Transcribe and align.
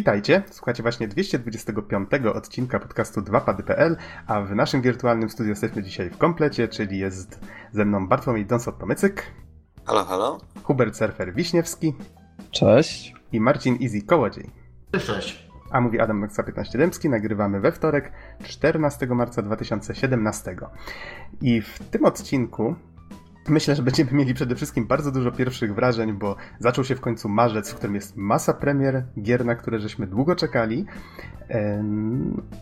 Witajcie, 0.00 0.42
słuchacie 0.50 0.82
właśnie 0.82 1.08
225 1.08 2.10
odcinka 2.34 2.78
podcastu 2.78 3.20
2pady.pl, 3.20 3.96
a 4.26 4.40
w 4.40 4.54
naszym 4.54 4.82
wirtualnym 4.82 5.30
studiu 5.30 5.50
jesteśmy 5.50 5.82
dzisiaj 5.82 6.10
w 6.10 6.18
komplecie, 6.18 6.68
czyli 6.68 6.98
jest 6.98 7.40
ze 7.72 7.84
mną 7.84 8.08
Bartłomiej 8.08 8.46
Donsot-Tomycyk. 8.46 9.22
Halo, 9.84 10.04
halo. 10.04 10.38
Hubert 10.62 10.96
Surfer 10.96 11.34
Wiśniewski. 11.34 11.94
Cześć. 12.50 13.14
I 13.32 13.40
Marcin 13.40 13.78
Easy 13.82 14.02
Kołodziej. 14.02 14.50
Cześć, 14.92 15.06
cześć. 15.06 15.48
A 15.70 15.80
mówi 15.80 16.00
Adam 16.00 16.20
Noxa 16.20 16.42
15 16.42 16.78
Dębski, 16.78 17.08
nagrywamy 17.08 17.60
we 17.60 17.72
wtorek, 17.72 18.12
14 18.42 19.06
marca 19.06 19.42
2017. 19.42 20.56
I 21.40 21.60
w 21.60 21.78
tym 21.78 22.04
odcinku 22.04 22.74
Myślę, 23.48 23.74
że 23.74 23.82
będziemy 23.82 24.12
mieli 24.12 24.34
przede 24.34 24.56
wszystkim 24.56 24.86
bardzo 24.86 25.12
dużo 25.12 25.32
pierwszych 25.32 25.74
wrażeń, 25.74 26.12
bo 26.12 26.36
zaczął 26.58 26.84
się 26.84 26.94
w 26.94 27.00
końcu 27.00 27.28
marzec, 27.28 27.70
w 27.70 27.74
którym 27.74 27.94
jest 27.94 28.16
masa 28.16 28.54
premier 28.54 29.04
gier, 29.22 29.44
na 29.44 29.54
które 29.54 29.78
żeśmy 29.78 30.06
długo 30.06 30.36
czekali, 30.36 30.86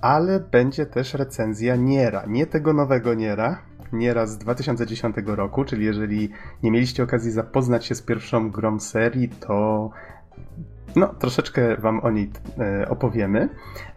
ale 0.01 0.41
będzie 0.41 0.87
też 0.87 1.15
recenzja 1.15 1.77
Niera, 1.77 2.25
nie 2.27 2.47
tego 2.47 2.73
nowego 2.73 3.15
Niera, 3.15 3.63
Niera 3.93 4.27
z 4.27 4.39
2010 4.39 5.17
roku, 5.27 5.65
czyli 5.65 5.85
jeżeli 5.85 6.31
nie 6.63 6.71
mieliście 6.71 7.03
okazji 7.03 7.31
zapoznać 7.31 7.87
się 7.87 7.95
z 7.95 8.03
pierwszą 8.03 8.51
grą 8.51 8.81
serii, 8.81 9.29
to 9.29 9.91
no, 10.97 11.07
troszeczkę 11.07 11.77
Wam 11.77 12.01
o 12.01 12.11
niej 12.11 12.31
opowiemy. 12.89 13.49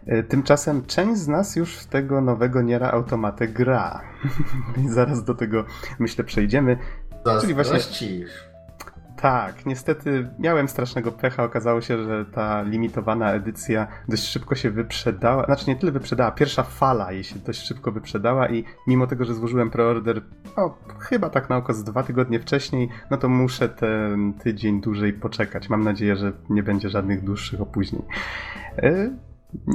E, 0.06 0.22
tymczasem 0.22 0.86
część 0.86 1.20
z 1.20 1.28
nas 1.28 1.56
już 1.56 1.76
w 1.76 1.86
tego 1.86 2.20
nowego 2.20 2.62
Niera 2.62 2.90
Automatę 2.90 3.48
gra. 3.48 4.00
Zaraz 4.88 5.24
do 5.24 5.34
tego, 5.34 5.64
myślę, 5.98 6.24
przejdziemy. 6.24 6.78
Czyli 7.40 7.54
właśnie... 7.54 7.78
Tak, 9.22 9.66
niestety 9.66 10.28
miałem 10.38 10.68
strasznego 10.68 11.12
pecha. 11.12 11.44
Okazało 11.44 11.80
się, 11.80 12.04
że 12.04 12.24
ta 12.24 12.62
limitowana 12.62 13.32
edycja 13.32 13.86
dość 14.08 14.24
szybko 14.24 14.54
się 14.54 14.70
wyprzedała. 14.70 15.44
Znaczy 15.44 15.64
nie 15.68 15.76
tyle 15.76 15.92
wyprzedała, 15.92 16.30
pierwsza 16.30 16.62
fala 16.62 17.12
jej 17.12 17.24
się 17.24 17.38
dość 17.38 17.66
szybko 17.66 17.92
wyprzedała 17.92 18.48
i 18.48 18.64
mimo 18.86 19.06
tego, 19.06 19.24
że 19.24 19.34
złożyłem 19.34 19.70
preorder 19.70 20.22
no, 20.56 20.78
chyba 20.98 21.30
tak 21.30 21.50
na 21.50 21.56
oko 21.56 21.72
z 21.72 21.84
dwa 21.84 22.02
tygodnie 22.02 22.40
wcześniej, 22.40 22.88
no 23.10 23.16
to 23.16 23.28
muszę 23.28 23.68
ten 23.68 24.32
tydzień 24.32 24.80
dłużej 24.80 25.12
poczekać. 25.12 25.68
Mam 25.68 25.84
nadzieję, 25.84 26.16
że 26.16 26.32
nie 26.50 26.62
będzie 26.62 26.88
żadnych 26.88 27.24
dłuższych 27.24 27.60
opóźnień. 27.60 28.02
E, 28.78 29.10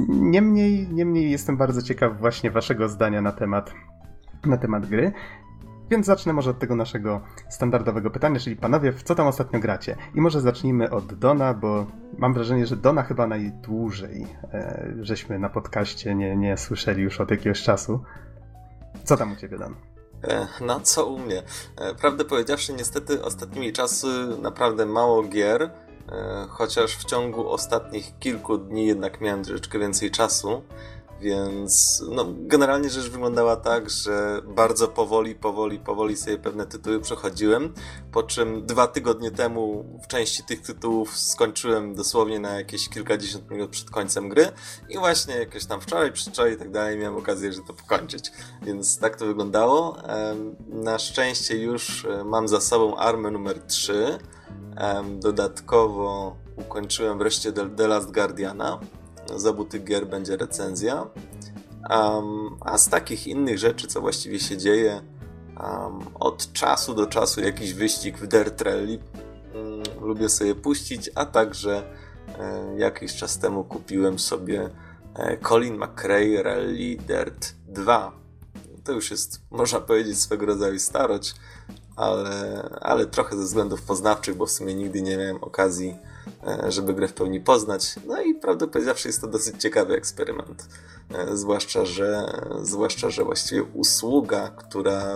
niemniej, 0.08 0.88
niemniej 0.88 1.30
jestem 1.30 1.56
bardzo 1.56 1.82
ciekaw 1.82 2.18
właśnie 2.18 2.50
waszego 2.50 2.88
zdania 2.88 3.22
na 3.22 3.32
temat 3.32 3.74
na 4.46 4.56
temat 4.56 4.86
gry. 4.86 5.12
Więc 5.90 6.06
zacznę 6.06 6.32
może 6.32 6.50
od 6.50 6.58
tego 6.58 6.76
naszego 6.76 7.20
standardowego 7.48 8.10
pytania, 8.10 8.40
czyli 8.40 8.56
panowie, 8.56 8.92
w 8.92 9.02
co 9.02 9.14
tam 9.14 9.26
ostatnio 9.26 9.60
gracie? 9.60 9.96
I 10.14 10.20
może 10.20 10.40
zacznijmy 10.40 10.90
od 10.90 11.14
Dona, 11.14 11.54
bo 11.54 11.86
mam 12.18 12.34
wrażenie, 12.34 12.66
że 12.66 12.76
Dona 12.76 13.02
chyba 13.02 13.26
najdłużej 13.26 14.26
e, 14.52 14.94
żeśmy 15.00 15.38
na 15.38 15.48
podcaście 15.48 16.14
nie, 16.14 16.36
nie 16.36 16.56
słyszeli 16.56 17.02
już 17.02 17.20
od 17.20 17.30
jakiegoś 17.30 17.62
czasu. 17.62 18.02
Co 19.04 19.16
tam 19.16 19.32
u 19.32 19.36
ciebie, 19.36 19.58
Don? 19.58 19.74
E, 20.24 20.48
no, 20.60 20.80
co 20.80 21.06
u 21.06 21.18
mnie? 21.18 21.42
E, 21.76 21.94
prawdę 21.94 22.24
powiedziawszy, 22.24 22.72
niestety 22.72 23.22
ostatnimi 23.22 23.72
czasy 23.72 24.06
naprawdę 24.42 24.86
mało 24.86 25.22
gier, 25.22 25.62
e, 25.62 25.70
chociaż 26.48 26.96
w 26.96 27.04
ciągu 27.04 27.50
ostatnich 27.50 28.18
kilku 28.18 28.58
dni 28.58 28.86
jednak 28.86 29.20
miałem 29.20 29.44
troszeczkę 29.44 29.78
więcej 29.78 30.10
czasu. 30.10 30.62
Więc 31.20 32.02
no, 32.10 32.26
generalnie 32.28 32.90
rzecz 32.90 33.08
wyglądała 33.08 33.56
tak, 33.56 33.90
że 33.90 34.42
bardzo 34.46 34.88
powoli, 34.88 35.34
powoli, 35.34 35.78
powoli 35.78 36.16
sobie 36.16 36.38
pewne 36.38 36.66
tytuły 36.66 37.00
przechodziłem, 37.00 37.74
po 38.12 38.22
czym 38.22 38.66
dwa 38.66 38.86
tygodnie 38.86 39.30
temu 39.30 39.84
w 40.04 40.06
części 40.06 40.44
tych 40.44 40.62
tytułów 40.62 41.18
skończyłem 41.18 41.94
dosłownie 41.94 42.40
na 42.40 42.50
jakieś 42.50 42.88
kilkadziesiąt 42.88 43.50
minut 43.50 43.70
przed 43.70 43.90
końcem 43.90 44.28
gry 44.28 44.46
i 44.88 44.98
właśnie 44.98 45.34
jakieś 45.34 45.66
tam 45.66 45.80
wczoraj, 45.80 46.12
przedwczoraj 46.12 46.52
i 46.52 46.56
tak 46.56 46.70
dalej 46.70 46.98
miałem 46.98 47.16
okazję, 47.16 47.52
że 47.52 47.60
to 47.66 47.74
pokończyć. 47.74 48.32
Więc 48.62 48.98
tak 48.98 49.16
to 49.16 49.26
wyglądało. 49.26 49.96
Na 50.68 50.98
szczęście 50.98 51.56
już 51.56 52.04
e, 52.04 52.24
mam 52.24 52.48
za 52.48 52.60
sobą 52.60 52.96
armę 52.96 53.30
numer 53.30 53.62
3. 53.62 54.18
Dodatkowo 55.18 56.36
ukończyłem 56.56 57.18
wreszcie 57.18 57.52
The 57.52 57.88
Last 57.88 58.12
Guardiana 58.12 58.80
za 59.36 59.52
tych 59.52 59.84
gier 59.84 60.06
będzie 60.06 60.36
recenzja. 60.36 61.06
Um, 61.90 62.56
a 62.60 62.78
z 62.78 62.88
takich 62.88 63.26
innych 63.26 63.58
rzeczy, 63.58 63.86
co 63.86 64.00
właściwie 64.00 64.40
się 64.40 64.56
dzieje, 64.56 65.00
um, 65.60 65.98
od 66.14 66.52
czasu 66.52 66.94
do 66.94 67.06
czasu 67.06 67.40
jakiś 67.40 67.74
wyścig 67.74 68.18
w 68.18 68.26
Dirt 68.26 68.60
Rally 68.60 68.98
um, 69.54 69.82
lubię 70.00 70.28
sobie 70.28 70.54
puścić, 70.54 71.10
a 71.14 71.26
także 71.26 71.82
um, 72.38 72.78
jakiś 72.78 73.16
czas 73.16 73.38
temu 73.38 73.64
kupiłem 73.64 74.18
sobie 74.18 74.70
e, 75.14 75.36
Colin 75.36 75.76
McRae 75.76 76.42
Rally 76.42 76.96
Dirt 76.96 77.54
2. 77.68 78.12
To 78.84 78.92
już 78.92 79.10
jest, 79.10 79.42
można 79.50 79.80
powiedzieć, 79.80 80.18
swego 80.18 80.46
rodzaju 80.46 80.78
starość, 80.78 81.34
ale, 81.96 82.62
ale 82.80 83.06
trochę 83.06 83.36
ze 83.36 83.42
względów 83.42 83.82
poznawczych, 83.82 84.36
bo 84.36 84.46
w 84.46 84.50
sumie 84.50 84.74
nigdy 84.74 85.02
nie 85.02 85.16
miałem 85.16 85.44
okazji 85.44 85.94
E, 85.94 86.07
żeby 86.68 86.94
grę 86.94 87.08
w 87.08 87.12
pełni 87.12 87.40
poznać. 87.40 87.94
No 88.06 88.22
i 88.22 88.34
prawdę 88.34 88.68
powiedziawszy 88.68 89.08
jest 89.08 89.20
to 89.20 89.26
dosyć 89.26 89.62
ciekawy 89.62 89.94
eksperyment. 89.94 90.68
E, 91.14 91.36
zwłaszcza, 91.36 91.84
że, 91.84 92.32
zwłaszcza, 92.62 93.10
że 93.10 93.24
właściwie 93.24 93.62
usługa, 93.62 94.50
która, 94.56 95.14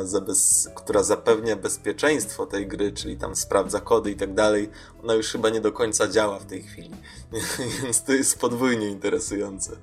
która 0.75 1.03
zapewnia 1.03 1.57
bezpieczeństwo 1.57 2.47
tej 2.47 2.67
gry, 2.67 2.93
czyli 2.93 3.17
tam 3.17 3.37
sprawdza 3.37 3.81
kody 3.81 4.11
i 4.11 4.17
tak 4.17 4.35
dalej, 4.35 4.71
ona 5.03 5.15
już 5.15 5.33
chyba 5.33 5.51
nie 5.51 5.61
do 5.61 5.73
końca 5.73 6.09
działa 6.09 6.39
w 6.39 6.47
tej 6.47 6.63
chwili. 6.63 6.91
Więc 7.83 8.05
to 8.05 8.13
jest 8.13 8.41
podwójnie 8.41 8.89
interesujące. 8.89 9.77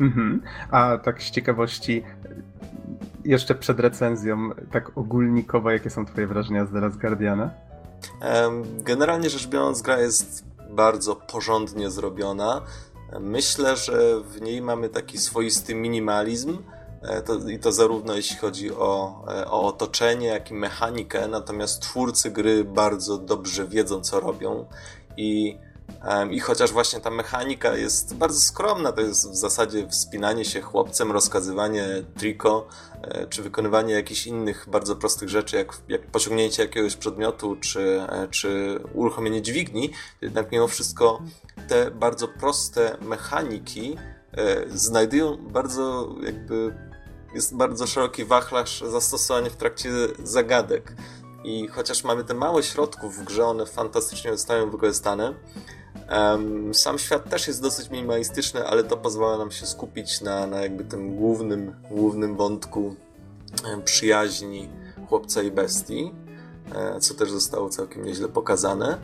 Mhm. 0.00 0.42
A 0.70 0.98
tak 0.98 1.22
z 1.22 1.30
ciekawości, 1.30 2.04
jeszcze 3.24 3.54
przed 3.54 3.80
recenzją, 3.80 4.50
tak 4.72 4.98
ogólnikowo, 4.98 5.70
jakie 5.70 5.90
są 5.90 6.06
Twoje 6.06 6.26
wrażenia 6.26 6.66
z 6.66 6.70
The 6.70 6.80
Last 6.80 6.98
Guardiana? 6.98 7.67
Generalnie 8.64 9.30
rzecz 9.30 9.46
biorąc, 9.46 9.82
gra 9.82 10.00
jest 10.00 10.44
bardzo 10.70 11.16
porządnie 11.16 11.90
zrobiona. 11.90 12.62
Myślę, 13.20 13.76
że 13.76 14.20
w 14.20 14.40
niej 14.40 14.62
mamy 14.62 14.88
taki 14.88 15.18
swoisty 15.18 15.74
minimalizm. 15.74 16.58
E, 17.02 17.22
to, 17.22 17.48
I 17.48 17.58
to 17.58 17.72
zarówno 17.72 18.14
jeśli 18.14 18.36
chodzi 18.36 18.74
o, 18.74 19.24
e, 19.28 19.50
o 19.50 19.62
otoczenie, 19.62 20.26
jak 20.26 20.50
i 20.50 20.54
mechanikę. 20.54 21.28
Natomiast 21.28 21.82
twórcy 21.82 22.30
gry 22.30 22.64
bardzo 22.64 23.18
dobrze 23.18 23.66
wiedzą, 23.66 24.00
co 24.00 24.20
robią. 24.20 24.66
I 25.16 25.58
i 26.30 26.40
chociaż 26.40 26.72
właśnie 26.72 27.00
ta 27.00 27.10
mechanika 27.10 27.76
jest 27.76 28.14
bardzo 28.14 28.40
skromna, 28.40 28.92
to 28.92 29.00
jest 29.00 29.30
w 29.30 29.36
zasadzie 29.36 29.88
wspinanie 29.88 30.44
się 30.44 30.60
chłopcem, 30.60 31.12
rozkazywanie 31.12 31.86
triko, 32.16 32.68
e, 33.02 33.26
czy 33.26 33.42
wykonywanie 33.42 33.94
jakichś 33.94 34.26
innych 34.26 34.66
bardzo 34.70 34.96
prostych 34.96 35.28
rzeczy, 35.28 35.56
jak, 35.56 35.72
jak 35.88 36.06
pociągnięcie 36.06 36.62
jakiegoś 36.62 36.96
przedmiotu, 36.96 37.56
czy, 37.56 38.00
e, 38.08 38.28
czy 38.30 38.80
uruchomienie 38.94 39.42
dźwigni, 39.42 39.90
jednak 40.20 40.52
mimo 40.52 40.68
wszystko 40.68 41.22
te 41.68 41.90
bardzo 41.90 42.28
proste 42.28 42.96
mechaniki 43.00 43.96
e, 44.32 44.64
znajdują 44.68 45.36
bardzo 45.36 46.14
jakby 46.22 46.74
jest 47.34 47.56
bardzo 47.56 47.86
szeroki 47.86 48.24
wachlarz 48.24 48.80
zastosowania 48.80 49.50
w 49.50 49.56
trakcie 49.56 49.90
zagadek. 50.24 50.92
I 51.44 51.68
chociaż 51.68 52.04
mamy 52.04 52.24
te 52.24 52.34
małe 52.34 52.62
środków 52.62 53.16
w 53.16 53.24
grze, 53.24 53.46
one 53.46 53.66
fantastycznie 53.66 54.32
zostają 54.32 54.70
wykorzystane. 54.70 55.34
Sam 56.72 56.98
świat 56.98 57.30
też 57.30 57.48
jest 57.48 57.62
dosyć 57.62 57.90
minimalistyczny, 57.90 58.66
ale 58.66 58.84
to 58.84 58.96
pozwala 58.96 59.38
nam 59.38 59.50
się 59.50 59.66
skupić 59.66 60.20
na, 60.20 60.46
na 60.46 60.60
jakby 60.60 60.84
tym 60.84 61.16
głównym, 61.16 61.74
głównym 61.90 62.36
wątku 62.36 62.96
przyjaźni 63.84 64.68
chłopca 65.08 65.42
i 65.42 65.50
bestii, 65.50 66.14
e, 66.74 67.00
co 67.00 67.14
też 67.14 67.30
zostało 67.30 67.68
całkiem 67.68 68.04
nieźle 68.04 68.28
pokazane. 68.28 68.98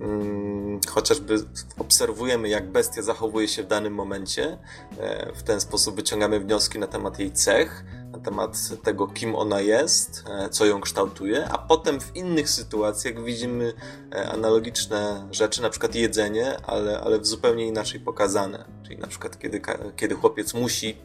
Mm, 0.00 0.80
chociażby 0.88 1.36
obserwujemy, 1.78 2.48
jak 2.48 2.70
bestia 2.70 3.02
zachowuje 3.02 3.48
się 3.48 3.62
w 3.62 3.66
danym 3.66 3.94
momencie. 3.94 4.58
E, 4.98 5.32
w 5.34 5.42
ten 5.42 5.60
sposób 5.60 5.96
wyciągamy 5.96 6.40
wnioski 6.40 6.78
na 6.78 6.86
temat 6.86 7.18
jej 7.18 7.32
cech, 7.32 7.84
na 8.12 8.18
temat 8.18 8.58
tego, 8.82 9.06
kim 9.06 9.34
ona 9.34 9.60
jest, 9.60 10.24
e, 10.30 10.48
co 10.48 10.66
ją 10.66 10.80
kształtuje, 10.80 11.48
a 11.48 11.58
potem 11.58 12.00
w 12.00 12.16
innych 12.16 12.50
sytuacjach 12.50 13.24
widzimy 13.24 13.72
e, 14.12 14.28
analogiczne 14.28 15.28
rzeczy, 15.30 15.62
na 15.62 15.70
przykład 15.70 15.94
jedzenie, 15.94 16.56
ale, 16.66 17.00
ale 17.00 17.18
w 17.18 17.26
zupełnie 17.26 17.66
inaczej 17.66 18.00
pokazane. 18.00 18.64
Czyli 18.82 18.98
na 18.98 19.06
przykład, 19.06 19.38
kiedy, 19.38 19.60
kiedy 19.96 20.14
chłopiec 20.14 20.54
musi 20.54 20.98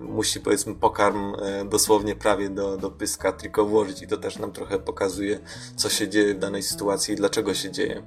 musi 0.00 0.40
powiedzmy 0.40 0.74
pokarm 0.74 1.34
e, 1.34 1.64
dosłownie 1.64 2.16
prawie 2.16 2.50
do, 2.50 2.76
do 2.76 2.90
pyska 2.90 3.32
tylko 3.32 3.64
włożyć 3.64 4.02
i 4.02 4.06
to 4.06 4.16
też 4.16 4.38
nam 4.38 4.52
trochę 4.52 4.78
pokazuje, 4.78 5.40
co 5.76 5.88
się 5.88 6.08
dzieje 6.08 6.34
w 6.34 6.38
danej 6.38 6.62
sytuacji 6.62 7.14
i 7.14 7.16
dlaczego 7.16 7.54
się 7.54 7.70
dzieje. 7.70 8.02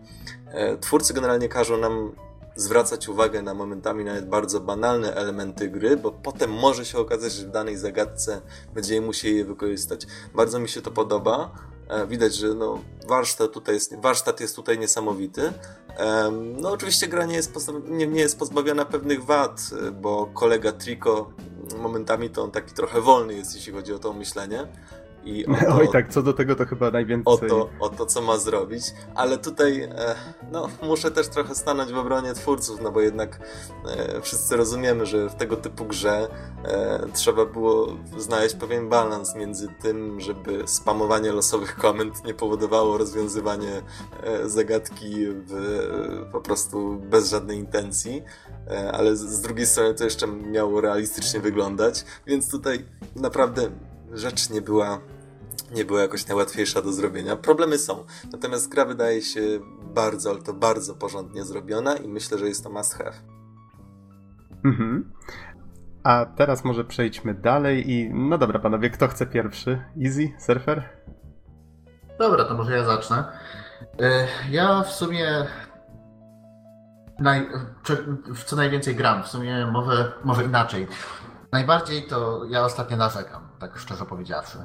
E, 0.47 0.77
twórcy 0.77 1.13
generalnie 1.13 1.49
każą 1.49 1.77
nam 1.77 2.11
zwracać 2.55 3.09
uwagę 3.09 3.41
na 3.41 3.53
momentami 3.53 4.03
nawet 4.03 4.29
bardzo 4.29 4.59
banalne 4.59 5.15
elementy 5.15 5.69
gry, 5.69 5.97
bo 5.97 6.11
potem 6.11 6.53
może 6.53 6.85
się 6.85 6.97
okazać, 6.97 7.33
że 7.33 7.47
w 7.47 7.51
danej 7.51 7.77
zagadce 7.77 8.41
będziemy 8.73 9.07
musieli 9.07 9.37
je 9.37 9.45
wykorzystać. 9.45 10.07
Bardzo 10.35 10.59
mi 10.59 10.69
się 10.69 10.81
to 10.81 10.91
podoba. 10.91 11.51
Widać, 12.07 12.35
że 12.35 12.47
no, 12.47 12.79
warsztat, 13.07 13.51
tutaj 13.51 13.75
jest, 13.75 13.95
warsztat 13.95 14.39
jest 14.39 14.55
tutaj 14.55 14.79
niesamowity. 14.79 15.53
No 16.61 16.71
oczywiście 16.71 17.07
gra 17.07 17.25
nie 17.25 17.35
jest, 17.35 17.71
nie, 17.87 18.07
nie 18.07 18.21
jest 18.21 18.39
pozbawiona 18.39 18.85
pewnych 18.85 19.25
wad, 19.25 19.61
bo 20.01 20.25
kolega 20.25 20.71
Trico 20.71 21.29
momentami 21.77 22.29
to 22.29 22.43
on 22.43 22.51
taki 22.51 22.73
trochę 22.73 23.01
wolny 23.01 23.33
jest, 23.33 23.55
jeśli 23.55 23.73
chodzi 23.73 23.93
o 23.93 23.99
to 23.99 24.13
myślenie. 24.13 24.67
I 25.23 25.45
o 25.45 25.55
to, 25.65 25.75
Oj 25.75 25.89
tak, 25.91 26.09
co 26.09 26.21
do 26.21 26.33
tego 26.33 26.55
to 26.55 26.65
chyba 26.65 26.91
najwięcej... 26.91 27.33
O 27.33 27.37
to, 27.37 27.69
o 27.79 27.89
to 27.89 28.05
co 28.05 28.21
ma 28.21 28.37
zrobić, 28.37 28.83
ale 29.15 29.37
tutaj 29.37 29.81
e, 29.81 30.15
no, 30.51 30.67
muszę 30.83 31.11
też 31.11 31.27
trochę 31.27 31.55
stanąć 31.55 31.91
w 31.91 31.97
obronie 31.97 32.33
twórców, 32.33 32.81
no 32.81 32.91
bo 32.91 33.01
jednak 33.01 33.39
e, 33.87 34.21
wszyscy 34.21 34.57
rozumiemy, 34.57 35.05
że 35.05 35.29
w 35.29 35.35
tego 35.35 35.57
typu 35.57 35.85
grze 35.85 36.27
e, 36.63 37.07
trzeba 37.13 37.45
było 37.45 37.87
znaleźć 38.17 38.55
pewien 38.55 38.89
balans 38.89 39.35
między 39.35 39.67
tym, 39.81 40.19
żeby 40.19 40.63
spamowanie 40.65 41.31
losowych 41.31 41.75
komend 41.75 42.25
nie 42.25 42.33
powodowało 42.33 42.97
rozwiązywanie 42.97 43.81
e, 44.23 44.49
zagadki 44.49 45.25
w, 45.27 45.53
po 46.31 46.41
prostu 46.41 46.95
bez 46.95 47.29
żadnej 47.29 47.57
intencji, 47.57 48.23
e, 48.67 48.91
ale 48.91 49.15
z, 49.15 49.19
z 49.19 49.41
drugiej 49.41 49.65
strony 49.65 49.93
to 49.93 50.03
jeszcze 50.03 50.27
miało 50.27 50.81
realistycznie 50.81 51.39
wyglądać, 51.39 52.05
więc 52.27 52.51
tutaj 52.51 52.85
naprawdę 53.15 53.69
rzecz 54.13 54.49
nie 54.49 54.61
była, 54.61 54.99
nie 55.75 55.85
była 55.85 56.01
jakoś 56.01 56.27
najłatwiejsza 56.27 56.81
do 56.81 56.91
zrobienia. 56.91 57.35
Problemy 57.35 57.77
są, 57.77 58.05
natomiast 58.31 58.69
gra 58.69 58.85
wydaje 58.85 59.21
się 59.21 59.41
bardzo, 59.93 60.29
ale 60.29 60.41
to 60.41 60.53
bardzo 60.53 60.95
porządnie 60.95 61.43
zrobiona 61.43 61.95
i 61.95 62.07
myślę, 62.07 62.37
że 62.37 62.47
jest 62.47 62.63
to 62.63 62.69
must 62.69 62.93
have. 62.93 63.13
Mhm. 64.65 65.11
A 66.03 66.25
teraz 66.25 66.63
może 66.63 66.83
przejdźmy 66.85 67.33
dalej 67.33 67.91
i 67.91 68.13
no 68.13 68.37
dobra 68.37 68.59
panowie, 68.59 68.89
kto 68.89 69.07
chce 69.07 69.25
pierwszy? 69.25 69.83
Easy? 70.05 70.31
Surfer? 70.39 70.89
Dobra, 72.19 72.45
to 72.45 72.53
może 72.53 72.77
ja 72.77 72.83
zacznę. 72.83 73.23
E, 73.99 74.27
ja 74.51 74.83
w 74.83 74.91
sumie 74.91 75.45
naj, 77.19 77.49
w 78.35 78.43
co 78.43 78.55
najwięcej 78.55 78.95
gram, 78.95 79.23
w 79.23 79.27
sumie 79.27 79.65
może, 79.71 80.11
może 80.23 80.43
inaczej. 80.43 80.87
Najbardziej 81.51 82.03
to 82.03 82.45
ja 82.49 82.65
ostatnio 82.65 82.97
narzekam, 82.97 83.48
tak 83.59 83.77
szczerze 83.77 84.05
powiedziawszy. 84.05 84.57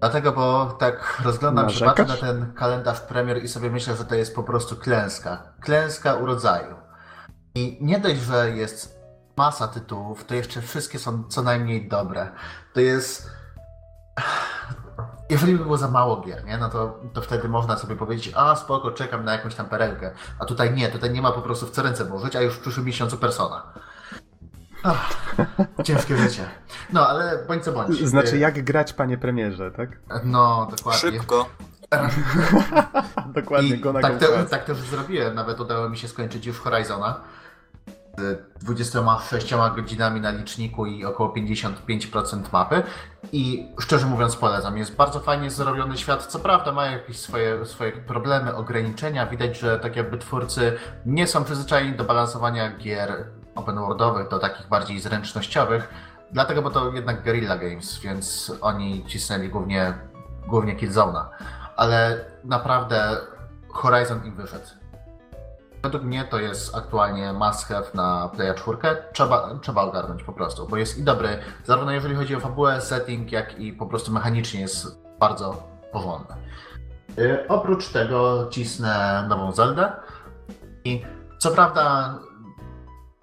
Dlatego, 0.00 0.32
bo 0.32 0.66
tak 0.66 1.20
rozglądam 1.24 1.70
się, 1.70 1.84
patrzę 1.84 2.04
na 2.04 2.16
ten 2.16 2.52
kalendarz 2.52 3.00
premier 3.00 3.44
i 3.44 3.48
sobie 3.48 3.70
myślę, 3.70 3.96
że 3.96 4.04
to 4.04 4.14
jest 4.14 4.34
po 4.34 4.42
prostu 4.42 4.76
klęska. 4.76 5.42
Klęska 5.60 6.14
urodzaju. 6.14 6.74
I 7.54 7.78
nie 7.80 8.00
dość, 8.00 8.20
że 8.20 8.50
jest 8.50 9.02
masa 9.36 9.68
tytułów, 9.68 10.24
to 10.24 10.34
jeszcze 10.34 10.62
wszystkie 10.62 10.98
są 10.98 11.24
co 11.24 11.42
najmniej 11.42 11.88
dobre. 11.88 12.30
To 12.74 12.80
jest... 12.80 13.30
Jeżeli 15.30 15.56
by 15.56 15.64
było 15.64 15.76
za 15.76 15.88
mało 15.88 16.20
gier, 16.20 16.44
nie? 16.44 16.58
no 16.58 16.68
to, 16.68 17.00
to 17.12 17.22
wtedy 17.22 17.48
można 17.48 17.76
sobie 17.76 17.96
powiedzieć, 17.96 18.34
a 18.36 18.56
spoko, 18.56 18.90
czekam 18.90 19.24
na 19.24 19.32
jakąś 19.32 19.54
tam 19.54 19.66
perełkę. 19.66 20.10
A 20.38 20.44
tutaj 20.44 20.74
nie, 20.74 20.88
tutaj 20.88 21.10
nie 21.10 21.22
ma 21.22 21.32
po 21.32 21.42
prostu 21.42 21.66
w 21.66 21.70
co 21.70 21.82
ręce 21.82 22.04
włożyć, 22.04 22.36
a 22.36 22.40
już 22.40 22.54
w 22.54 22.60
przyszłym 22.60 22.86
miesiącu 22.86 23.18
persona. 23.18 23.72
Ach, 24.82 25.34
ciężkie 25.84 26.16
życie. 26.16 26.44
No, 26.92 27.08
ale 27.08 27.44
bądź 27.48 27.64
co 27.64 27.72
bądź. 27.72 28.08
Znaczy, 28.08 28.38
jak 28.38 28.64
grać, 28.64 28.92
panie 28.92 29.18
premierze, 29.18 29.70
tak? 29.70 29.90
No, 30.24 30.68
dokładnie. 30.76 31.00
Szybko. 31.00 31.48
dokładnie, 33.34 33.78
go 33.78 33.92
na 33.92 34.00
tak, 34.00 34.18
te, 34.18 34.44
tak 34.44 34.64
też 34.64 34.78
zrobiłem. 34.78 35.34
Nawet 35.34 35.60
udało 35.60 35.88
mi 35.88 35.98
się 35.98 36.08
skończyć 36.08 36.46
już 36.46 36.58
Horizona. 36.58 37.20
Z 38.18 38.64
26 38.64 39.54
godzinami 39.76 40.20
na 40.20 40.30
liczniku 40.30 40.86
i 40.86 41.04
około 41.04 41.34
55% 41.34 42.42
mapy. 42.52 42.82
I 43.32 43.68
szczerze 43.80 44.06
mówiąc, 44.06 44.36
polecam. 44.36 44.78
Jest 44.78 44.96
bardzo 44.96 45.20
fajnie 45.20 45.50
zrobiony 45.50 45.98
świat. 45.98 46.26
Co 46.26 46.38
prawda, 46.38 46.72
ma 46.72 46.86
jakieś 46.86 47.18
swoje, 47.18 47.66
swoje 47.66 47.92
problemy, 47.92 48.54
ograniczenia. 48.54 49.26
Widać, 49.26 49.58
że 49.58 49.78
tak 49.78 49.96
jakby 49.96 50.18
twórcy 50.18 50.78
nie 51.06 51.26
są 51.26 51.44
przyzwyczajeni 51.44 51.96
do 51.96 52.04
balansowania 52.04 52.76
gier 52.76 53.24
open 53.54 53.76
worldowych 53.76 54.28
do 54.28 54.38
takich 54.38 54.68
bardziej 54.68 55.00
zręcznościowych, 55.00 55.88
dlatego, 56.32 56.62
bo 56.62 56.70
to 56.70 56.92
jednak 56.92 57.24
Guerrilla 57.24 57.56
Games, 57.56 57.98
więc 57.98 58.52
oni 58.60 59.04
cisnęli 59.06 59.48
głównie, 59.48 59.94
głównie 60.46 60.76
Killzone'a. 60.76 61.24
Ale 61.76 62.24
naprawdę 62.44 63.16
Horizon 63.68 64.24
im 64.24 64.34
wyszedł. 64.34 64.66
Według 65.82 66.04
mnie 66.04 66.24
to 66.24 66.38
jest 66.38 66.76
aktualnie 66.76 67.32
must 67.32 67.68
have 67.68 67.86
na 67.94 68.28
Playa 68.28 68.54
4. 68.54 68.78
Trzeba, 69.12 69.58
trzeba 69.62 69.82
ogarnąć 69.82 70.22
po 70.22 70.32
prostu, 70.32 70.68
bo 70.68 70.76
jest 70.76 70.98
i 70.98 71.02
dobry, 71.02 71.38
zarówno 71.64 71.92
jeżeli 71.92 72.14
chodzi 72.14 72.36
o 72.36 72.40
fabułę, 72.40 72.80
setting, 72.80 73.32
jak 73.32 73.58
i 73.58 73.72
po 73.72 73.86
prostu 73.86 74.12
mechanicznie 74.12 74.60
jest 74.60 75.02
bardzo 75.18 75.62
porządny. 75.92 76.36
Yy, 77.16 77.48
oprócz 77.48 77.88
tego 77.88 78.48
cisnę 78.50 79.24
nową 79.28 79.52
Zeldę 79.52 79.92
i 80.84 81.02
co 81.38 81.50
prawda 81.50 82.14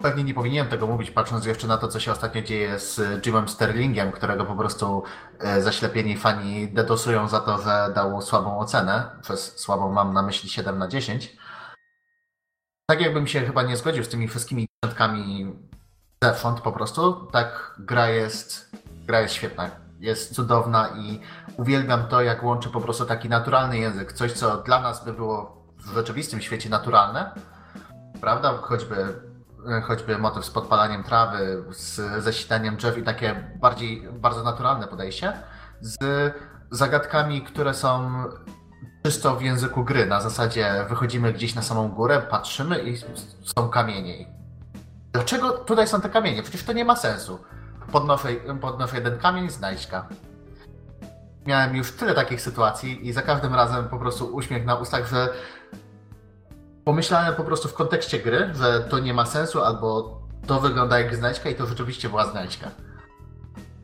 Pewnie 0.02 0.24
nie 0.24 0.34
powinienem 0.34 0.72
tego 0.72 0.88
mówić, 0.88 1.12
patrząc 1.12 1.46
jeszcze 1.46 1.68
na 1.68 1.78
to, 1.78 1.88
co 1.88 2.00
się 2.00 2.12
ostatnio 2.12 2.42
dzieje 2.42 2.80
z 2.80 3.26
Jimem 3.26 3.50
Sterlingiem, 3.50 4.12
którego 4.12 4.46
po 4.46 4.56
prostu 4.56 5.04
e, 5.40 5.62
zaślepieni 5.62 6.18
fani 6.18 6.68
dedosują 6.68 7.28
za 7.28 7.40
to, 7.40 7.62
że 7.62 7.92
dał 7.96 8.22
słabą 8.22 8.60
ocenę. 8.60 9.10
Przez 9.22 9.58
słabą 9.58 9.92
mam 9.92 10.14
na 10.14 10.22
myśli 10.22 10.50
7 10.50 10.78
na 10.78 10.88
10. 10.88 11.38
Tak 12.90 13.02
jakbym 13.02 13.28
się 13.28 13.42
chyba 13.42 13.64
nie 13.64 13.78
zgodził 13.78 14.04
z 14.04 14.10
tymi 14.10 14.28
wszystkimi 14.28 14.68
dziesiątkami 14.84 15.56
zewsząd 16.24 16.62
po 16.62 16.72
prostu, 16.72 17.14
tak 17.32 17.76
gra 17.80 18.10
jest, 18.10 18.72
gra 19.08 19.22
jest 19.22 19.34
świetna. 19.34 19.70
Jest 20.00 20.36
cudowna 20.36 20.90
i 20.90 21.22
uwielbiam 21.58 22.08
to, 22.08 22.22
jak 22.22 22.44
łączy 22.44 22.70
po 22.70 22.82
prostu 22.82 23.06
taki 23.06 23.30
naturalny 23.30 23.78
język. 23.78 24.14
Coś, 24.14 24.32
co 24.34 24.58
dla 24.58 24.82
nas 24.82 25.06
by 25.06 25.14
było 25.14 25.66
w 25.78 25.94
rzeczywistym 25.94 26.42
świecie 26.42 26.70
naturalne, 26.70 27.32
prawda? 28.22 28.58
Choćby 28.58 29.29
choćby 29.84 30.18
motyw 30.18 30.46
z 30.46 30.50
podpalaniem 30.50 31.04
trawy, 31.04 31.64
z 31.70 32.24
zasitaniem 32.24 32.78
drzew 32.78 32.98
i 32.98 33.04
takie 33.04 33.54
bardziej, 33.56 34.08
bardzo 34.12 34.44
naturalne 34.44 34.88
podejście, 34.88 35.34
z 35.82 35.98
zagadkami, 36.72 37.42
które 37.42 37.74
są 37.74 38.24
czysto 39.06 39.36
w 39.36 39.42
języku 39.42 39.84
gry. 39.84 40.06
Na 40.06 40.22
zasadzie 40.22 40.86
wychodzimy 40.90 41.34
gdzieś 41.34 41.56
na 41.56 41.62
samą 41.62 41.90
górę, 41.90 42.22
patrzymy 42.30 42.84
i 42.84 42.98
są 43.56 43.70
kamienie. 43.70 44.26
Dlaczego 45.12 45.52
tutaj 45.52 45.88
są 45.88 46.02
te 46.02 46.10
kamienie? 46.10 46.44
Przecież 46.44 46.64
to 46.64 46.74
nie 46.74 46.86
ma 46.86 46.96
sensu. 46.96 47.40
Podnoszę, 47.92 48.30
podnoszę 48.62 48.96
jeden 48.96 49.20
kamień, 49.20 49.50
znajdźka. 49.50 50.08
Miałem 51.46 51.76
już 51.76 51.92
tyle 51.92 52.14
takich 52.14 52.42
sytuacji 52.42 53.08
i 53.08 53.14
za 53.14 53.22
każdym 53.22 53.56
razem 53.56 53.90
po 53.90 54.00
prostu 54.00 54.36
uśmiech 54.36 54.66
na 54.66 54.76
ustach, 54.76 55.08
że 55.08 55.30
pomyślałem 56.90 57.36
po 57.36 57.44
prostu 57.44 57.68
w 57.68 57.74
kontekście 57.74 58.20
gry, 58.20 58.50
że 58.56 58.80
to 58.80 59.00
nie 59.00 59.14
ma 59.14 59.26
sensu, 59.26 59.62
albo 59.62 60.20
to 60.48 60.60
wygląda 60.60 61.00
jak 61.00 61.16
znajdźka 61.16 61.50
i 61.50 61.56
to 61.56 61.66
rzeczywiście 61.66 62.10
była 62.10 62.26
znajdźka. 62.26 62.72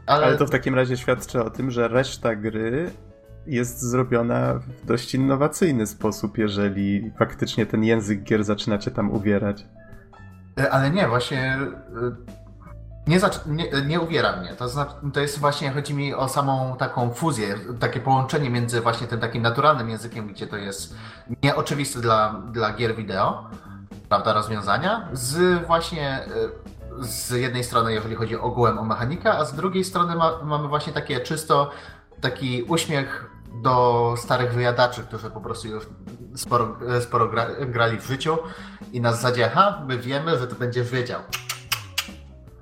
Ale... 0.05 0.25
Ale 0.25 0.37
to 0.37 0.45
w 0.45 0.49
takim 0.49 0.75
razie 0.75 0.97
świadczy 0.97 1.43
o 1.43 1.49
tym, 1.49 1.71
że 1.71 1.87
reszta 1.87 2.35
gry 2.35 2.91
jest 3.47 3.81
zrobiona 3.81 4.53
w 4.53 4.85
dość 4.85 5.15
innowacyjny 5.15 5.87
sposób, 5.87 6.37
jeżeli 6.37 7.11
faktycznie 7.19 7.65
ten 7.65 7.83
język 7.83 8.23
gier 8.23 8.43
zaczyna 8.43 8.77
cię 8.77 8.91
tam 8.91 9.11
uwierać. 9.11 9.65
E, 10.59 10.71
ale 10.71 10.91
nie, 10.91 11.07
właśnie 11.07 11.41
e, 11.41 11.69
nie, 13.07 13.19
nie, 13.45 13.81
nie 13.85 14.01
uwiera 14.01 14.35
mnie. 14.35 14.55
To, 14.55 14.69
znaczy, 14.69 14.91
to 15.13 15.19
jest 15.19 15.39
właśnie, 15.39 15.71
chodzi 15.71 15.93
mi 15.93 16.13
o 16.13 16.29
samą 16.29 16.75
taką 16.77 17.13
fuzję, 17.13 17.55
takie 17.79 17.99
połączenie 17.99 18.49
między 18.49 18.81
właśnie 18.81 19.07
tym 19.07 19.19
takim 19.19 19.41
naturalnym 19.41 19.89
językiem, 19.89 20.27
gdzie 20.27 20.47
to 20.47 20.57
jest 20.57 20.95
nieoczywiste 21.43 22.01
dla, 22.01 22.41
dla 22.51 22.73
gier 22.73 22.95
wideo, 22.95 23.49
prawda, 24.09 24.33
rozwiązania, 24.33 25.09
z 25.13 25.65
właśnie 25.67 26.09
e, 26.09 26.25
z 26.99 27.29
jednej 27.29 27.63
strony, 27.63 27.93
jeżeli 27.93 28.15
chodzi 28.15 28.37
ogółem 28.37 28.79
o 28.79 28.83
mechanikę, 28.83 29.33
a 29.33 29.45
z 29.45 29.53
drugiej 29.53 29.83
strony 29.83 30.15
ma, 30.15 30.31
mamy 30.43 30.67
właśnie 30.67 30.93
takie 30.93 31.19
czysto 31.19 31.71
taki 32.21 32.63
uśmiech 32.63 33.29
do 33.61 34.13
starych 34.17 34.53
wyjadaczy, 34.53 35.03
którzy 35.03 35.29
po 35.29 35.41
prostu 35.41 35.67
już 35.67 35.87
sporo, 36.35 36.77
sporo 37.01 37.27
gra, 37.27 37.47
grali 37.65 37.99
w 37.99 38.07
życiu 38.07 38.37
i 38.91 39.01
na 39.01 39.11
zasadzie, 39.11 39.49
ha, 39.49 39.83
my 39.87 39.97
wiemy, 39.97 40.39
że 40.39 40.47
to 40.47 40.55
będziesz 40.55 40.91
wiedział. 40.91 41.21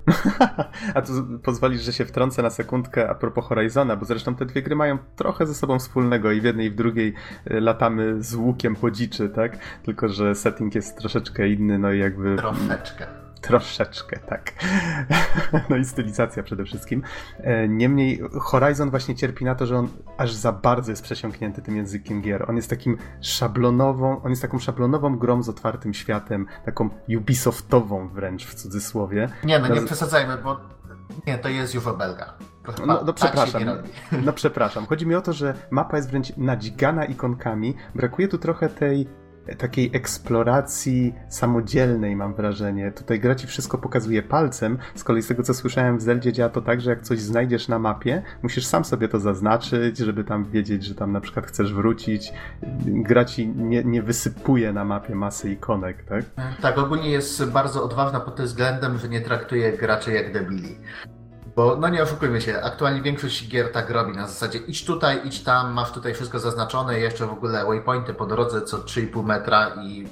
A 0.95 1.01
tu 1.01 1.13
pozwolisz, 1.43 1.81
że 1.81 1.93
się 1.93 2.05
wtrącę 2.05 2.41
na 2.41 2.49
sekundkę 2.49 3.09
a 3.09 3.15
propos 3.15 3.45
Horizona, 3.45 3.95
bo 3.95 4.05
zresztą 4.05 4.35
te 4.35 4.45
dwie 4.45 4.61
gry 4.61 4.75
mają 4.75 4.97
trochę 5.15 5.45
ze 5.45 5.53
sobą 5.53 5.79
wspólnego 5.79 6.31
i 6.31 6.41
w 6.41 6.43
jednej 6.43 6.67
i 6.67 6.71
w 6.71 6.75
drugiej 6.75 7.13
y, 7.51 7.61
latamy 7.61 8.23
z 8.23 8.35
łukiem 8.35 8.75
po 8.75 8.91
dziczy, 8.91 9.29
tak? 9.29 9.57
Tylko, 9.83 10.09
że 10.09 10.35
setting 10.35 10.75
jest 10.75 10.97
troszeczkę 10.97 11.49
inny, 11.49 11.79
no 11.79 11.91
i 11.91 11.99
jakby... 11.99 12.35
Troszeczkę. 12.35 13.22
Troszeczkę, 13.43 14.19
tak. 14.19 14.53
No 15.69 15.75
i 15.75 15.85
stylizacja 15.85 16.43
przede 16.43 16.65
wszystkim. 16.65 17.03
E, 17.37 17.67
niemniej 17.67 18.21
Horizon 18.41 18.89
właśnie 18.89 19.15
cierpi 19.15 19.45
na 19.45 19.55
to, 19.55 19.65
że 19.65 19.77
on 19.77 19.87
aż 20.17 20.33
za 20.33 20.51
bardzo 20.51 20.91
jest 20.91 21.03
przesiąknięty 21.03 21.61
tym 21.61 21.75
językiem 21.75 22.21
gier. 22.21 22.49
On 22.49 22.55
jest 22.55 22.69
takim 22.69 22.97
szablonową, 23.21 24.21
on 24.21 24.29
jest 24.29 24.41
taką 24.41 24.59
szablonową 24.59 25.17
grą 25.17 25.43
z 25.43 25.49
otwartym 25.49 25.93
światem, 25.93 26.45
taką 26.65 26.89
Ubisoftową 27.17 28.07
wręcz 28.07 28.45
w 28.45 28.53
cudzysłowie. 28.53 29.29
Nie, 29.43 29.59
no 29.59 29.67
nie 29.67 29.81
przesadzajmy, 29.81 30.37
bo 30.37 30.59
nie, 31.27 31.37
to 31.37 31.49
jest 31.49 31.73
już 31.73 31.87
obelga. 31.87 32.33
Proszę 32.63 32.85
No, 32.85 32.93
no 32.93 33.13
tak 33.13 33.15
przepraszam. 33.15 33.63
No 34.25 34.33
przepraszam. 34.33 34.85
Chodzi 34.85 35.07
mi 35.07 35.15
o 35.15 35.21
to, 35.21 35.33
że 35.33 35.53
mapa 35.71 35.97
jest 35.97 36.09
wręcz 36.09 36.37
nadzigana 36.37 37.05
ikonkami. 37.05 37.75
Brakuje 37.95 38.27
tu 38.27 38.37
trochę 38.37 38.69
tej 38.69 39.07
takiej 39.57 39.91
eksploracji 39.93 41.15
samodzielnej, 41.29 42.15
mam 42.15 42.33
wrażenie. 42.33 42.91
Tutaj 42.91 43.19
gra 43.19 43.35
ci 43.35 43.47
wszystko 43.47 43.77
pokazuje 43.77 44.23
palcem. 44.23 44.77
Z 44.95 45.03
kolei 45.03 45.21
z 45.21 45.27
tego, 45.27 45.43
co 45.43 45.53
słyszałem 45.53 45.97
w 45.97 46.01
Zeldzie, 46.01 46.33
działa 46.33 46.49
to 46.49 46.61
tak, 46.61 46.81
że 46.81 46.89
jak 46.89 47.01
coś 47.01 47.19
znajdziesz 47.19 47.67
na 47.67 47.79
mapie, 47.79 48.23
musisz 48.43 48.65
sam 48.65 48.85
sobie 48.85 49.07
to 49.07 49.19
zaznaczyć, 49.19 49.97
żeby 49.97 50.23
tam 50.23 50.45
wiedzieć, 50.45 50.83
że 50.83 50.95
tam 50.95 51.11
na 51.11 51.21
przykład 51.21 51.45
chcesz 51.47 51.73
wrócić. 51.73 52.33
Gra 52.85 53.25
ci 53.25 53.47
nie, 53.47 53.83
nie 53.83 54.03
wysypuje 54.03 54.73
na 54.73 54.85
mapie 54.85 55.15
masy 55.15 55.51
ikonek, 55.51 56.03
tak? 56.03 56.25
Tak, 56.61 56.77
ogólnie 56.77 57.09
jest 57.09 57.45
bardzo 57.45 57.83
odważna 57.83 58.19
pod 58.19 58.35
tym 58.35 58.45
względem, 58.45 58.97
że 58.97 59.09
nie 59.09 59.21
traktuje 59.21 59.77
graczy 59.77 60.11
jak 60.11 60.33
debili. 60.33 60.77
Bo, 61.55 61.75
no 61.75 61.89
nie 61.89 62.03
oszukujmy 62.03 62.41
się, 62.41 62.61
aktualnie 62.61 63.01
większość 63.01 63.49
gier 63.49 63.71
tak 63.71 63.89
robi, 63.89 64.13
na 64.13 64.27
zasadzie 64.27 64.59
idź 64.59 64.85
tutaj, 64.85 65.21
idź 65.23 65.43
tam, 65.43 65.73
masz 65.73 65.91
tutaj 65.91 66.13
wszystko 66.13 66.39
zaznaczone, 66.39 66.99
jeszcze 66.99 67.25
w 67.25 67.31
ogóle 67.31 67.65
waypointy 67.65 68.13
po 68.13 68.25
drodze 68.25 68.61
co 68.61 68.77
3,5 68.77 69.23
metra 69.23 69.69
i 69.83 70.07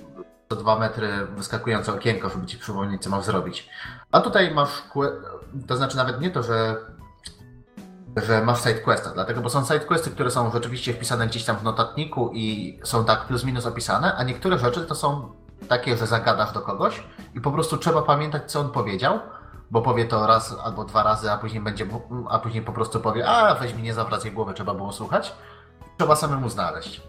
co 0.50 0.56
2 0.56 0.80
metry 0.80 1.08
wyskakujące 1.38 1.94
okienko, 1.94 2.30
żeby 2.30 2.46
ci 2.46 2.58
przypomnieć, 2.58 3.04
co 3.04 3.10
masz 3.10 3.26
zrobić. 3.26 3.70
A 4.12 4.22
tutaj 4.22 4.54
masz, 4.54 4.84
to 5.68 5.78
znaczy 5.78 5.98
nawet 5.98 6.22
nie 6.22 6.32
to, 6.32 6.44
że 6.44 6.78
że 8.18 8.44
masz 8.44 8.60
sidequesta, 8.64 9.12
dlatego, 9.14 9.42
bo 9.42 9.50
są 9.50 9.66
sidequesty, 9.66 10.12
które 10.12 10.32
są 10.32 10.52
rzeczywiście 10.52 10.94
wpisane 10.94 11.28
gdzieś 11.28 11.44
tam 11.44 11.58
w 11.58 11.64
notatniku 11.64 12.32
i 12.34 12.80
są 12.84 13.06
tak 13.06 13.26
plus 13.26 13.44
minus 13.44 13.66
opisane, 13.66 14.16
a 14.16 14.24
niektóre 14.24 14.60
rzeczy 14.60 14.82
to 14.82 14.96
są 14.96 15.32
takie, 15.68 15.98
że 15.98 16.08
zagadasz 16.08 16.52
do 16.54 16.62
kogoś 16.62 17.04
i 17.36 17.42
po 17.42 17.52
prostu 17.52 17.78
trzeba 17.78 18.02
pamiętać, 18.02 18.52
co 18.52 18.60
on 18.60 18.70
powiedział, 18.70 19.20
bo 19.72 19.82
powie 19.82 20.06
to 20.06 20.28
raz 20.28 20.56
albo 20.64 20.86
dwa 20.86 21.04
razy, 21.04 21.32
a 21.32 21.38
później 21.38 21.64
będzie, 21.64 21.86
a 22.30 22.40
później 22.40 22.64
po 22.64 22.72
prostu 22.72 23.00
powie, 23.00 23.28
a 23.28 23.56
weź 23.56 23.74
mi 23.74 23.84
nie 23.84 23.94
zawracaj 23.94 24.32
głowy, 24.32 24.54
trzeba 24.54 24.74
było 24.74 24.92
słuchać. 24.92 25.34
Trzeba 25.98 26.16
samemu 26.16 26.50
znaleźć. 26.50 27.02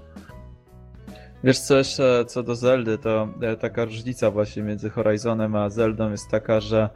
Wiesz 1.45 1.59
co 1.59 1.76
jeszcze 1.76 2.25
co 2.25 2.42
do 2.42 2.54
Zeldy, 2.54 2.99
to 2.99 3.28
e, 3.42 3.57
taka 3.57 3.85
różnica 3.85 4.31
właśnie 4.31 4.62
między 4.62 4.90
Horizonem 4.90 5.57
a 5.57 5.71
Zeldą 5.71 6.11
jest 6.11 6.31
taka, 6.31 6.61
że 6.61 6.88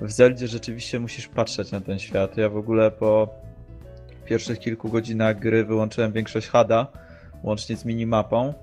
w 0.00 0.10
Zeldzie 0.10 0.48
rzeczywiście 0.48 1.00
musisz 1.00 1.28
patrzeć 1.28 1.72
na 1.72 1.80
ten 1.80 1.98
świat. 1.98 2.36
Ja 2.36 2.48
w 2.48 2.56
ogóle 2.56 2.90
po 2.90 3.28
pierwszych 4.24 4.58
kilku 4.58 4.88
godzinach 4.88 5.38
gry 5.38 5.64
wyłączyłem 5.64 6.12
większość 6.12 6.48
HUDa, 6.48 6.86
łącznie 7.42 7.76
z 7.76 7.84
minimapą 7.84 8.54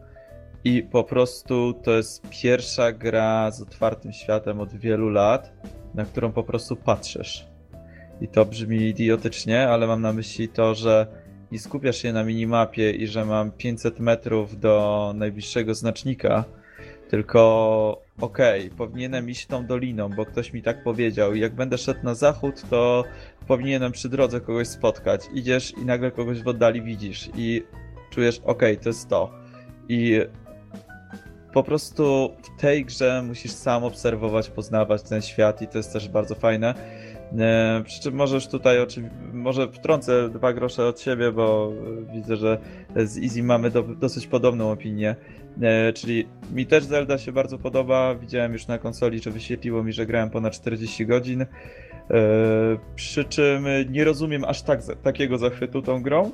i 0.64 0.84
po 0.84 1.04
prostu 1.04 1.74
to 1.74 1.92
jest 1.92 2.30
pierwsza 2.30 2.92
gra 2.92 3.52
z 3.52 3.62
otwartym 3.62 4.14
światem 4.14 4.60
od 4.60 4.76
wielu 4.76 5.10
lat, 5.10 5.52
na 5.94 6.06
którą 6.06 6.32
po 6.32 6.44
prostu 6.44 6.76
patrzysz. 6.76 7.48
I 8.22 8.28
to 8.28 8.46
brzmi 8.46 8.78
idiotycznie, 8.78 9.70
ale 9.70 9.88
mam 9.88 10.02
na 10.02 10.14
myśli 10.14 10.50
to, 10.50 10.76
że 10.76 11.08
i 11.52 11.60
skupiasz 11.60 11.98
się 11.98 12.14
na 12.14 12.24
minimapie 12.24 12.92
i 12.92 13.08
że 13.08 13.26
mam 13.26 13.52
500 13.52 14.00
metrów 14.00 14.60
do 14.60 15.14
najbliższego 15.16 15.74
znacznika, 15.74 16.44
tylko 17.10 18.02
okej, 18.22 18.70
powinienem 18.70 19.30
iść 19.30 19.46
tą 19.46 19.66
doliną, 19.66 20.10
bo 20.10 20.26
ktoś 20.26 20.54
mi 20.54 20.62
tak 20.62 20.84
powiedział 20.84 21.34
i 21.34 21.40
jak 21.40 21.56
będę 21.56 21.78
szedł 21.78 22.00
na 22.04 22.16
zachód, 22.16 22.62
to 22.70 23.04
powinienem 23.48 23.92
przy 23.92 24.10
drodze 24.10 24.42
kogoś 24.42 24.68
spotkać. 24.68 25.22
Idziesz 25.34 25.72
i 25.72 25.86
nagle 25.86 26.12
kogoś 26.12 26.42
w 26.42 26.48
oddali 26.48 26.82
widzisz 26.82 27.30
i 27.36 27.64
czujesz, 28.10 28.42
okej, 28.46 28.78
to 28.78 28.90
jest 28.90 29.10
to. 29.10 29.32
I 29.90 30.22
po 31.54 31.64
prostu 31.64 32.34
w 32.44 32.62
tej 32.62 32.86
grze 32.86 33.24
musisz 33.28 33.52
sam 33.52 33.84
obserwować, 33.84 34.50
poznawać 34.50 35.04
ten 35.04 35.22
świat 35.22 35.62
i 35.62 35.68
to 35.68 35.78
jest 35.78 35.94
też 35.94 36.10
bardzo 36.10 36.36
fajne. 36.36 36.74
E, 37.40 37.82
Przy 37.86 38.02
czym 38.02 38.16
możesz 38.16 38.48
tutaj 38.48 38.78
może 39.34 39.68
wtrącę 39.68 40.30
dwa 40.30 40.54
grosze 40.54 40.86
od 40.86 41.02
siebie, 41.02 41.32
bo 41.32 41.72
widzę, 42.14 42.36
że 42.36 42.58
z 42.96 43.18
Easy 43.18 43.44
mamy 43.44 43.72
do, 43.72 43.84
dosyć 43.84 44.28
podobną 44.28 44.72
opinię. 44.72 45.16
E, 45.62 45.94
Czyli 45.94 46.28
mi 46.54 46.66
też 46.66 46.84
Zelda 46.84 47.18
się 47.18 47.32
bardzo 47.32 47.58
podoba. 47.58 48.16
Widziałem 48.16 48.54
już 48.54 48.68
na 48.68 48.78
konsoli, 48.78 49.20
że 49.20 49.32
wyświetliło 49.32 49.84
mi, 49.84 49.94
że 49.94 50.06
grałem 50.06 50.30
ponad 50.30 50.54
40 50.54 51.06
godzin. 51.06 51.42
E, 51.42 51.48
Przy 52.96 53.24
czym 53.26 53.66
nie 53.90 54.04
rozumiem 54.04 54.44
aż 54.44 54.62
tak, 54.62 54.82
takiego 55.04 55.38
zachwytu 55.38 55.82
tą 55.82 56.02
grą. 56.04 56.32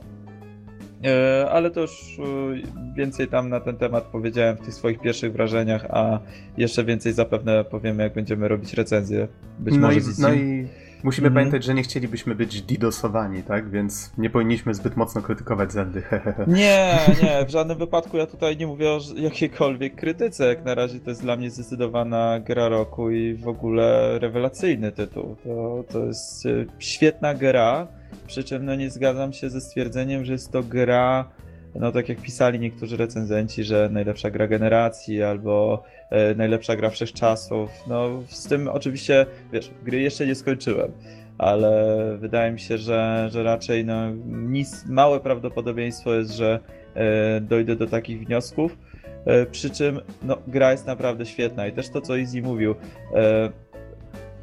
E, 1.05 1.49
Ale 1.49 1.71
to 1.71 1.81
już 1.81 2.19
e, 2.19 2.93
więcej 2.95 3.27
tam 3.27 3.49
na 3.49 3.59
ten 3.59 3.77
temat 3.77 4.03
powiedziałem 4.03 4.57
w 4.57 4.61
tych 4.61 4.73
swoich 4.73 4.99
pierwszych 4.99 5.33
wrażeniach, 5.33 5.85
a 5.89 6.19
jeszcze 6.57 6.83
więcej 6.83 7.13
zapewne 7.13 7.63
powiemy, 7.63 8.03
jak 8.03 8.13
będziemy 8.13 8.47
robić 8.47 8.73
recenzję. 8.73 9.27
Być 9.59 9.75
no, 9.75 9.81
może 9.81 9.99
i, 9.99 10.03
no 10.19 10.33
i 10.33 10.67
musimy 11.03 11.27
Mhm. 11.27 11.33
pamiętać, 11.33 11.63
że 11.63 11.73
nie 11.73 11.83
chcielibyśmy 11.83 12.35
być 12.35 12.61
didosowani, 12.61 13.43
tak? 13.43 13.69
Więc 13.69 14.11
nie 14.17 14.29
powinniśmy 14.29 14.73
zbyt 14.73 14.97
mocno 14.97 15.21
krytykować 15.21 15.71
Zeldy. 15.71 16.03
Nie, 16.47 16.99
nie, 17.23 17.45
w 17.45 17.49
żadnym 17.49 17.77
wypadku 17.77 18.17
ja 18.17 18.25
tutaj 18.27 18.57
nie 18.57 18.67
mówię 18.67 18.89
o 18.89 18.99
jakiejkolwiek 19.15 19.95
krytyce. 19.95 20.47
Jak 20.47 20.65
na 20.65 20.75
razie 20.75 20.99
to 20.99 21.09
jest 21.09 21.21
dla 21.21 21.35
mnie 21.35 21.49
zdecydowana 21.49 22.39
gra 22.39 22.69
roku 22.69 23.11
i 23.11 23.33
w 23.33 23.47
ogóle 23.47 24.19
rewelacyjny 24.19 24.91
tytuł. 24.91 25.35
To, 25.43 25.83
to 25.91 26.05
jest 26.05 26.45
e, 26.45 26.49
świetna 26.79 27.33
gra, 27.33 27.87
przy 28.27 28.43
czym 28.43 28.65
no 28.65 28.75
nie 28.75 28.89
zgadzam 28.89 29.33
się 29.33 29.49
ze 29.49 29.61
stwierdzeniem, 29.61 30.25
że 30.25 30.33
jest 30.33 30.51
to 30.51 30.63
gra, 30.63 31.29
no 31.75 31.91
tak 31.91 32.09
jak 32.09 32.21
pisali 32.21 32.59
niektórzy 32.59 32.97
recenzenci, 32.97 33.63
że 33.63 33.89
najlepsza 33.91 34.31
gra 34.31 34.47
generacji 34.47 35.23
albo 35.23 35.83
e, 36.09 36.35
najlepsza 36.35 36.75
gra 36.75 36.89
wszechczasów. 36.89 37.69
No 37.87 38.23
z 38.27 38.47
tym 38.47 38.67
oczywiście, 38.67 39.25
wiesz, 39.53 39.71
gry 39.83 40.01
jeszcze 40.01 40.27
nie 40.27 40.35
skończyłem 40.35 40.91
ale 41.39 41.97
wydaje 42.17 42.51
mi 42.51 42.59
się, 42.59 42.77
że, 42.77 43.29
że 43.31 43.43
raczej 43.43 43.85
no, 43.85 44.11
nic, 44.25 44.85
małe 44.85 45.19
prawdopodobieństwo 45.19 46.13
jest, 46.13 46.31
że 46.31 46.59
e, 46.95 47.41
dojdę 47.41 47.75
do 47.75 47.87
takich 47.87 48.25
wniosków. 48.25 48.77
E, 49.25 49.45
przy 49.45 49.69
czym 49.69 50.01
no, 50.23 50.37
gra 50.47 50.71
jest 50.71 50.87
naprawdę 50.87 51.25
świetna 51.25 51.67
i 51.67 51.71
też 51.71 51.89
to, 51.89 52.01
co 52.01 52.15
Izzy 52.15 52.41
mówił. 52.41 52.75
E, 53.15 53.49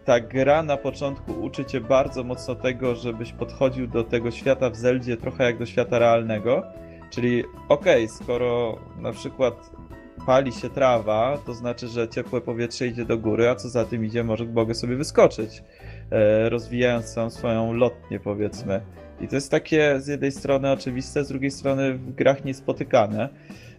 ta 0.07 0.21
gra 0.21 0.63
na 0.63 0.77
początku 0.77 1.33
uczy 1.33 1.65
cię 1.65 1.81
bardzo 1.81 2.25
mocno 2.25 2.55
tego, 2.55 2.95
żebyś 2.95 3.33
podchodził 3.33 3.87
do 3.87 4.05
tego 4.05 4.31
świata 4.31 4.71
w 4.71 4.77
Zeldzie 4.77 5.17
trochę 5.17 5.45
jak 5.45 5.59
do 5.59 5.67
świata 5.67 5.99
realnego. 5.99 6.63
Czyli 7.11 7.45
okej, 7.69 8.09
skoro 8.09 8.79
na 8.99 9.13
przykład 9.13 9.71
pali 10.27 10.53
się 10.53 10.71
trawa, 10.71 11.39
to 11.47 11.55
znaczy, 11.55 11.89
że 11.89 12.09
ciepłe 12.09 12.41
powietrze 12.41 12.87
idzie 12.87 13.05
do 13.05 13.19
góry, 13.19 13.49
a 13.49 13.55
co 13.55 13.69
za 13.69 13.85
tym 13.85 14.05
idzie, 14.05 14.25
może 14.25 14.45
mogę 14.45 14.75
sobie 14.75 14.97
wyskoczyć 14.97 15.63
e, 16.11 16.49
rozwijając 16.49 17.15
tą 17.15 17.31
swoją 17.31 17.73
lotnię, 17.73 18.21
powiedzmy. 18.21 18.81
I 19.21 19.29
to 19.29 19.35
jest 19.35 19.51
takie 19.51 20.01
z 20.01 20.07
jednej 20.07 20.33
strony 20.33 20.73
oczywiste, 20.73 21.25
z 21.25 21.29
drugiej 21.29 21.51
strony 21.51 21.95
w 21.95 22.15
grach 22.15 22.45
niespotykane. 22.45 23.29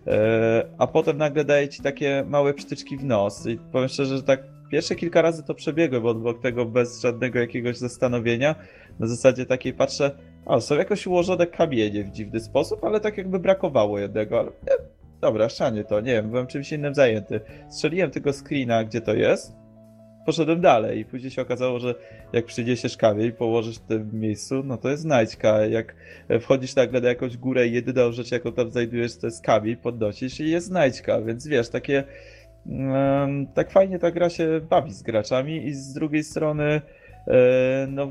E, 0.07 0.65
A 0.77 0.87
potem 0.87 1.17
nagle 1.17 1.45
daje 1.45 1.69
ci 1.69 1.83
takie 1.83 2.23
małe 2.27 2.53
przytyczki 2.53 2.97
w 2.97 3.03
nos. 3.03 3.45
I 3.47 3.57
powiem 3.71 3.89
szczerze, 3.89 4.17
że 4.17 4.23
tak 4.23 4.56
pierwsze 4.71 4.95
kilka 4.95 5.21
razy 5.21 5.43
to 5.43 5.53
przebiegłem 5.53 6.05
obok 6.05 6.41
tego 6.41 6.65
bez 6.65 7.01
żadnego 7.01 7.39
jakiegoś 7.39 7.77
zastanowienia. 7.77 8.55
Na 8.99 9.07
zasadzie 9.07 9.45
takiej 9.45 9.73
patrzę, 9.73 10.11
a 10.45 10.59
są 10.59 10.75
jakoś 10.75 11.07
ułożone 11.07 11.47
kamienie 11.47 12.03
w 12.03 12.11
dziwny 12.11 12.39
sposób, 12.39 12.83
ale 12.83 12.99
tak 12.99 13.17
jakby 13.17 13.39
brakowało 13.39 13.99
jednego. 13.99 14.39
Ale 14.39 14.49
nie, 14.49 14.73
dobra, 15.21 15.49
szanie 15.49 15.83
to, 15.83 16.01
nie 16.01 16.13
wiem, 16.13 16.29
byłem 16.29 16.47
czymś 16.47 16.71
innym 16.71 16.95
zajęty. 16.95 17.41
Strzeliłem 17.69 18.11
tego 18.11 18.33
screena, 18.33 18.83
gdzie 18.83 19.01
to 19.01 19.13
jest 19.13 19.67
poszedłem 20.27 20.61
dalej 20.61 20.99
i 20.99 21.05
później 21.05 21.31
się 21.31 21.41
okazało, 21.41 21.79
że 21.79 21.95
jak 22.33 22.45
przyniesiesz 22.45 22.97
kamień 22.97 23.31
położysz 23.31 23.75
w 23.75 23.87
tym 23.87 24.09
miejscu, 24.13 24.63
no 24.63 24.77
to 24.77 24.89
jest 24.89 25.01
znajdźka. 25.01 25.65
Jak 25.65 25.95
wchodzisz 26.41 26.75
nagle 26.75 27.01
na 27.01 27.09
jakąś 27.09 27.37
górę 27.37 27.67
i 27.67 27.71
jedyną 27.71 28.11
rzecz, 28.11 28.31
jaką 28.31 28.51
tam 28.51 28.71
znajdujesz, 28.71 29.17
to 29.17 29.27
jest 29.27 29.43
kamień, 29.43 29.75
podnosisz 29.75 30.39
i 30.39 30.49
jest 30.49 30.67
znajdźka, 30.67 31.21
więc 31.21 31.47
wiesz, 31.47 31.69
takie 31.69 32.03
tak 33.53 33.71
fajnie 33.71 33.99
ta 33.99 34.11
gra 34.11 34.29
się 34.29 34.61
bawi 34.69 34.93
z 34.93 35.03
graczami 35.03 35.65
i 35.65 35.73
z 35.73 35.93
drugiej 35.93 36.23
strony 36.23 36.81
e, 37.27 37.87
no 37.89 38.07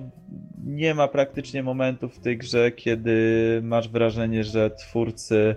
nie 0.65 0.95
ma 0.95 1.09
praktycznie 1.09 1.63
momentów 1.63 2.17
w 2.17 2.21
tej 2.21 2.39
grze, 2.39 2.73
kiedy 2.73 3.61
masz 3.63 3.89
wrażenie, 3.89 4.45
że 4.45 4.71
twórcy 4.71 5.57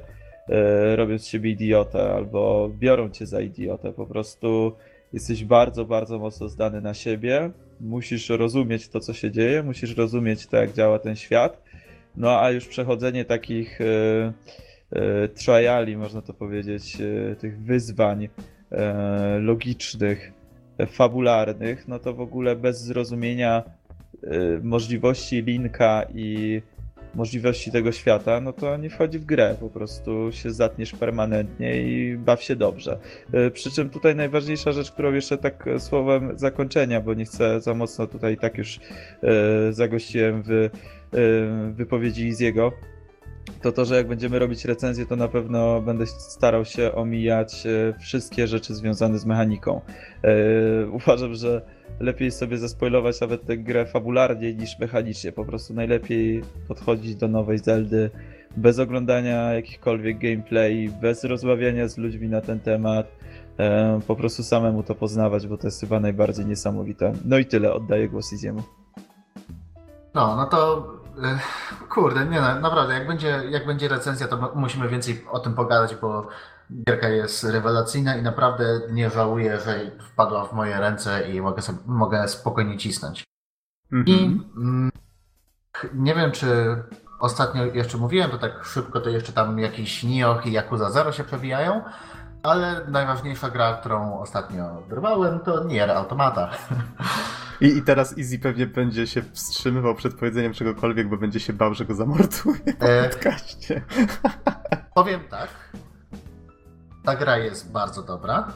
e, 0.49 0.95
robią 0.95 1.17
z 1.17 1.25
siebie 1.25 1.51
idiotę 1.51 2.13
albo 2.13 2.69
biorą 2.79 3.09
cię 3.09 3.25
za 3.25 3.41
idiotę. 3.41 3.93
Po 3.93 4.05
prostu 4.05 4.75
jesteś 5.13 5.45
bardzo, 5.45 5.85
bardzo 5.85 6.19
mocno 6.19 6.49
zdany 6.49 6.81
na 6.81 6.93
siebie. 6.93 7.51
Musisz 7.81 8.29
rozumieć 8.29 8.89
to, 8.89 8.99
co 8.99 9.13
się 9.13 9.31
dzieje, 9.31 9.63
musisz 9.63 9.97
rozumieć 9.97 10.47
to, 10.47 10.57
jak 10.57 10.73
działa 10.73 10.99
ten 10.99 11.15
świat. 11.15 11.63
No 12.17 12.41
a 12.41 12.51
już 12.51 12.67
przechodzenie 12.67 13.25
takich 13.25 13.79
e, 13.81 15.27
triali, 15.27 15.97
można 15.97 16.21
to 16.21 16.33
powiedzieć, 16.33 16.97
tych 17.39 17.59
wyzwań 17.59 18.29
logicznych, 19.39 20.31
e, 20.77 20.85
fabularnych, 20.87 21.87
no 21.87 21.99
to 21.99 22.13
w 22.13 22.21
ogóle 22.21 22.55
bez 22.55 22.81
zrozumienia 22.81 23.63
e, 24.23 24.29
możliwości 24.63 25.41
linka 25.41 26.05
i 26.15 26.61
możliwości 27.15 27.71
tego 27.71 27.91
świata, 27.91 28.41
no 28.41 28.53
to 28.53 28.77
nie 28.77 28.89
wchodzi 28.89 29.19
w 29.19 29.25
grę, 29.25 29.55
po 29.59 29.69
prostu 29.69 30.31
się 30.31 30.51
zatniesz 30.51 30.93
permanentnie 30.93 31.81
i 31.81 32.17
baw 32.17 32.43
się 32.43 32.55
dobrze. 32.55 32.99
E, 33.33 33.51
Przy 33.51 33.71
czym 33.71 33.89
tutaj 33.89 34.15
najważniejsza 34.15 34.71
rzecz, 34.71 34.91
którą 34.91 35.13
jeszcze 35.13 35.37
tak 35.37 35.67
e, 35.67 35.79
słowem 35.79 36.39
zakończenia, 36.39 37.01
bo 37.01 37.13
nie 37.13 37.25
chcę 37.25 37.61
za 37.61 37.73
mocno 37.73 38.07
tutaj 38.07 38.37
tak 38.37 38.57
już 38.57 38.79
e, 39.23 39.73
zagościłem 39.73 40.43
w 40.45 40.69
wypowiedzi 41.71 42.33
z 42.33 42.39
jego, 42.39 42.71
to 43.61 43.71
to, 43.71 43.85
że 43.85 43.95
jak 43.95 44.07
będziemy 44.07 44.39
robić 44.39 44.65
recenzję, 44.65 45.05
to 45.05 45.15
na 45.15 45.27
pewno 45.27 45.81
będę 45.81 46.05
starał 46.07 46.65
się 46.65 46.95
omijać 46.95 47.63
wszystkie 47.99 48.47
rzeczy 48.47 48.75
związane 48.75 49.19
z 49.19 49.25
mechaniką. 49.25 49.81
Uważam, 50.91 51.35
że 51.35 51.61
lepiej 51.99 52.31
sobie 52.31 52.57
zaspoilować 52.57 53.21
nawet 53.21 53.45
tę 53.45 53.57
grę 53.57 53.85
fabularnie 53.85 54.53
niż 54.53 54.79
mechanicznie. 54.79 55.31
Po 55.31 55.45
prostu 55.45 55.73
najlepiej 55.73 56.41
podchodzić 56.67 57.15
do 57.15 57.27
nowej 57.27 57.57
Zeldy 57.57 58.09
bez 58.57 58.79
oglądania 58.79 59.53
jakichkolwiek 59.53 60.17
gameplay, 60.17 60.89
bez 61.01 61.23
rozmawiania 61.23 61.87
z 61.87 61.97
ludźmi 61.97 62.27
na 62.27 62.41
ten 62.41 62.59
temat. 62.59 63.07
E, 63.59 63.99
po 64.07 64.15
prostu 64.15 64.43
samemu 64.43 64.83
to 64.83 64.95
poznawać, 64.95 65.47
bo 65.47 65.57
to 65.57 65.67
jest 65.67 65.79
chyba 65.79 65.99
najbardziej 65.99 66.45
niesamowite. 66.45 67.13
No 67.25 67.37
i 67.37 67.45
tyle, 67.45 67.73
oddaję 67.73 68.09
głos 68.09 68.33
Iziemu. 68.33 68.63
No, 70.13 70.35
no 70.35 70.45
to 70.45 70.77
e, 70.77 70.98
kurde, 71.89 72.25
nie 72.25 72.41
no, 72.41 72.59
naprawdę, 72.59 72.93
jak 72.93 73.07
będzie, 73.07 73.41
jak 73.49 73.65
będzie 73.65 73.87
recenzja, 73.87 74.27
to 74.27 74.51
musimy 74.55 74.89
więcej 74.89 75.25
o 75.31 75.39
tym 75.39 75.53
pogadać, 75.53 75.95
bo 75.95 76.27
gierka 76.87 77.09
jest 77.09 77.43
rewelacyjna 77.43 78.17
i 78.17 78.21
naprawdę 78.21 78.81
nie 78.91 79.09
żałuję, 79.09 79.59
że 79.59 79.91
wpadła 79.99 80.45
w 80.45 80.53
moje 80.53 80.79
ręce 80.79 81.31
i 81.31 81.41
mogę, 81.41 81.61
sobie, 81.61 81.79
mogę 81.85 82.27
spokojnie 82.27 82.77
cisnąć. 82.77 83.23
Mhm. 83.91 84.17
I 84.17 84.23
mm, 84.57 84.91
nie 85.93 86.15
wiem, 86.15 86.31
czy 86.31 86.75
ostatnio 87.19 87.65
jeszcze 87.65 87.97
mówiłem, 87.97 88.31
to 88.31 88.37
tak 88.37 88.63
szybko 88.63 89.01
to 89.01 89.09
jeszcze 89.09 89.33
tam 89.33 89.59
jakiś 89.59 90.03
Nioh 90.03 90.45
i 90.45 90.51
Yakuza 90.51 90.89
Zero 90.89 91.11
się 91.11 91.23
przewijają, 91.23 91.81
ale 92.49 92.81
najważniejsza 92.87 93.49
gra, 93.49 93.73
którą 93.73 94.19
ostatnio 94.19 94.83
drwałem, 94.89 95.39
to 95.39 95.63
Nier 95.63 95.91
Automata. 95.91 96.49
I, 97.61 97.67
I 97.77 97.81
teraz 97.81 98.17
Easy 98.17 98.39
pewnie 98.39 98.67
będzie 98.67 99.07
się 99.07 99.21
wstrzymywał 99.21 99.95
przed 99.95 100.15
powiedzeniem 100.15 100.53
czegokolwiek, 100.53 101.09
bo 101.09 101.17
będzie 101.17 101.39
się 101.39 101.53
bał, 101.53 101.73
że 101.73 101.85
go 101.85 101.95
zamorduje 101.95 102.59
e... 102.79 103.09
podcaście. 103.09 103.81
Powiem 104.93 105.21
tak. 105.29 105.49
Ta 107.05 107.15
gra 107.15 107.37
jest 107.37 107.71
bardzo 107.71 108.03
dobra. 108.03 108.47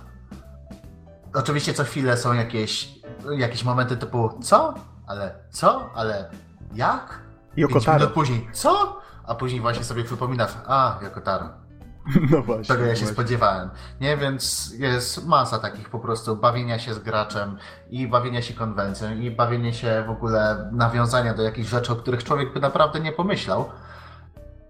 Oczywiście 1.33 1.73
co 1.73 1.83
chwilę 1.83 2.17
są 2.17 2.33
jakieś, 2.33 2.89
jakieś 3.37 3.63
momenty 3.63 3.97
typu 3.97 4.39
co? 4.41 4.73
Ale 5.07 5.35
co? 5.49 5.89
Ale 5.95 6.29
jak? 6.73 7.19
Yokotaro. 7.57 7.99
minut 7.99 8.13
później 8.13 8.47
co? 8.53 9.01
A 9.27 9.35
później 9.35 9.61
właśnie 9.61 9.83
sobie 9.83 10.03
przypominasz, 10.03 10.51
a 10.67 10.99
Yokotaro. 11.03 11.62
No 12.31 12.41
właśnie. 12.41 12.65
Czego 12.65 12.85
ja 12.85 12.95
się 12.95 12.99
właśnie. 12.99 13.13
spodziewałem. 13.13 13.69
Nie, 14.01 14.17
więc 14.17 14.73
jest 14.77 15.25
masa 15.25 15.59
takich 15.59 15.89
po 15.89 15.99
prostu 15.99 16.35
bawienia 16.35 16.79
się 16.79 16.93
z 16.93 16.99
graczem 16.99 17.57
i 17.89 18.07
bawienia 18.07 18.41
się 18.41 18.53
konwencją 18.53 19.11
i 19.11 19.31
bawienia 19.31 19.73
się 19.73 20.03
w 20.07 20.09
ogóle 20.09 20.69
nawiązania 20.71 21.33
do 21.33 21.43
jakichś 21.43 21.69
rzeczy, 21.69 21.93
o 21.93 21.95
których 21.95 22.23
człowiek 22.23 22.53
by 22.53 22.59
naprawdę 22.59 22.99
nie 22.99 23.11
pomyślał. 23.11 23.69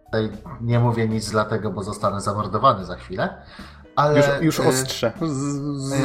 Tutaj 0.05 0.29
nie 0.61 0.79
mówię 0.79 1.07
nic 1.07 1.31
dlatego, 1.31 1.71
bo 1.71 1.83
zostanę 1.83 2.21
zamordowany 2.21 2.85
za 2.85 2.95
chwilę. 2.95 3.41
Ale, 3.95 4.17
już, 4.17 4.41
już 4.41 4.59
y, 4.59 4.67
ostrze. 4.67 5.13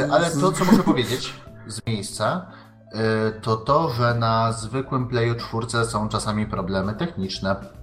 Y, 0.03 0.11
ale 0.11 0.31
to, 0.31 0.51
co 0.51 0.65
muszę 0.65 0.83
powiedzieć 0.83 1.33
z 1.67 1.87
miejsca, 1.87 2.51
y, 2.93 3.41
to 3.41 3.57
to, 3.57 3.89
że 3.89 4.13
na 4.13 4.51
zwykłym 4.51 5.07
Playu 5.07 5.35
4 5.35 5.85
są 5.85 6.09
czasami 6.09 6.45
problemy 6.45 6.93
techniczne. 6.93 7.78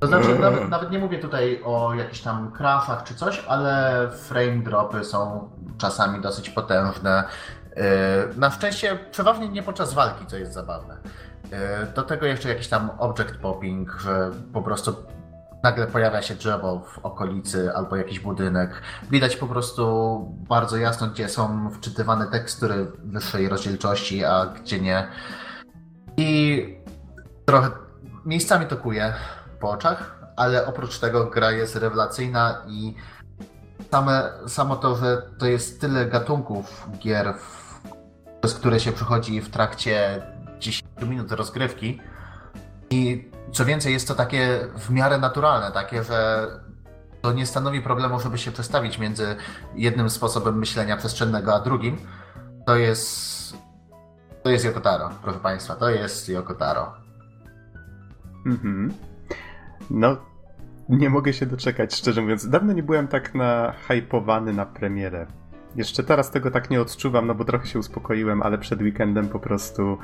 To 0.00 0.06
znaczy, 0.06 0.28
eee. 0.28 0.38
nawet, 0.38 0.68
nawet, 0.68 0.90
nie 0.90 0.98
mówię 0.98 1.18
tutaj 1.18 1.62
o 1.64 1.94
jakichś 1.94 2.20
tam 2.20 2.52
crashach 2.52 3.04
czy 3.04 3.14
coś, 3.14 3.44
ale 3.48 4.08
frame 4.10 4.62
dropy 4.62 5.04
są 5.04 5.50
czasami 5.78 6.20
dosyć 6.20 6.50
potężne. 6.50 7.24
Na 8.36 8.50
szczęście 8.50 8.98
przeważnie 9.10 9.48
nie 9.48 9.62
podczas 9.62 9.94
walki, 9.94 10.26
co 10.26 10.36
jest 10.36 10.52
zabawne. 10.52 10.96
Do 11.94 12.02
tego 12.02 12.26
jeszcze 12.26 12.48
jakiś 12.48 12.68
tam 12.68 12.90
object 12.98 13.36
popping, 13.36 13.96
że 14.00 14.30
po 14.52 14.62
prostu 14.62 14.94
nagle 15.62 15.86
pojawia 15.86 16.22
się 16.22 16.34
drzewo 16.34 16.80
w 16.80 16.98
okolicy 16.98 17.72
albo 17.74 17.96
jakiś 17.96 18.20
budynek. 18.20 18.82
Widać 19.10 19.36
po 19.36 19.46
prostu 19.46 20.18
bardzo 20.48 20.76
jasno, 20.76 21.06
gdzie 21.06 21.28
są 21.28 21.70
wczytywane 21.70 22.26
tekstury 22.26 22.86
wyższej 23.04 23.48
rozdzielczości, 23.48 24.24
a 24.24 24.46
gdzie 24.46 24.80
nie. 24.80 25.08
I 26.16 26.78
trochę 27.44 27.70
miejscami 28.26 28.66
tokuje 28.66 29.14
po 29.60 29.70
oczach, 29.70 30.16
ale 30.36 30.66
oprócz 30.66 30.98
tego 30.98 31.26
gra 31.26 31.50
jest 31.50 31.76
rewelacyjna 31.76 32.62
i 32.66 32.94
same, 33.90 34.32
samo 34.46 34.76
to, 34.76 34.96
że 34.96 35.22
to 35.38 35.46
jest 35.46 35.80
tyle 35.80 36.06
gatunków 36.06 36.88
gier, 36.98 37.34
przez 38.40 38.54
które 38.54 38.80
się 38.80 38.92
przechodzi 38.92 39.40
w 39.40 39.50
trakcie 39.50 40.22
10 40.58 40.84
minut 41.02 41.32
rozgrywki 41.32 42.00
i 42.90 43.30
co 43.52 43.64
więcej, 43.64 43.92
jest 43.92 44.08
to 44.08 44.14
takie 44.14 44.68
w 44.78 44.90
miarę 44.90 45.18
naturalne, 45.18 45.72
takie, 45.72 46.04
że 46.04 46.46
to 47.22 47.32
nie 47.32 47.46
stanowi 47.46 47.80
problemu, 47.80 48.20
żeby 48.20 48.38
się 48.38 48.52
przestawić 48.52 48.98
między 48.98 49.36
jednym 49.74 50.10
sposobem 50.10 50.58
myślenia 50.58 50.96
przestrzennego 50.96 51.54
a 51.54 51.60
drugim. 51.60 51.98
To 52.66 52.76
jest. 52.76 53.56
To 54.42 54.50
jest 54.50 54.64
Yokotaro, 54.64 55.10
proszę 55.22 55.38
Państwa, 55.38 55.74
to 55.74 55.90
jest 55.90 56.28
Yokotaro. 56.28 56.94
Mhm. 58.46 58.94
No, 59.90 60.16
nie 60.88 61.10
mogę 61.10 61.32
się 61.32 61.46
doczekać, 61.46 61.94
szczerze 61.94 62.22
mówiąc. 62.22 62.48
Dawno 62.48 62.72
nie 62.72 62.82
byłem 62.82 63.08
tak 63.08 63.34
nahypowany 63.34 64.52
na 64.52 64.66
premierę. 64.66 65.26
Jeszcze 65.76 66.02
teraz 66.02 66.30
tego 66.30 66.50
tak 66.50 66.70
nie 66.70 66.80
odczuwam, 66.80 67.26
no 67.26 67.34
bo 67.34 67.44
trochę 67.44 67.66
się 67.66 67.78
uspokoiłem, 67.78 68.42
ale 68.42 68.58
przed 68.58 68.82
weekendem 68.82 69.28
po 69.28 69.38
prostu 69.38 69.98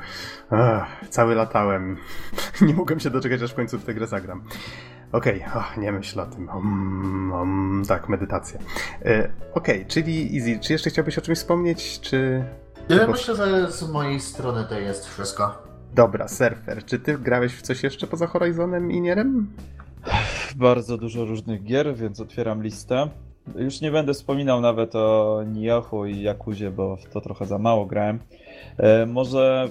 ach, 0.49 0.87
cały 1.09 1.35
latałem. 1.35 1.97
nie 2.61 2.73
mogłem 2.73 2.99
się 2.99 3.09
doczekać, 3.09 3.41
aż 3.41 3.51
w 3.51 3.55
końcu 3.55 3.79
w 3.79 3.85
tę 3.85 3.93
grę 3.93 4.07
zagram. 4.07 4.43
Okej, 5.11 5.45
okay. 5.45 5.63
nie 5.77 5.91
myśl 5.91 6.19
o 6.19 6.25
tym. 6.25 6.49
Um, 6.49 7.31
um, 7.31 7.83
tak, 7.87 8.09
medytacja. 8.09 8.59
E, 9.05 9.29
Okej, 9.53 9.75
okay, 9.75 9.85
czyli 9.85 10.37
Easy, 10.37 10.59
czy 10.59 10.73
jeszcze 10.73 10.89
chciałbyś 10.89 11.17
o 11.17 11.21
czymś 11.21 11.37
wspomnieć, 11.37 11.99
czy... 11.99 12.45
Ja 12.89 13.07
myślę, 13.07 13.35
że 13.35 13.71
z 13.71 13.91
mojej 13.91 14.19
strony 14.19 14.65
to 14.69 14.79
jest 14.79 15.07
wszystko. 15.07 15.63
Dobra, 15.93 16.27
Surfer, 16.27 16.85
czy 16.85 16.99
ty 16.99 17.17
grałeś 17.17 17.55
w 17.55 17.61
coś 17.61 17.83
jeszcze 17.83 18.07
poza 18.07 18.27
Horizonem 18.27 18.91
i 18.91 19.01
Nierem? 19.01 19.47
Bardzo 20.55 20.97
dużo 20.97 21.25
różnych 21.25 21.63
gier, 21.63 21.95
więc 21.95 22.19
otwieram 22.19 22.63
listę. 22.63 23.09
Już 23.55 23.81
nie 23.81 23.91
będę 23.91 24.13
wspominał 24.13 24.61
nawet 24.61 24.95
o 24.95 25.43
Niohu 25.53 26.05
i 26.05 26.21
Jakuzie, 26.21 26.71
bo 26.71 26.95
w 26.95 27.09
to 27.09 27.21
trochę 27.21 27.45
za 27.45 27.57
mało 27.57 27.85
grałem. 27.85 28.19
E, 28.77 29.05
może 29.05 29.69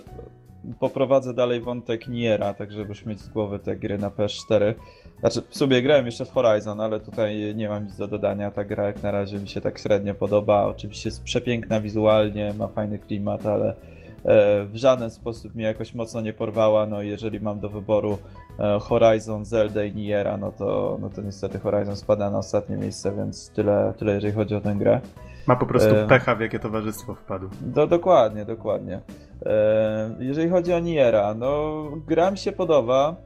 poprowadzę 0.81 1.35
dalej 1.35 1.61
wątek 1.61 2.09
Niera, 2.09 2.55
tak 2.55 2.73
żebyś 2.73 3.07
mieć 3.07 3.21
z 3.21 3.29
głowy 3.29 3.59
te 3.59 3.77
gry 3.77 3.99
na 3.99 4.11
PS4. 4.11 4.75
Znaczy, 5.21 5.43
w 5.49 5.57
sobie 5.57 5.83
grałem 5.83 6.07
jeszcze 6.07 6.25
w 6.25 6.33
Horizon, 6.33 6.81
ale 6.81 7.01
tutaj 7.01 7.55
nie 7.55 7.69
mam 7.69 7.85
nic 7.85 7.97
do 7.97 8.09
dodania. 8.09 8.51
Ta 8.51 8.65
gra 8.65 8.87
jak 8.87 9.03
na 9.03 9.11
razie 9.11 9.39
mi 9.39 9.49
się 9.49 9.61
tak 9.61 9.79
średnio 9.79 10.15
podoba. 10.15 10.65
Oczywiście 10.65 11.09
jest 11.09 11.23
przepiękna 11.23 11.81
wizualnie, 11.81 12.55
ma 12.59 12.69
fajny 12.69 12.99
klimat, 12.99 13.47
ale 13.47 13.75
w 14.25 14.73
żaden 14.75 15.11
sposób 15.11 15.55
mnie 15.55 15.65
jakoś 15.65 15.95
mocno 15.95 16.21
nie 16.21 16.33
porwała. 16.33 16.87
No 16.87 17.03
jeżeli 17.03 17.41
mam 17.41 17.61
do 17.61 17.69
wyboru 17.69 18.19
E, 18.59 18.79
Horizon, 18.81 19.45
Zelda 19.45 19.85
i 19.85 19.95
Niera, 19.95 20.37
no 20.37 20.53
to, 20.53 20.99
no 21.01 21.11
to 21.11 21.23
niestety 21.23 21.59
Horizon 21.59 21.97
spada 21.97 22.31
na 22.31 22.39
ostatnie 22.39 22.77
miejsce, 22.77 23.13
więc 23.17 23.51
tyle, 23.51 23.95
tyle 23.99 24.15
jeżeli 24.15 24.33
chodzi 24.33 24.55
o 24.55 24.61
tę 24.61 24.75
grę. 24.75 25.01
Ma 25.47 25.57
po 25.57 25.67
prostu 25.67 25.97
e... 25.97 26.07
pecha, 26.07 26.35
w 26.35 26.41
jakie 26.41 26.59
towarzystwo 26.59 27.15
wpadł. 27.15 27.49
Do, 27.61 27.87
dokładnie, 27.87 28.45
dokładnie. 28.45 29.01
E... 29.47 30.15
Jeżeli 30.19 30.51
chodzi 30.51 30.73
o 30.73 30.79
Niera, 30.79 31.35
no 31.35 31.83
gra 32.07 32.31
mi 32.31 32.39
się 32.39 32.53
podoba. 32.53 33.17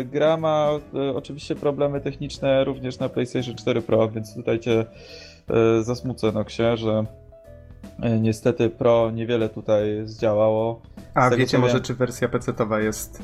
E... 0.00 0.04
Gra 0.04 0.36
ma 0.36 0.70
e, 0.94 1.14
oczywiście 1.14 1.54
problemy 1.54 2.00
techniczne 2.00 2.64
również 2.64 2.98
na 2.98 3.08
PlayStation 3.08 3.54
4 3.54 3.82
Pro, 3.82 4.08
więc 4.08 4.34
tutaj 4.34 4.60
cię 4.60 4.84
e, 5.50 5.82
zasmucę, 5.82 6.32
Noxie, 6.32 6.76
że 6.76 6.90
e, 6.90 7.04
niestety 8.20 8.70
Pro 8.70 9.10
niewiele 9.10 9.48
tutaj 9.48 10.00
zdziałało. 10.04 10.82
A 11.14 11.30
wiecie 11.30 11.58
może, 11.58 11.80
czy 11.80 11.94
wersja 11.94 12.28
PC-towa 12.28 12.80
jest 12.80 13.22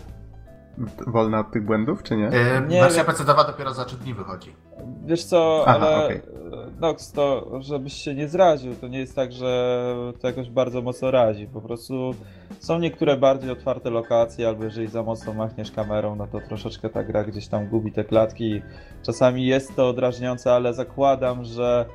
wolna 1.07 1.41
od 1.41 1.51
tych 1.51 1.65
błędów, 1.65 2.03
czy 2.03 2.17
nie? 2.17 2.25
Yy, 2.25 2.69
nie 2.69 2.81
wersja 2.81 3.05
PC-towa 3.05 3.47
dopiero 3.47 3.75
za 3.75 3.85
3 3.85 3.97
dni 3.97 4.15
wychodzi. 4.15 4.53
Wiesz 5.07 5.25
co, 5.25 5.65
Aha, 5.67 5.87
ale 5.87 6.05
okay. 6.05 6.23
Nox, 6.81 7.13
to 7.13 7.51
żebyś 7.61 7.93
się 7.93 8.15
nie 8.15 8.29
zraził, 8.29 8.75
to 8.75 8.89
nie 8.89 8.99
jest 8.99 9.17
tak, 9.17 9.33
że 9.33 9.95
to 10.21 10.27
jakoś 10.27 10.51
bardzo 10.51 10.83
mocno 10.83 11.11
razi. 11.11 11.47
Po 11.47 11.61
prostu 11.61 12.15
są 12.61 12.79
niektóre 12.79 13.17
bardziej 13.17 13.51
otwarte 13.51 13.91
lokacje, 13.91 14.49
albo 14.49 14.65
jeżeli 14.65 14.87
za 14.87 15.03
mocno 15.03 15.35
machniesz 15.35 15.71
kamerą, 15.71 16.17
no 16.17 16.27
to 16.27 16.41
troszeczkę 16.41 16.89
ta 16.89 17.05
gra 17.05 17.25
gdzieś 17.25 17.49
tam 17.49 17.69
gubi 17.69 17.93
te 17.93 18.05
klatki. 18.05 18.63
Czasami 19.03 19.47
jest 19.47 19.77
to 19.77 19.93
drażniące, 19.93 20.53
ale 20.53 20.75
zakładam, 20.75 21.45
że 21.45 21.87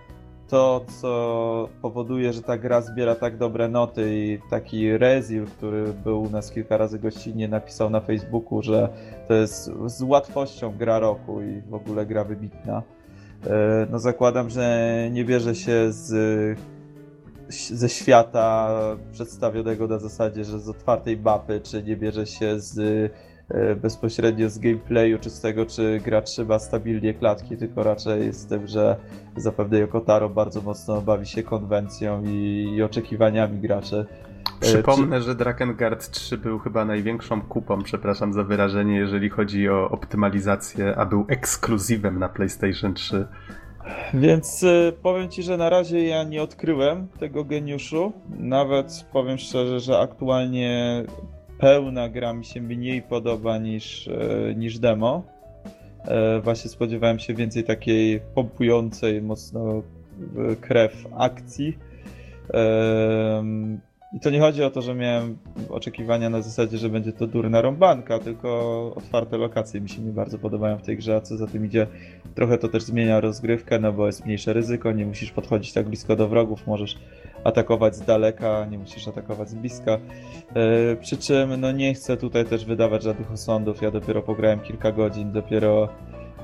to, 0.53 0.85
co 1.01 1.69
powoduje, 1.81 2.33
że 2.33 2.41
ta 2.41 2.57
gra 2.57 2.81
zbiera 2.81 3.15
tak 3.15 3.37
dobre 3.37 3.67
noty 3.67 4.09
i 4.15 4.39
taki 4.49 4.97
Rezil, 4.97 5.45
który 5.45 5.93
był 5.93 6.21
u 6.21 6.29
nas 6.29 6.51
kilka 6.51 6.77
razy 6.77 6.99
gościnnie, 6.99 7.47
napisał 7.47 7.89
na 7.89 7.99
Facebooku, 7.99 8.61
że 8.61 8.89
to 9.27 9.33
jest 9.33 9.71
z 9.85 10.01
łatwością 10.01 10.77
gra 10.77 10.99
roku 10.99 11.41
i 11.41 11.61
w 11.61 11.73
ogóle 11.73 12.05
gra 12.05 12.23
wybitna. 12.23 12.83
E, 13.47 13.87
no 13.91 13.99
zakładam, 13.99 14.49
że 14.49 15.09
nie 15.11 15.25
bierze 15.25 15.55
się 15.55 15.91
z, 15.91 16.59
ze 17.49 17.89
świata 17.89 18.69
przedstawionego 19.11 19.87
na 19.87 19.99
zasadzie, 19.99 20.43
że 20.43 20.59
z 20.59 20.69
otwartej 20.69 21.17
mapy, 21.17 21.61
czy 21.63 21.83
nie 21.83 21.97
bierze 21.97 22.25
się 22.25 22.59
z 22.59 23.11
bezpośrednio 23.81 24.49
z 24.49 24.59
gameplayu, 24.59 25.19
czy 25.19 25.29
z 25.29 25.41
tego, 25.41 25.65
czy 25.65 26.01
gra 26.05 26.21
trzyma 26.21 26.59
stabilnie 26.59 27.13
klatki, 27.13 27.57
tylko 27.57 27.83
raczej 27.83 28.33
z 28.33 28.45
tym, 28.45 28.67
że 28.67 28.95
zapewne 29.35 29.79
Yokotaro 29.79 30.29
bardzo 30.29 30.61
mocno 30.61 31.01
bawi 31.01 31.25
się 31.25 31.43
konwencją 31.43 32.23
i, 32.25 32.73
i 32.75 32.83
oczekiwaniami 32.83 33.59
graczy. 33.59 34.05
Przypomnę, 34.59 35.19
czy... 35.19 35.25
że 35.25 35.35
Drakengard 35.35 36.09
3 36.09 36.37
był 36.37 36.59
chyba 36.59 36.85
największą 36.85 37.41
kupą, 37.41 37.83
przepraszam 37.83 38.33
za 38.33 38.43
wyrażenie, 38.43 38.95
jeżeli 38.95 39.29
chodzi 39.29 39.69
o 39.69 39.89
optymalizację, 39.89 40.95
a 40.95 41.05
był 41.05 41.25
ekskluzywem 41.27 42.19
na 42.19 42.29
PlayStation 42.29 42.93
3. 42.93 43.27
Więc 44.13 44.63
y, 44.63 44.93
powiem 45.01 45.29
ci, 45.29 45.43
że 45.43 45.57
na 45.57 45.69
razie 45.69 46.07
ja 46.07 46.23
nie 46.23 46.43
odkryłem 46.43 47.07
tego 47.19 47.43
geniuszu. 47.43 48.13
Nawet 48.29 49.05
powiem 49.13 49.37
szczerze, 49.37 49.79
że 49.79 49.99
aktualnie 49.99 51.03
pełna 51.57 52.09
gra 52.09 52.33
mi 52.33 52.45
się 52.45 52.61
mniej 52.61 53.01
podoba 53.01 53.57
niż, 53.57 54.07
y, 54.07 54.53
niż 54.57 54.79
demo. 54.79 55.23
Y, 56.37 56.41
właśnie 56.41 56.69
spodziewałem 56.69 57.19
się 57.19 57.33
więcej 57.33 57.63
takiej 57.63 58.19
pompującej 58.35 59.21
mocno 59.21 59.83
krew 60.61 61.07
akcji. 61.17 61.77
I 64.13 64.19
to 64.19 64.29
nie 64.29 64.39
chodzi 64.39 64.63
o 64.63 64.69
to, 64.69 64.81
że 64.81 64.95
miałem 64.95 65.37
oczekiwania 65.69 66.29
na 66.29 66.41
zasadzie, 66.41 66.77
że 66.77 66.89
będzie 66.89 67.13
to 67.13 67.27
durna 67.27 67.61
rąbanka, 67.61 68.19
tylko 68.19 68.91
otwarte 68.95 69.37
lokacje 69.37 69.81
mi 69.81 69.89
się 69.89 70.01
nie 70.01 70.11
bardzo 70.11 70.39
podobają 70.39 70.77
w 70.77 70.81
tej 70.81 70.97
grze, 70.97 71.15
a 71.15 71.21
co 71.21 71.37
za 71.37 71.47
tym 71.47 71.65
idzie, 71.65 71.87
trochę 72.35 72.57
to 72.57 72.67
też 72.67 72.83
zmienia 72.83 73.19
rozgrywkę, 73.19 73.79
no 73.79 73.93
bo 73.93 74.05
jest 74.05 74.25
mniejsze 74.25 74.53
ryzyko, 74.53 74.91
nie 74.91 75.05
musisz 75.05 75.31
podchodzić 75.31 75.73
tak 75.73 75.87
blisko 75.87 76.15
do 76.15 76.27
wrogów, 76.27 76.67
możesz 76.67 76.99
atakować 77.43 77.95
z 77.95 78.01
daleka, 78.01 78.65
nie 78.65 78.77
musisz 78.77 79.07
atakować 79.07 79.49
z 79.49 79.55
bliska. 79.55 79.91
Yy, 80.55 80.97
przy 81.01 81.17
czym 81.17 81.61
no 81.61 81.71
nie 81.71 81.93
chcę 81.93 82.17
tutaj 82.17 82.45
też 82.45 82.65
wydawać 82.65 83.03
żadnych 83.03 83.31
osądów, 83.31 83.81
ja 83.81 83.91
dopiero 83.91 84.21
pograłem 84.21 84.59
kilka 84.59 84.91
godzin, 84.91 85.31
dopiero 85.31 85.89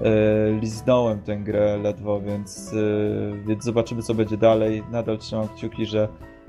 yy, 0.01 0.59
liznąłem 0.61 1.21
tę 1.21 1.37
grę 1.37 1.77
ledwo, 1.77 2.21
więc, 2.21 2.71
yy, 2.71 3.43
więc 3.47 3.63
zobaczymy 3.63 4.01
co 4.01 4.13
będzie 4.13 4.37
dalej. 4.37 4.83
Nadal 4.91 5.17
trzymam 5.17 5.47
kciuki, 5.47 5.85
że 5.85 6.07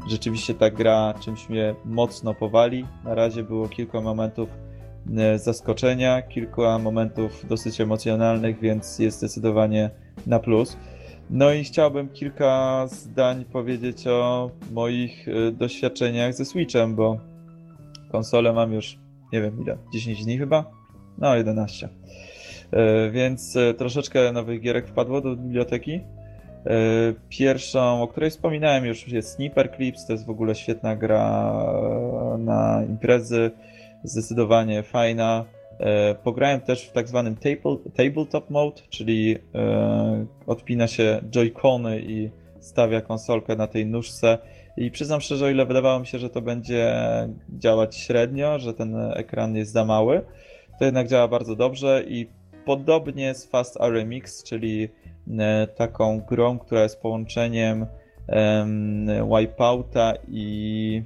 rzeczywiście 0.08 0.54
ta 0.54 0.70
gra 0.70 1.14
czymś 1.20 1.48
mnie 1.48 1.74
mocno 1.84 2.34
powali. 2.34 2.86
Na 3.04 3.14
razie 3.14 3.42
było 3.42 3.68
kilka 3.68 4.00
momentów 4.00 4.48
zaskoczenia, 5.36 6.22
kilka 6.22 6.78
momentów 6.78 7.46
dosyć 7.48 7.80
emocjonalnych, 7.80 8.60
więc 8.60 8.98
jest 8.98 9.18
zdecydowanie 9.18 9.90
na 10.26 10.38
plus. 10.38 10.76
No 11.32 11.52
i 11.52 11.64
chciałbym 11.64 12.08
kilka 12.08 12.86
zdań 12.86 13.44
powiedzieć 13.44 14.06
o 14.06 14.50
moich 14.72 15.28
e, 15.28 15.52
doświadczeniach 15.52 16.34
ze 16.34 16.44
Switchem, 16.44 16.94
bo 16.94 17.18
konsolę 18.12 18.52
mam 18.52 18.72
już, 18.72 18.98
nie 19.32 19.40
wiem 19.42 19.62
ile, 19.62 19.76
10 19.92 20.24
dni 20.24 20.38
chyba? 20.38 20.70
No, 21.18 21.36
11. 21.36 21.88
E, 22.72 23.10
więc 23.10 23.58
troszeczkę 23.78 24.32
nowych 24.32 24.60
gierek 24.60 24.88
wpadło 24.88 25.20
do 25.20 25.36
biblioteki. 25.36 26.00
Pierwszą, 27.28 28.02
o 28.02 28.08
której 28.08 28.30
wspominałem 28.30 28.84
już, 28.84 29.08
jest 29.08 29.34
Sniper 29.34 29.76
Clips. 29.76 30.06
To 30.06 30.12
jest 30.12 30.26
w 30.26 30.30
ogóle 30.30 30.54
świetna 30.54 30.96
gra 30.96 31.52
na 32.38 32.82
imprezy. 32.88 33.50
Zdecydowanie 34.04 34.82
fajna. 34.82 35.44
E, 35.80 36.14
pograłem 36.14 36.60
też 36.60 36.88
w 36.88 36.92
tak 36.92 37.08
zwanym 37.08 37.36
table, 37.36 37.76
tabletop 37.94 38.50
mode, 38.50 38.82
czyli 38.90 39.36
e, 39.54 40.26
odpina 40.46 40.86
się 40.86 41.20
joycony 41.30 42.00
i 42.00 42.30
stawia 42.60 43.00
konsolkę 43.00 43.56
na 43.56 43.66
tej 43.66 43.86
nóżce. 43.86 44.38
I 44.76 44.90
przyznam 44.90 45.20
szczerze, 45.20 45.46
o 45.46 45.50
ile 45.50 45.66
wydawało 45.66 46.00
mi 46.00 46.06
się, 46.06 46.18
że 46.18 46.30
to 46.30 46.42
będzie 46.42 46.94
działać 47.58 47.96
średnio, 47.96 48.58
że 48.58 48.74
ten 48.74 48.96
ekran 49.14 49.56
jest 49.56 49.72
za 49.72 49.84
mały, 49.84 50.20
to 50.78 50.84
jednak 50.84 51.08
działa 51.08 51.28
bardzo 51.28 51.56
dobrze 51.56 52.04
i 52.08 52.26
podobnie 52.64 53.34
z 53.34 53.46
Fast 53.46 53.76
RMX, 53.80 54.42
czyli 54.42 54.88
E, 55.38 55.66
taką 55.66 56.20
grą, 56.20 56.58
która 56.58 56.82
jest 56.82 57.00
połączeniem 57.00 57.86
Wipeouta 59.38 60.14
i 60.28 61.02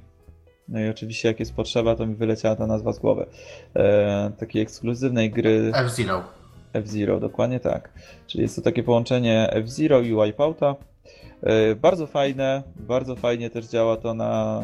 no 0.69 0.81
i 0.81 0.89
oczywiście 0.89 1.29
jak 1.29 1.41
jest 1.41 1.55
potrzeba, 1.55 1.97
to 1.97 2.07
mi 2.07 2.15
wyleciała 2.15 2.57
ta 2.57 2.67
nazwa 2.67 2.93
z 2.93 2.99
głowy. 2.99 3.27
E, 3.77 4.31
takiej 4.39 4.63
ekskluzywnej 4.63 5.31
gry. 5.31 5.73
F-Zero. 5.75 6.25
F-Zero, 6.73 7.21
dokładnie 7.21 7.61
tak. 7.61 7.91
Czyli 8.27 8.43
jest 8.43 8.57
to 8.57 8.63
takie 8.63 8.83
połączenie 8.83 9.51
F-Zero 9.51 10.01
i 10.01 10.15
Wipeouta. 10.25 10.77
E, 11.43 11.75
bardzo 11.75 12.07
fajne, 12.07 12.63
bardzo 12.77 13.17
fajnie 13.17 13.51
też 13.51 13.67
działa 13.67 13.97
to 13.97 14.15
na 14.15 14.63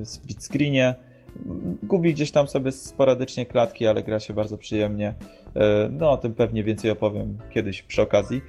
e, 0.00 0.06
split 0.06 0.44
screenie. 0.44 0.94
Gubi 1.82 2.14
gdzieś 2.14 2.30
tam 2.30 2.48
sobie 2.48 2.72
sporadycznie 2.72 3.46
klatki, 3.46 3.86
ale 3.86 4.02
gra 4.02 4.20
się 4.20 4.34
bardzo 4.34 4.58
przyjemnie. 4.58 5.14
E, 5.56 5.88
no 5.92 6.10
o 6.10 6.16
tym 6.16 6.34
pewnie 6.34 6.64
więcej 6.64 6.90
opowiem 6.90 7.38
kiedyś 7.50 7.82
przy 7.82 8.02
okazji. 8.02 8.42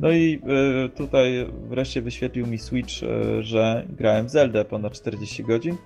No 0.00 0.10
i 0.10 0.40
e, 0.84 0.88
tutaj 0.88 1.46
wreszcie 1.68 2.02
wyświetlił 2.02 2.46
mi 2.46 2.58
Switch, 2.58 3.02
e, 3.02 3.42
że 3.42 3.86
grałem 3.88 4.26
w 4.26 4.30
Zelda 4.30 4.64
ponad 4.64 4.92
40 4.92 5.44
godzin. 5.44 5.76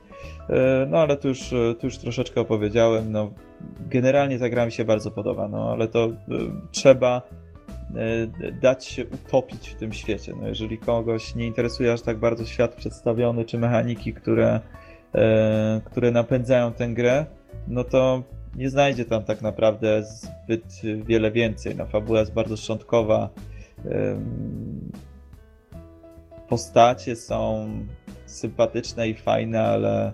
No 0.88 0.98
ale 0.98 1.16
tu 1.16 1.28
już, 1.28 1.50
tu 1.80 1.86
już 1.86 1.98
troszeczkę 1.98 2.40
opowiedziałem. 2.40 3.12
No, 3.12 3.30
generalnie 3.80 4.38
ta 4.38 4.48
gra 4.48 4.66
mi 4.66 4.72
się 4.72 4.84
bardzo 4.84 5.10
podoba, 5.10 5.48
no 5.48 5.72
ale 5.72 5.88
to 5.88 6.08
trzeba 6.70 7.22
dać 8.62 8.84
się 8.86 9.04
utopić 9.06 9.68
w 9.68 9.74
tym 9.74 9.92
świecie. 9.92 10.32
No, 10.40 10.48
jeżeli 10.48 10.78
kogoś 10.78 11.34
nie 11.34 11.46
interesuje 11.46 11.92
aż 11.92 12.02
tak 12.02 12.18
bardzo 12.18 12.44
świat 12.44 12.74
przedstawiony, 12.74 13.44
czy 13.44 13.58
mechaniki, 13.58 14.14
które, 14.14 14.60
które 15.84 16.10
napędzają 16.10 16.72
tę 16.72 16.88
grę, 16.88 17.26
no 17.68 17.84
to 17.84 18.22
nie 18.56 18.70
znajdzie 18.70 19.04
tam 19.04 19.24
tak 19.24 19.42
naprawdę 19.42 20.02
zbyt 20.02 20.82
wiele 21.04 21.30
więcej. 21.30 21.76
No, 21.76 21.86
fabuła 21.86 22.20
jest 22.20 22.32
bardzo 22.32 22.56
szczątkowa. 22.56 23.30
Postacie 26.48 27.16
są 27.16 27.68
sympatyczne 28.26 29.08
i 29.08 29.14
fajne, 29.14 29.62
ale, 29.62 30.12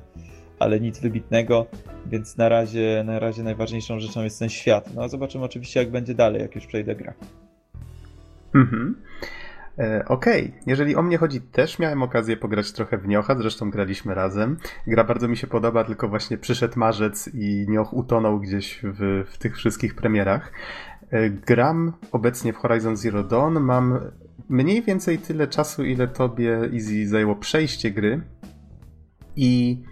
ale 0.59 0.81
nic 0.81 1.01
wybitnego, 1.01 1.67
więc 2.07 2.37
na 2.37 2.49
razie, 2.49 3.03
na 3.07 3.19
razie 3.19 3.43
najważniejszą 3.43 4.01
rzeczą 4.01 4.23
jest 4.23 4.39
ten 4.39 4.49
świat. 4.49 4.95
No 4.95 5.03
a 5.03 5.09
zobaczymy 5.09 5.45
oczywiście 5.45 5.81
jak 5.81 5.91
będzie 5.91 6.15
dalej, 6.15 6.43
jak 6.43 6.55
już 6.55 6.67
przejdę 6.67 6.95
grę. 6.95 7.13
Mhm. 8.55 8.97
E, 9.23 9.42
okej, 10.07 10.49
okay. 10.49 10.63
jeżeli 10.67 10.97
o 10.97 11.03
mnie 11.03 11.19
chodzi, 11.19 11.41
też 11.41 11.79
miałem 11.79 12.03
okazję 12.03 12.37
pograć 12.37 12.73
trochę 12.73 12.99
w 12.99 13.09
Niocha, 13.09 13.35
zresztą 13.35 13.71
graliśmy 13.71 14.15
razem. 14.15 14.57
Gra 14.87 15.05
bardzo 15.05 15.29
mi 15.29 15.37
się 15.37 15.47
podoba, 15.47 15.85
tylko 15.85 16.09
właśnie 16.09 16.39
przyszedł 16.39 16.79
marzec 16.79 17.31
i 17.35 17.67
Nioch 17.69 17.93
utonął 17.93 18.41
gdzieś 18.41 18.81
w, 18.83 19.25
w 19.31 19.39
tych 19.39 19.57
wszystkich 19.57 19.95
premierach. 19.95 20.53
E, 21.11 21.31
gram 21.31 21.93
obecnie 22.13 22.53
w 22.53 22.57
Horizon 22.57 22.97
Zero 22.97 23.25
Dawn, 23.25 23.59
mam 23.59 23.99
mniej 24.49 24.83
więcej 24.83 25.19
tyle 25.19 25.47
czasu, 25.47 25.85
ile 25.85 26.09
tobie 26.09 26.59
Easy 26.75 27.09
zajęło 27.09 27.37
przejście 27.37 27.91
gry 27.91 28.21
i 29.37 29.83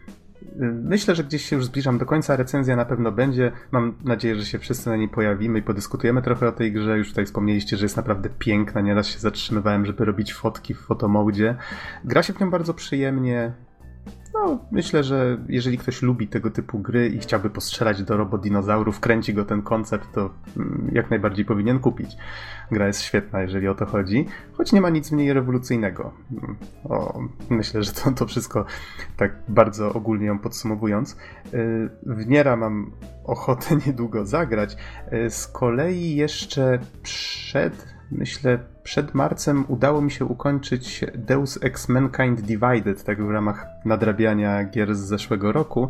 Myślę, 0.73 1.15
że 1.15 1.25
gdzieś 1.25 1.45
się 1.45 1.57
już 1.57 1.65
zbliżam 1.65 1.99
do 1.99 2.07
końca. 2.07 2.37
Recenzja 2.37 2.77
na 2.77 2.85
pewno 2.85 3.13
będzie. 3.13 3.53
Mam 3.71 3.95
nadzieję, 4.05 4.37
że 4.37 4.47
się 4.47 4.59
wszyscy 4.59 4.91
na 4.91 4.97
niej 4.97 5.09
pojawimy 5.09 5.59
i 5.59 5.63
podyskutujemy 5.63 6.23
trochę 6.23 6.49
o 6.49 6.53
tej 6.53 6.73
grze. 6.73 6.99
Już 6.99 7.09
tutaj 7.09 7.27
wspomnieliście, 7.27 7.77
że 7.77 7.85
jest 7.85 7.97
naprawdę 7.97 8.29
piękna. 8.39 8.81
Nieraz 8.81 9.07
się 9.07 9.19
zatrzymywałem, 9.19 9.87
żeby 9.87 10.05
robić 10.05 10.35
fotki 10.35 10.75
w 10.75 10.81
fotomodzie. 10.81 11.57
Gra 12.05 12.23
się 12.23 12.33
w 12.33 12.41
nią 12.41 12.51
bardzo 12.51 12.75
przyjemnie. 12.75 13.53
No, 14.35 14.65
myślę, 14.71 15.05
że 15.05 15.39
jeżeli 15.49 15.79
ktoś 15.79 16.03
lubi 16.03 16.29
tego 16.29 16.51
typu 16.51 16.79
gry 16.79 17.09
i 17.09 17.19
chciałby 17.19 17.51
postrzelać 17.51 18.03
do 18.03 18.17
robodinozaurów, 18.17 19.01
kręci 19.01 19.35
go 19.35 19.45
ten 19.45 19.63
koncept, 19.63 20.13
to 20.13 20.31
mm, 20.57 20.91
jak 20.93 21.11
najbardziej 21.11 21.45
powinien 21.45 21.79
kupić. 21.79 22.17
Gra 22.71 22.87
jest 22.87 23.03
świetna, 23.03 23.43
jeżeli 23.43 23.69
o 23.69 23.75
to 23.75 23.87
chodzi, 23.87 24.27
choć 24.53 24.73
nie 24.73 24.81
ma 24.81 24.91
nic 24.91 25.11
w 25.11 25.13
niej 25.13 25.33
rewolucyjnego. 25.33 26.13
Mm, 26.33 26.57
o, 26.85 27.21
myślę, 27.51 27.83
że 27.83 27.93
to, 27.93 28.11
to 28.13 28.27
wszystko 28.27 28.65
tak 29.17 29.33
bardzo 29.49 29.93
ogólnie 29.93 30.27
ją 30.27 30.39
podsumowując. 30.39 31.17
Y, 31.55 31.91
w 32.07 32.27
Niera 32.27 32.57
mam 32.57 32.93
ochotę 33.25 33.77
niedługo 33.87 34.27
zagrać. 34.27 34.77
Y, 35.13 35.31
z 35.31 35.47
kolei 35.47 36.17
jeszcze 36.17 36.79
przed 37.03 38.01
myślę, 38.11 38.59
przed 38.83 39.15
marcem 39.15 39.65
udało 39.69 40.03
mi 40.03 40.11
się 40.11 40.25
ukończyć 40.25 41.05
Deus 41.15 41.59
Ex 41.63 41.89
Mankind 41.89 42.41
Divided, 42.41 43.05
tak 43.05 43.25
w 43.25 43.31
ramach 43.31 43.67
nadrabiania 43.85 44.65
gier 44.65 44.95
z 44.95 44.99
zeszłego 44.99 45.53
roku. 45.53 45.89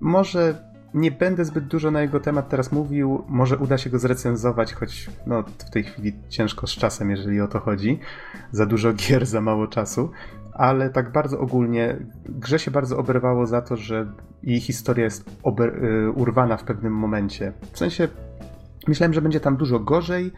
Może 0.00 0.54
nie 0.94 1.10
będę 1.10 1.44
zbyt 1.44 1.66
dużo 1.66 1.90
na 1.90 2.02
jego 2.02 2.20
temat 2.20 2.48
teraz 2.48 2.72
mówił, 2.72 3.24
może 3.28 3.56
uda 3.56 3.78
się 3.78 3.90
go 3.90 3.98
zrecenzować, 3.98 4.74
choć 4.74 5.10
no, 5.26 5.42
w 5.42 5.70
tej 5.70 5.84
chwili 5.84 6.12
ciężko 6.28 6.66
z 6.66 6.70
czasem, 6.70 7.10
jeżeli 7.10 7.40
o 7.40 7.48
to 7.48 7.60
chodzi. 7.60 7.98
Za 8.52 8.66
dużo 8.66 8.92
gier, 8.92 9.26
za 9.26 9.40
mało 9.40 9.66
czasu. 9.66 10.10
Ale 10.52 10.90
tak 10.90 11.12
bardzo 11.12 11.40
ogólnie, 11.40 11.96
grze 12.28 12.58
się 12.58 12.70
bardzo 12.70 12.98
oberwało 12.98 13.46
za 13.46 13.62
to, 13.62 13.76
że 13.76 14.12
jej 14.42 14.60
historia 14.60 15.04
jest 15.04 15.28
y, 15.28 16.10
urwana 16.10 16.56
w 16.56 16.64
pewnym 16.64 16.92
momencie. 16.92 17.52
W 17.72 17.78
sensie, 17.78 18.08
myślałem, 18.88 19.14
że 19.14 19.22
będzie 19.22 19.40
tam 19.40 19.56
dużo 19.56 19.80
gorzej, 19.80 20.32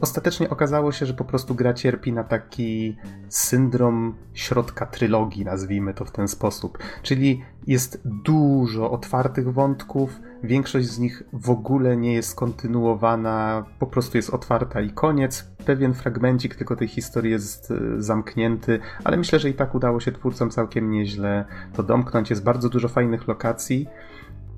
ostatecznie 0.00 0.50
okazało 0.50 0.92
się, 0.92 1.06
że 1.06 1.14
po 1.14 1.24
prostu 1.24 1.54
gra 1.54 1.74
cierpi 1.74 2.12
na 2.12 2.24
taki 2.24 2.96
syndrom 3.28 4.14
środka 4.34 4.86
trylogii, 4.86 5.44
nazwijmy 5.44 5.94
to 5.94 6.04
w 6.04 6.10
ten 6.10 6.28
sposób. 6.28 6.78
Czyli 7.02 7.42
jest 7.66 8.00
dużo 8.04 8.90
otwartych 8.90 9.52
wątków, 9.52 10.20
większość 10.42 10.86
z 10.86 10.98
nich 10.98 11.22
w 11.32 11.50
ogóle 11.50 11.96
nie 11.96 12.14
jest 12.14 12.34
kontynuowana, 12.34 13.64
po 13.78 13.86
prostu 13.86 14.18
jest 14.18 14.30
otwarta 14.30 14.80
i 14.80 14.90
koniec. 14.90 15.50
Pewien 15.66 15.94
fragmencik 15.94 16.54
tylko 16.54 16.76
tej 16.76 16.88
historii 16.88 17.32
jest 17.32 17.70
e, 17.70 18.02
zamknięty, 18.02 18.80
ale 19.04 19.16
myślę, 19.16 19.38
że 19.38 19.50
i 19.50 19.54
tak 19.54 19.74
udało 19.74 20.00
się 20.00 20.12
twórcom 20.12 20.50
całkiem 20.50 20.90
nieźle 20.90 21.44
to 21.72 21.82
domknąć. 21.82 22.30
Jest 22.30 22.44
bardzo 22.44 22.68
dużo 22.68 22.88
fajnych 22.88 23.28
lokacji. 23.28 23.86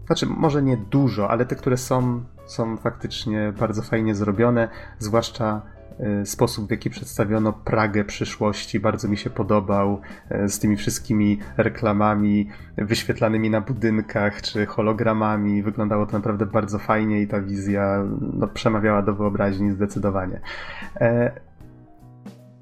Znaczy, 0.07 0.27
może 0.27 0.63
nie 0.63 0.77
dużo, 0.77 1.31
ale 1.31 1.47
te, 1.47 1.57
które 1.57 1.77
są, 1.77 2.25
są 2.47 2.77
faktycznie 2.77 3.53
bardzo 3.59 3.83
fajnie 3.83 4.15
zrobione, 4.15 4.69
zwłaszcza 4.99 5.63
e, 5.99 6.27
sposób, 6.27 6.69
w 6.69 6.71
jaki 6.71 6.91
przedstawiono 6.91 7.53
Pragę 7.53 8.05
przyszłości, 8.05 8.81
bardzo 8.81 9.09
mi 9.09 9.17
się 9.17 9.31
podobał, 9.31 10.01
e, 10.29 10.49
z 10.49 10.59
tymi 10.59 10.77
wszystkimi 10.77 11.39
reklamami 11.57 12.49
wyświetlanymi 12.77 13.51
na 13.51 13.61
budynkach, 13.61 14.43
czy 14.43 14.67
hologramami. 14.67 15.63
Wyglądało 15.63 16.07
to 16.07 16.13
naprawdę 16.13 16.47
bardzo 16.47 16.79
fajnie 16.79 17.23
i 17.23 17.29
ta 17.29 17.41
wizja 17.41 18.05
no, 18.21 18.49
przemawiała 18.49 19.03
do 19.03 19.15
wyobraźni 19.15 19.71
zdecydowanie. 19.71 20.41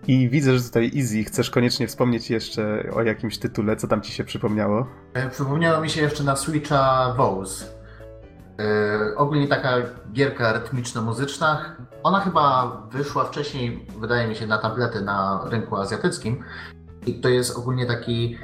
E, 0.08 0.12
I 0.12 0.28
widzę, 0.28 0.58
że 0.58 0.64
tutaj 0.64 0.92
Easy, 0.96 1.24
chcesz 1.24 1.50
koniecznie 1.50 1.86
wspomnieć 1.88 2.30
jeszcze 2.30 2.90
o 2.94 3.02
jakimś 3.02 3.38
tytule, 3.38 3.76
co 3.76 3.88
tam 3.88 4.02
ci 4.02 4.12
się 4.12 4.24
przypomniało? 4.24 4.86
E, 5.14 5.30
Przypomniało 5.30 5.80
mi 5.80 5.90
się 5.90 6.00
jeszcze 6.02 6.24
na 6.24 6.36
Switcha 6.36 7.14
Vows. 7.16 7.78
Yy, 8.58 9.16
ogólnie 9.16 9.48
taka 9.48 9.70
gierka 10.12 10.52
rytmiczno-muzyczna. 10.52 11.58
Ona 12.02 12.20
chyba 12.20 12.72
wyszła 12.90 13.24
wcześniej, 13.24 13.86
wydaje 13.98 14.28
mi 14.28 14.36
się, 14.36 14.46
na 14.46 14.58
tablety 14.58 15.00
na 15.00 15.44
rynku 15.50 15.76
azjatyckim. 15.76 16.44
I 17.06 17.20
to 17.20 17.28
jest 17.28 17.56
ogólnie 17.58 17.86
taki 17.86 18.38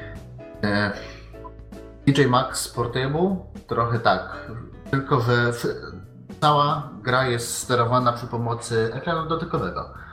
e, 0.63 0.93
DJ 2.07 2.27
Max 2.27 2.69
Portable. 2.69 3.37
Trochę 3.67 3.99
tak. 3.99 4.51
Tylko, 4.91 5.21
że 5.21 5.53
cała 6.41 6.91
gra 7.03 7.27
jest 7.29 7.59
sterowana 7.59 8.13
przy 8.13 8.27
pomocy 8.27 8.91
ekranu 8.95 9.29
dotykowego. 9.29 10.04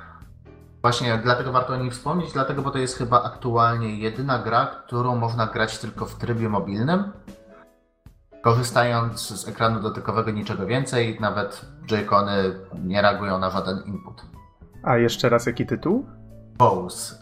Właśnie 0.82 1.18
dlatego 1.24 1.52
warto 1.52 1.74
o 1.74 1.78
niej 1.78 1.92
wspomnieć, 1.92 2.34
dlatego, 2.34 2.62
bo 2.62 2.72
to 2.72 2.78
jest 2.78 2.98
chyba 2.98 3.24
aktualnie 3.24 3.98
jedyna 3.98 4.40
gra, 4.40 4.66
którą 4.66 5.16
można 5.16 5.48
grać 5.48 5.80
tylko 5.80 6.06
w 6.06 6.16
trybie 6.16 6.50
mobilnym, 6.50 7.12
korzystając 8.42 9.42
z 9.42 9.48
ekranu 9.48 9.80
dotykowego 9.80 10.32
niczego 10.32 10.66
więcej, 10.66 11.18
nawet 11.20 11.66
Joy-Cony 11.88 12.54
nie 12.84 13.02
reagują 13.02 13.40
na 13.40 13.50
żaden 13.50 13.84
input. 13.86 14.22
A 14.84 14.98
jeszcze 14.98 15.30
raz 15.30 15.46
jaki 15.46 15.66
tytuł? 15.66 16.06
Vows. 16.60 17.20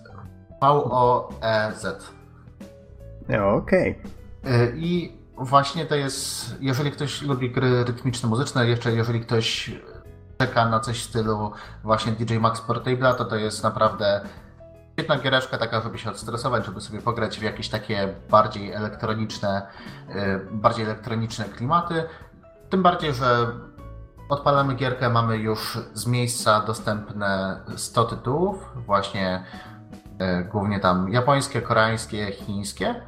V-O-E-Z. 0.62 2.13
No, 3.30 3.50
Okej. 3.56 4.02
Y, 4.45 4.74
I 4.76 5.17
właśnie 5.38 5.86
to 5.86 5.95
jest, 5.95 6.56
jeżeli 6.62 6.91
ktoś 6.91 7.22
lubi 7.22 7.52
gry 7.52 7.84
rytmiczno-muzyczne, 7.84 8.67
jeszcze 8.67 8.91
jeżeli 8.91 9.22
ktoś 9.22 9.72
czeka 10.41 10.69
na 10.69 10.80
coś 10.80 10.99
w 10.99 11.10
stylu 11.10 11.52
właśnie 11.84 12.12
DJ 12.12 12.38
Max 12.38 12.62
Portable, 12.62 13.13
to 13.13 13.25
to 13.25 13.36
jest 13.36 13.63
naprawdę 13.63 14.21
świetna 14.93 15.19
giereczka 15.19 15.58
taka, 15.58 15.82
żeby 15.82 15.97
się 15.97 16.10
odstresować, 16.10 16.65
żeby 16.65 16.82
sobie 16.82 17.02
pograć 17.02 17.39
w 17.39 17.43
jakieś 17.43 17.69
takie 17.69 18.15
bardziej 18.30 18.71
elektroniczne, 18.71 19.67
y, 20.10 20.15
bardziej 20.52 20.86
elektroniczne 20.86 21.45
klimaty. 21.45 22.04
Tym 22.69 22.84
bardziej, 22.84 23.13
że 23.13 23.47
odpalamy 24.30 24.75
gierkę, 24.75 25.10
mamy 25.10 25.38
już 25.38 25.78
z 25.93 26.08
miejsca 26.08 26.60
dostępne 26.60 27.60
100 27.75 28.04
tytułów, 28.04 28.69
właśnie 28.75 29.43
y, 30.41 30.43
głównie 30.43 30.80
tam 30.80 31.10
japońskie, 31.10 31.62
koreańskie, 31.62 32.32
chińskie. 32.32 32.89
Y, 32.89 33.02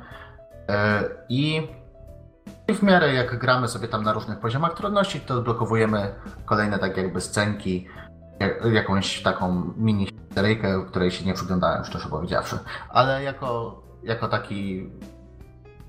I 1.29 1.67
i 2.67 2.73
w 2.73 2.83
miarę 2.83 3.13
jak 3.13 3.37
gramy 3.39 3.67
sobie 3.67 3.87
tam 3.87 4.03
na 4.03 4.13
różnych 4.13 4.39
poziomach 4.39 4.73
trudności, 4.73 5.19
to 5.19 5.33
odblokowujemy 5.37 6.15
kolejne 6.45 6.79
tak 6.79 6.97
jakby 6.97 7.21
scenki, 7.21 7.87
jak- 8.39 8.65
jakąś 8.73 9.21
taką 9.21 9.73
mini 9.77 10.07
seryjkę, 10.35 10.85
której 10.87 11.11
się 11.11 11.25
nie 11.25 11.33
przyglądałem, 11.33 11.85
szczerze 11.85 12.09
powiedziawszy. 12.09 12.57
Ale 12.89 13.23
jako, 13.23 13.81
jako 14.03 14.27
taki 14.27 14.89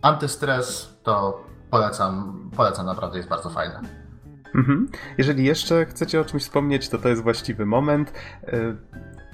antystres 0.02 0.98
to 1.02 1.44
polecam, 1.70 2.40
polecam 2.56 2.87
naprawdę, 2.87 3.16
jest 3.16 3.28
bardzo 3.28 3.50
fajne. 3.50 3.80
Mhm. 4.54 4.88
Jeżeli 5.18 5.44
jeszcze 5.44 5.87
chcecie 5.87 6.20
o 6.20 6.24
czymś 6.24 6.42
wspomnieć, 6.42 6.88
to 6.88 6.98
to 6.98 7.08
jest 7.08 7.22
właściwy 7.22 7.66
moment. 7.66 8.12
Y, 8.48 8.76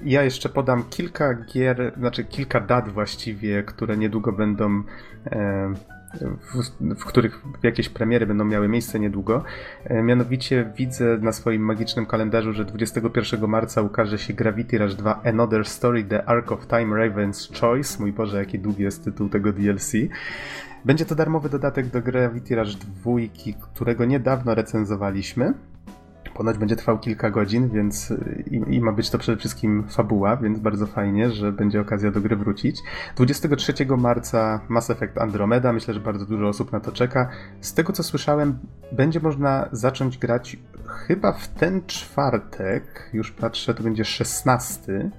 Ja 0.03 0.23
jeszcze 0.23 0.49
podam 0.49 0.83
kilka 0.83 1.33
gier, 1.33 1.93
znaczy 1.97 2.23
kilka 2.23 2.59
dat 2.59 2.89
właściwie, 2.89 3.63
które 3.63 3.97
niedługo 3.97 4.31
będą. 4.31 4.83
W, 6.13 6.95
w 6.99 7.05
których 7.05 7.41
jakieś 7.63 7.89
premiery 7.89 8.27
będą 8.27 8.45
miały 8.45 8.67
miejsce 8.67 8.99
niedługo. 8.99 9.43
E, 9.83 10.03
Mianowicie 10.03 10.71
widzę 10.77 11.17
na 11.17 11.31
swoim 11.31 11.61
magicznym 11.61 12.05
kalendarzu, 12.05 12.53
że 12.53 12.65
21 12.65 13.47
marca 13.47 13.81
ukaże 13.81 14.17
się 14.17 14.33
Gravity 14.33 14.77
Rush 14.77 14.95
2 14.95 15.21
Another 15.23 15.65
Story 15.65 16.03
The 16.03 16.25
Arc 16.25 16.51
of 16.51 16.67
Time 16.67 16.95
Raven's 16.95 17.59
Choice. 17.59 17.99
Mój 17.99 18.13
Boże, 18.13 18.37
jaki 18.37 18.59
długi 18.59 18.83
jest 18.83 19.03
tytuł 19.03 19.29
tego 19.29 19.53
DLC. 19.53 19.91
Będzie 20.85 21.05
to 21.05 21.15
darmowy 21.15 21.49
dodatek 21.49 21.87
do 21.87 22.01
Gravity 22.01 22.55
Rush 22.55 22.75
2, 22.75 23.11
którego 23.73 24.05
niedawno 24.05 24.55
recenzowaliśmy. 24.55 25.53
Ponoć 26.33 26.57
będzie 26.57 26.75
trwał 26.75 26.99
kilka 26.99 27.29
godzin, 27.29 27.69
więc 27.69 28.11
y, 28.11 28.43
i, 28.51 28.75
i 28.75 28.81
ma 28.81 28.91
być 28.91 29.09
to 29.09 29.17
przede 29.17 29.37
wszystkim 29.37 29.87
fabuła, 29.89 30.37
więc 30.37 30.59
bardzo 30.59 30.87
fajnie, 30.87 31.31
że 31.31 31.51
będzie 31.51 31.81
okazja 31.81 32.11
do 32.11 32.21
gry 32.21 32.35
wrócić. 32.35 32.79
23 33.15 33.73
marca 33.97 34.61
Mass 34.69 34.89
Effect 34.89 35.17
Andromeda, 35.17 35.73
myślę, 35.73 35.93
że 35.93 35.99
bardzo 35.99 36.25
dużo 36.25 36.47
osób 36.47 36.71
na 36.71 36.79
to 36.79 36.91
czeka. 36.91 37.29
Z 37.61 37.73
tego 37.73 37.93
co 37.93 38.03
słyszałem, 38.03 38.59
będzie 38.91 39.19
można 39.19 39.69
zacząć 39.71 40.17
grać 40.17 40.57
chyba 40.87 41.33
w 41.33 41.47
ten 41.47 41.81
czwartek, 41.85 43.09
już 43.13 43.31
patrzę, 43.31 43.73
to 43.73 43.83
będzie 43.83 44.05
16 44.05 45.11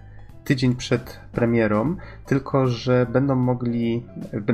tydzień 0.45 0.75
przed 0.77 1.21
premierą, 1.33 1.97
tylko 2.27 2.67
że 2.67 3.07
będą 3.13 3.35
mogli, 3.35 4.05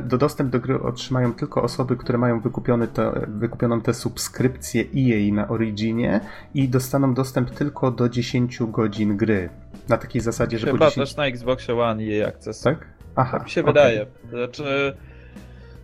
do 0.05 0.18
dostęp 0.18 0.51
do 0.51 0.61
gry 0.61 0.83
otrzymają 0.83 1.33
tylko 1.35 1.62
osoby, 1.62 1.96
które 1.96 2.18
mają 2.18 2.40
wykupiony 2.40 2.88
wykupioną 3.29 3.81
tę 3.81 3.94
subskrypcję 3.94 4.85
EA 4.96 5.35
na 5.35 5.49
Originie 5.49 6.20
i 6.55 6.68
dostaną 6.68 7.14
dostęp 7.14 7.51
tylko 7.51 7.90
do 7.90 8.09
10 8.09 8.59
godzin 8.61 9.16
gry. 9.16 9.49
Na 9.88 9.96
takiej 9.96 10.20
zasadzie, 10.20 10.59
że 10.59 10.66
po 10.66 10.72
Chyba 10.72 10.87
10... 10.90 11.09
też 11.09 11.16
na 11.16 11.27
Xboxie 11.27 11.75
One 11.81 12.03
EA 12.03 12.29
Access. 12.29 12.61
Tak? 12.61 12.87
Aha, 13.16 13.38
Tak 13.38 13.44
mi 13.44 13.51
się 13.51 13.61
okej. 13.61 13.72
wydaje. 13.75 14.07
Znaczy, 14.31 14.96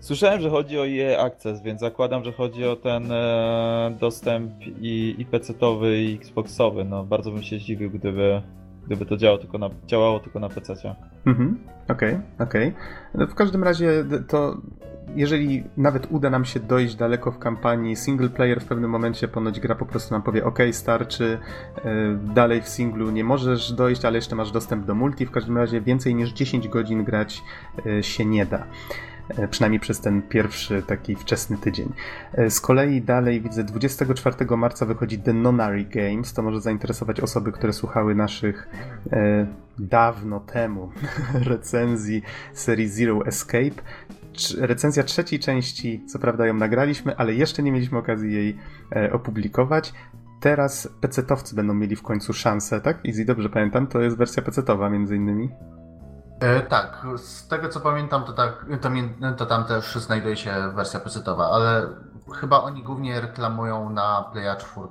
słyszałem, 0.01 0.41
że 0.41 0.51
chodzi 0.51 0.79
o 0.79 0.87
EA 0.87 1.25
Access, 1.25 1.62
więc 1.62 1.81
zakładam, 1.81 2.25
że 2.25 2.33
chodzi 2.33 2.65
o 2.65 2.77
ten 2.77 3.12
e, 3.12 3.97
dostęp 4.01 4.53
i, 4.67 5.15
i 5.19 5.27
PC-towy, 5.27 5.97
i 5.97 6.15
Xboxowy. 6.15 6.85
No, 6.85 7.05
bardzo 7.05 7.31
bym 7.31 7.43
się 7.43 7.59
zdziwił, 7.59 7.91
gdyby, 7.91 8.43
gdyby 8.87 9.07
to 9.07 9.16
działało 9.16 9.38
tylko 9.38 9.59
na, 9.59 9.71
działało 9.87 10.21
tylko 10.21 10.40
na 10.40 10.49
PC-cie. 10.49 10.95
Mhm, 11.27 11.59
okej, 11.88 12.18
okej. 12.38 12.73
No 13.14 13.27
W 13.27 13.35
każdym 13.35 13.64
razie 13.64 14.05
to 14.29 14.57
jeżeli 15.16 15.64
nawet 15.77 16.07
uda 16.11 16.31
nam 16.31 16.45
się 16.45 16.61
dojść 16.61 16.95
daleko 16.95 17.33
w 17.33 17.38
kampanii 17.38 17.97
single 17.97 18.29
player, 18.29 18.61
w 18.61 18.64
pewnym 18.64 18.90
momencie 18.90 19.29
ponoć 19.29 19.61
gra 19.61 19.75
po 19.75 19.87
prostu 19.87 20.14
nam 20.14 20.23
powie 20.23 20.45
ok, 20.45 20.59
starczy, 20.73 21.38
e, 21.85 22.18
dalej 22.35 22.62
w 22.62 22.68
singlu 22.68 23.11
nie 23.11 23.25
możesz 23.25 23.73
dojść, 23.73 24.05
ale 24.05 24.18
jeszcze 24.18 24.37
masz 24.37 24.51
dostęp 24.51 24.87
do 24.87 24.95
multi, 24.95 25.27
w 25.27 25.31
każdym 25.31 25.59
razie 25.59 25.81
więcej 25.81 26.14
niż 26.14 26.33
10 26.33 26.68
godzin 26.68 27.05
grać 27.05 27.42
e, 27.87 28.03
się 28.03 28.25
nie 28.25 28.47
da. 28.47 28.66
E, 29.38 29.49
Przynajmniej 29.49 29.81
przez 29.81 30.01
ten 30.01 30.23
pierwszy 30.23 30.83
taki 30.83 31.16
wczesny 31.16 31.59
tydzień. 31.59 31.92
E, 32.35 32.51
Z 32.51 32.61
kolei 32.61 33.03
dalej 33.03 33.40
widzę 33.40 33.64
24 33.64 34.57
marca 34.57 34.87
wychodzi 34.87 35.18
The 35.18 35.33
Nonary 35.33 35.85
Games. 35.85 36.33
To 36.33 36.42
może 36.42 36.61
zainteresować 36.61 37.21
osoby, 37.21 37.53
które 37.53 37.73
słuchały 37.73 38.14
naszych 38.14 38.68
e, 39.12 39.47
dawno 39.79 40.40
temu 40.40 40.90
recenzji 41.51 42.23
serii 42.53 42.88
Zero 42.88 43.27
Escape. 43.27 43.83
Recenzja 44.59 45.03
trzeciej 45.03 45.38
części, 45.38 46.05
co 46.07 46.18
prawda 46.18 46.47
ją 46.47 46.55
nagraliśmy, 46.55 47.16
ale 47.16 47.35
jeszcze 47.35 47.62
nie 47.62 47.73
mieliśmy 47.73 47.99
okazji 47.99 48.33
jej 48.33 48.57
e, 48.97 49.12
opublikować. 49.12 49.92
Teraz 50.40 50.88
PC-towcy 51.01 51.55
będą 51.55 51.75
mieli 51.75 51.97
w 51.97 52.03
końcu 52.03 52.33
szansę, 52.33 52.81
tak? 52.81 53.07
Easy, 53.07 53.25
dobrze 53.25 53.49
pamiętam, 53.49 53.87
to 53.87 54.01
jest 54.01 54.16
wersja 54.16 54.42
PC-towa 54.42 54.90
między 54.90 55.16
innymi. 55.16 55.49
E, 56.43 56.61
tak, 56.61 57.07
z 57.17 57.49
tego 57.49 57.69
co 57.69 57.81
pamiętam, 57.81 58.25
to, 58.25 58.33
tak, 58.33 58.67
to, 58.81 58.91
to 59.37 59.47
tam 59.47 59.65
też 59.65 59.95
znajduje 59.95 60.37
się 60.37 60.53
wersja 60.75 61.01
pecetowa, 61.01 61.51
ale 61.51 61.89
chyba 62.41 62.63
oni 62.63 62.83
głównie 62.83 63.21
reklamują 63.21 63.91
na 63.91 64.31
Playa 64.33 64.57
4. 64.57 64.89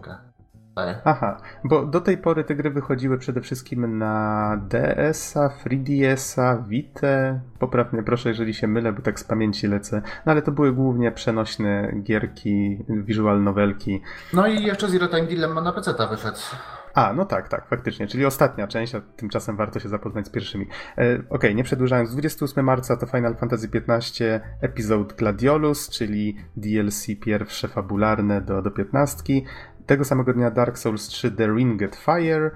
Tak. 0.75 1.01
Aha, 1.05 1.37
bo 1.63 1.85
do 1.85 2.01
tej 2.01 2.17
pory 2.17 2.43
te 2.43 2.55
gry 2.55 2.69
wychodziły 2.69 3.17
przede 3.17 3.41
wszystkim 3.41 3.97
na 3.97 4.57
DS-a, 4.69 5.47
3DS-a, 5.47 6.57
Vita. 6.57 7.39
Poprawnie 7.59 8.03
proszę, 8.03 8.29
jeżeli 8.29 8.53
się 8.53 8.67
mylę, 8.67 8.93
bo 8.93 9.01
tak 9.01 9.19
z 9.19 9.23
pamięci 9.23 9.67
lecę. 9.67 10.01
No 10.25 10.31
ale 10.31 10.41
to 10.41 10.51
były 10.51 10.73
głównie 10.73 11.11
przenośne 11.11 11.91
gierki, 12.03 12.85
visual 12.89 13.43
novelki. 13.43 14.01
No 14.33 14.47
i 14.47 14.63
jeszcze 14.63 14.89
Zero 14.89 15.07
Time 15.07 15.27
Dilemma 15.27 15.61
na 15.61 15.71
PC 15.71 15.93
wyszedł. 16.09 16.39
A, 16.93 17.13
no 17.13 17.25
tak, 17.25 17.47
tak, 17.47 17.67
faktycznie, 17.67 18.07
czyli 18.07 18.25
ostatnia 18.25 18.67
część, 18.67 18.95
a 18.95 19.01
tymczasem 19.01 19.55
warto 19.55 19.79
się 19.79 19.89
zapoznać 19.89 20.27
z 20.27 20.29
pierwszymi. 20.29 20.65
E, 20.97 21.13
Okej, 21.15 21.25
okay, 21.29 21.55
nie 21.55 21.63
przedłużając, 21.63 22.11
28 22.11 22.65
marca 22.65 22.97
to 22.97 23.05
Final 23.05 23.35
Fantasy 23.35 23.69
XV 23.73 24.41
epizod 24.61 25.13
Gladiolus, 25.13 25.89
czyli 25.89 26.37
DLC 26.57 27.07
pierwsze 27.21 27.67
fabularne 27.67 28.41
do, 28.41 28.61
do 28.61 28.71
15. 28.71 29.33
Tego 29.85 30.05
samego 30.05 30.33
dnia 30.33 30.51
Dark 30.51 30.77
Souls 30.77 31.07
3 31.07 31.31
The 31.31 31.47
Ringed 31.47 31.95
Fire, 31.95 32.51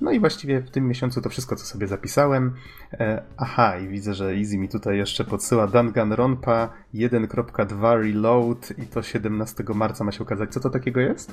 no 0.00 0.10
i 0.10 0.20
właściwie 0.20 0.60
w 0.60 0.70
tym 0.70 0.88
miesiącu 0.88 1.22
to 1.22 1.28
wszystko, 1.28 1.56
co 1.56 1.64
sobie 1.64 1.86
zapisałem. 1.86 2.54
E, 2.92 3.22
aha, 3.36 3.78
i 3.78 3.88
widzę, 3.88 4.14
że 4.14 4.34
Easy 4.34 4.58
mi 4.58 4.68
tutaj 4.68 4.98
jeszcze 4.98 5.24
podsyła 5.24 5.66
Danganronpa 5.66 6.72
1.2 6.94 8.02
Reload 8.02 8.78
i 8.78 8.86
to 8.86 9.02
17 9.02 9.64
marca 9.74 10.04
ma 10.04 10.12
się 10.12 10.22
okazać. 10.22 10.52
Co 10.52 10.60
to 10.60 10.70
takiego 10.70 11.00
jest? 11.00 11.32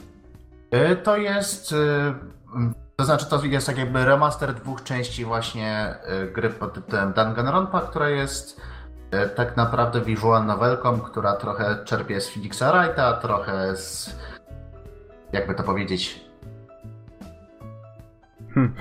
E, 0.76 0.96
to 0.96 1.18
jest. 1.18 1.72
E, 1.72 2.14
to 2.96 3.06
znaczy, 3.06 3.26
to 3.26 3.46
jest 3.46 3.68
tak 3.68 3.78
jakby 3.78 4.06
remaster 4.06 4.54
dwóch 4.54 4.84
części 4.84 5.26
właśnie 5.26 5.96
e, 6.04 6.28
gry 6.28 6.50
pod 6.50 6.74
tytułem 6.74 7.14
Danganronpa, 7.14 7.82
która 7.82 8.10
jest 8.10 8.62
tak 9.36 9.58
naprawdę 9.58 10.02
visual 10.02 10.46
novelką, 10.46 11.00
która 11.00 11.36
trochę 11.36 11.86
czerpie 11.86 12.22
z 12.22 12.30
Phoenixa 12.30 12.64
Wrighta, 12.72 13.14
trochę 13.14 13.78
z. 13.78 14.16
jakby 15.34 15.56
to 15.56 15.64
powiedzieć. 15.64 16.26
Hmm. 18.54 18.74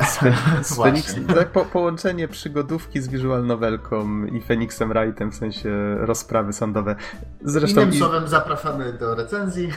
Z, 0.00 0.20
z 0.68 0.76
Fenix, 0.82 1.14
tak, 1.34 1.48
po, 1.48 1.64
połączenie 1.64 2.28
przygodówki 2.28 3.00
z 3.00 3.08
visual 3.08 3.46
novelką 3.46 4.24
i 4.24 4.40
Phoenixem 4.40 4.88
Wrightem, 4.88 5.32
w 5.32 5.34
sensie 5.34 5.96
rozprawy 5.98 6.52
sądowe. 6.52 6.96
Zresztą 7.40 7.80
Innym 7.80 7.94
słowem 7.94 8.28
zapraszamy 8.28 8.92
do 8.92 9.14
recenzji 9.14 9.72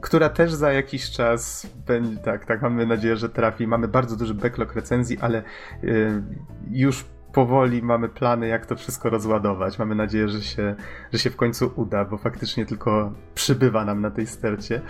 która 0.00 0.28
też 0.28 0.52
za 0.52 0.72
jakiś 0.72 1.10
czas 1.10 1.66
będzie, 1.86 2.16
tak, 2.16 2.44
tak, 2.44 2.62
mamy 2.62 2.86
nadzieję, 2.86 3.16
że 3.16 3.28
trafi. 3.28 3.66
Mamy 3.66 3.88
bardzo 3.88 4.16
duży 4.16 4.34
backlog 4.34 4.74
recenzji, 4.74 5.18
ale 5.20 5.42
yy, 5.82 6.22
już 6.70 7.04
powoli 7.32 7.82
mamy 7.82 8.08
plany, 8.08 8.48
jak 8.48 8.66
to 8.66 8.76
wszystko 8.76 9.10
rozładować. 9.10 9.78
Mamy 9.78 9.94
nadzieję, 9.94 10.28
że 10.28 10.42
się, 10.42 10.74
że 11.12 11.18
się 11.18 11.30
w 11.30 11.36
końcu 11.36 11.72
uda, 11.76 12.04
bo 12.04 12.18
faktycznie 12.18 12.66
tylko 12.66 13.12
przybywa 13.34 13.84
nam 13.84 14.00
na 14.00 14.10
tej 14.10 14.26
stercie. 14.26 14.80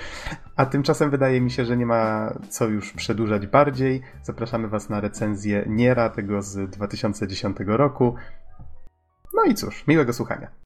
A 0.57 0.67
tymczasem 0.67 1.11
wydaje 1.11 1.41
mi 1.41 1.51
się, 1.51 1.65
że 1.65 1.77
nie 1.77 1.87
ma 1.87 2.33
co 2.49 2.69
już 2.69 2.93
przedłużać 2.93 3.47
bardziej. 3.47 4.03
Zapraszamy 4.23 4.69
Was 4.69 4.91
na 4.91 5.01
recenzję 5.01 5.65
Niera, 5.69 6.11
tego 6.11 6.43
z 6.43 6.71
2010 6.71 7.57
roku. 7.67 8.15
No 9.35 9.45
i 9.45 9.55
cóż, 9.55 9.87
miłego 9.87 10.13
słuchania. 10.13 10.60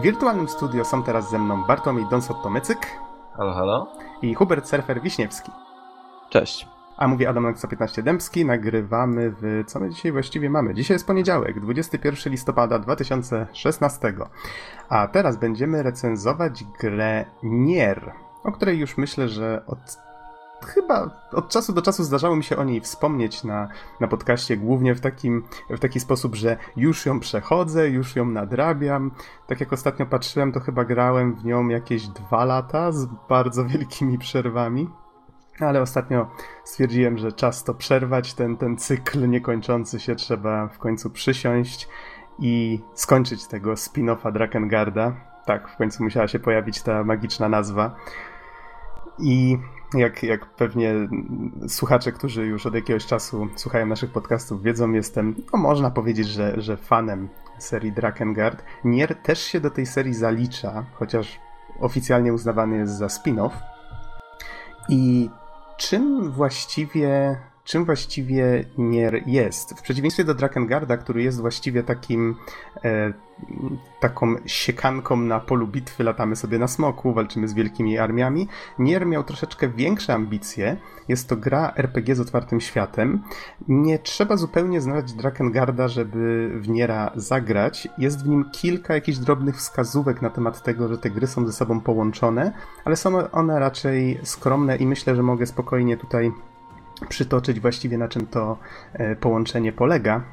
W 0.00 0.02
wirtualnym 0.02 0.48
studio 0.48 0.84
są 0.84 1.02
teraz 1.02 1.30
ze 1.30 1.38
mną 1.38 1.64
Bartłomiej 1.64 2.04
Donsot-Tomycyk. 2.04 2.86
Halo, 3.36 3.52
halo. 3.52 3.86
I 4.22 4.34
Hubert 4.34 4.68
Surfer 4.68 5.02
Wiśniewski. 5.02 5.52
Cześć. 6.30 6.68
A 6.96 7.08
mówi 7.08 7.26
Adam 7.26 7.56
115 7.56 8.02
Dębski. 8.02 8.44
Nagrywamy 8.44 9.34
w... 9.40 9.64
Co 9.66 9.80
my 9.80 9.90
dzisiaj 9.90 10.12
właściwie 10.12 10.50
mamy? 10.50 10.74
Dzisiaj 10.74 10.94
jest 10.94 11.06
poniedziałek, 11.06 11.60
21 11.60 12.32
listopada 12.32 12.78
2016. 12.78 14.14
A 14.88 15.08
teraz 15.08 15.36
będziemy 15.36 15.82
recenzować 15.82 16.64
grę 16.80 17.24
Nier, 17.42 18.12
o 18.44 18.52
której 18.52 18.78
już 18.78 18.98
myślę, 18.98 19.28
że 19.28 19.62
od 19.66 19.98
chyba 20.66 21.10
od 21.32 21.48
czasu 21.48 21.72
do 21.72 21.82
czasu 21.82 22.04
zdarzało 22.04 22.36
mi 22.36 22.44
się 22.44 22.56
o 22.56 22.64
niej 22.64 22.80
wspomnieć 22.80 23.44
na, 23.44 23.68
na 24.00 24.08
podcaście, 24.08 24.56
głównie 24.56 24.94
w, 24.94 25.00
takim, 25.00 25.44
w 25.70 25.78
taki 25.78 26.00
sposób, 26.00 26.34
że 26.34 26.56
już 26.76 27.06
ją 27.06 27.20
przechodzę, 27.20 27.88
już 27.88 28.16
ją 28.16 28.24
nadrabiam. 28.24 29.10
Tak 29.46 29.60
jak 29.60 29.72
ostatnio 29.72 30.06
patrzyłem, 30.06 30.52
to 30.52 30.60
chyba 30.60 30.84
grałem 30.84 31.34
w 31.34 31.44
nią 31.44 31.68
jakieś 31.68 32.08
dwa 32.08 32.44
lata 32.44 32.92
z 32.92 33.06
bardzo 33.28 33.64
wielkimi 33.72 34.18
przerwami. 34.18 34.90
Ale 35.60 35.82
ostatnio 35.82 36.30
stwierdziłem, 36.64 37.18
że 37.18 37.32
czas 37.32 37.64
to 37.64 37.74
przerwać, 37.74 38.34
ten, 38.34 38.56
ten 38.56 38.76
cykl 38.76 39.28
niekończący 39.28 40.00
się 40.00 40.14
trzeba 40.14 40.68
w 40.68 40.78
końcu 40.78 41.10
przysiąść 41.10 41.88
i 42.38 42.80
skończyć 42.94 43.46
tego 43.46 43.72
spin-offa 43.72 44.32
Drakengard'a. 44.32 45.12
Tak, 45.46 45.68
w 45.68 45.76
końcu 45.76 46.04
musiała 46.04 46.28
się 46.28 46.38
pojawić 46.38 46.82
ta 46.82 47.04
magiczna 47.04 47.48
nazwa. 47.48 47.94
I 49.18 49.58
jak, 49.94 50.22
jak 50.22 50.46
pewnie 50.46 50.94
słuchacze, 51.68 52.12
którzy 52.12 52.46
już 52.46 52.66
od 52.66 52.74
jakiegoś 52.74 53.06
czasu 53.06 53.48
słuchają 53.56 53.86
naszych 53.86 54.12
podcastów, 54.12 54.62
wiedzą, 54.62 54.92
jestem, 54.92 55.34
no 55.52 55.58
można 55.58 55.90
powiedzieć, 55.90 56.28
że, 56.28 56.60
że 56.60 56.76
fanem 56.76 57.28
serii 57.58 57.92
Drakengard. 57.92 58.64
Nier 58.84 59.14
też 59.14 59.42
się 59.42 59.60
do 59.60 59.70
tej 59.70 59.86
serii 59.86 60.14
zalicza, 60.14 60.84
chociaż 60.92 61.40
oficjalnie 61.80 62.34
uznawany 62.34 62.76
jest 62.76 62.92
za 62.92 63.06
spin-off. 63.06 63.52
I 64.88 65.30
czym 65.76 66.30
właściwie 66.30 67.38
czym 67.70 67.84
właściwie 67.84 68.64
Nier 68.78 69.22
jest. 69.26 69.78
W 69.78 69.82
przeciwieństwie 69.82 70.24
do 70.24 70.34
Drakengarda, 70.34 70.96
który 70.96 71.22
jest 71.22 71.40
właściwie 71.40 71.82
takim 71.82 72.36
e, 72.84 73.12
taką 74.00 74.34
siekanką 74.46 75.16
na 75.16 75.40
polu 75.40 75.66
bitwy, 75.66 76.04
latamy 76.04 76.36
sobie 76.36 76.58
na 76.58 76.68
smoku, 76.68 77.14
walczymy 77.14 77.48
z 77.48 77.54
wielkimi 77.54 77.98
armiami. 77.98 78.48
Nier 78.78 79.06
miał 79.06 79.24
troszeczkę 79.24 79.68
większe 79.68 80.14
ambicje. 80.14 80.76
Jest 81.08 81.28
to 81.28 81.36
gra 81.36 81.72
RPG 81.76 82.14
z 82.14 82.20
otwartym 82.20 82.60
światem. 82.60 83.22
Nie 83.68 83.98
trzeba 83.98 84.36
zupełnie 84.36 84.80
znać 84.80 85.12
Drakengarda, 85.12 85.88
żeby 85.88 86.50
w 86.54 86.68
Niera 86.68 87.12
zagrać. 87.14 87.88
Jest 87.98 88.24
w 88.24 88.28
nim 88.28 88.50
kilka 88.52 88.94
jakichś 88.94 89.18
drobnych 89.18 89.56
wskazówek 89.56 90.22
na 90.22 90.30
temat 90.30 90.62
tego, 90.62 90.88
że 90.88 90.98
te 90.98 91.10
gry 91.10 91.26
są 91.26 91.46
ze 91.46 91.52
sobą 91.52 91.80
połączone, 91.80 92.52
ale 92.84 92.96
są 92.96 93.30
one 93.30 93.58
raczej 93.58 94.20
skromne 94.22 94.76
i 94.76 94.86
myślę, 94.86 95.16
że 95.16 95.22
mogę 95.22 95.46
spokojnie 95.46 95.96
tutaj 95.96 96.32
przytoczyć 97.08 97.60
właściwie 97.60 97.98
na 97.98 98.08
czym 98.08 98.26
to 98.26 98.58
e, 98.92 99.16
połączenie 99.16 99.72
polega. 99.72 100.24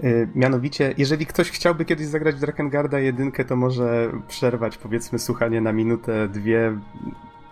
E, 0.00 0.08
mianowicie, 0.34 0.94
jeżeli 0.98 1.26
ktoś 1.26 1.50
chciałby 1.50 1.84
kiedyś 1.84 2.06
zagrać 2.06 2.34
w 2.34 2.40
Drakengarda 2.40 2.98
jedynkę, 2.98 3.44
to 3.44 3.56
może 3.56 4.12
przerwać 4.28 4.78
powiedzmy 4.78 5.18
słuchanie 5.18 5.60
na 5.60 5.72
minutę, 5.72 6.28
dwie, 6.28 6.78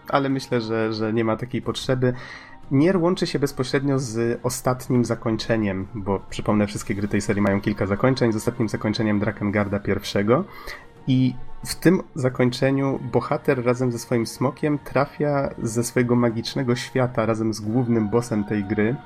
ale 0.09 0.29
myślę, 0.29 0.61
że, 0.61 0.93
że 0.93 1.13
nie 1.13 1.25
ma 1.25 1.37
takiej 1.37 1.63
potrzeby. 1.63 2.15
Nier 2.71 2.97
łączy 2.97 3.27
się 3.27 3.39
bezpośrednio 3.39 3.99
z 3.99 4.41
ostatnim 4.43 5.05
zakończeniem, 5.05 5.87
bo 5.95 6.21
przypomnę, 6.31 6.67
wszystkie 6.67 6.95
gry 6.95 7.09
tej 7.09 7.21
serii 7.21 7.43
mają 7.43 7.61
kilka 7.61 7.87
zakończeń, 7.87 8.33
z 8.33 8.37
ostatnim 8.37 8.69
zakończeniem 8.69 9.19
Drakengarda 9.19 9.81
pierwszego. 9.81 10.45
I 11.07 11.35
w 11.67 11.75
tym 11.75 12.03
zakończeniu 12.15 13.01
bohater 13.13 13.65
razem 13.65 13.93
ze 13.93 13.99
swoim 13.99 14.27
smokiem 14.27 14.79
trafia 14.79 15.51
ze 15.63 15.85
swojego 15.85 16.17
magicznego 16.17 16.77
świata 16.77 17.27
razem 17.27 17.55
z 17.55 17.61
głównym 17.61 18.09
bossem 18.09 18.45
tej 18.45 18.65
gry, 18.65 18.97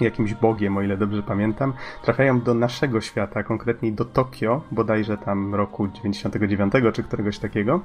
jakimś 0.00 0.34
bogiem, 0.34 0.76
o 0.76 0.82
ile 0.82 0.96
dobrze 0.96 1.22
pamiętam, 1.22 1.72
trafiają 2.02 2.40
do 2.40 2.54
naszego 2.54 3.00
świata, 3.00 3.42
konkretniej 3.42 3.92
do 3.92 4.04
Tokio, 4.04 4.62
bodajże 4.70 5.18
tam 5.18 5.54
roku 5.54 5.88
99 5.88 6.72
czy 6.92 7.02
któregoś 7.02 7.38
takiego. 7.38 7.80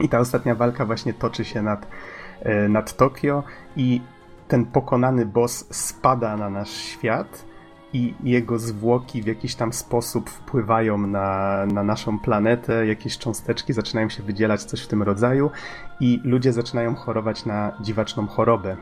I 0.00 0.08
ta 0.08 0.18
ostatnia 0.18 0.54
walka 0.54 0.86
właśnie 0.86 1.14
toczy 1.14 1.44
się 1.44 1.62
nad, 1.62 1.88
e, 2.40 2.68
nad 2.68 2.96
Tokio 2.96 3.42
i 3.76 4.00
ten 4.48 4.64
pokonany 4.64 5.26
boss 5.26 5.66
spada 5.70 6.36
na 6.36 6.50
nasz 6.50 6.70
świat 6.70 7.53
i 7.94 8.14
jego 8.24 8.58
zwłoki 8.58 9.22
w 9.22 9.26
jakiś 9.26 9.54
tam 9.54 9.72
sposób 9.72 10.30
wpływają 10.30 10.98
na, 10.98 11.66
na 11.66 11.82
naszą 11.82 12.18
planetę, 12.18 12.86
jakieś 12.86 13.18
cząsteczki 13.18 13.72
zaczynają 13.72 14.08
się 14.08 14.22
wydzielać, 14.22 14.64
coś 14.64 14.82
w 14.82 14.86
tym 14.86 15.02
rodzaju 15.02 15.50
i 16.00 16.20
ludzie 16.24 16.52
zaczynają 16.52 16.94
chorować 16.94 17.46
na 17.46 17.72
dziwaczną 17.80 18.26
chorobę. 18.26 18.76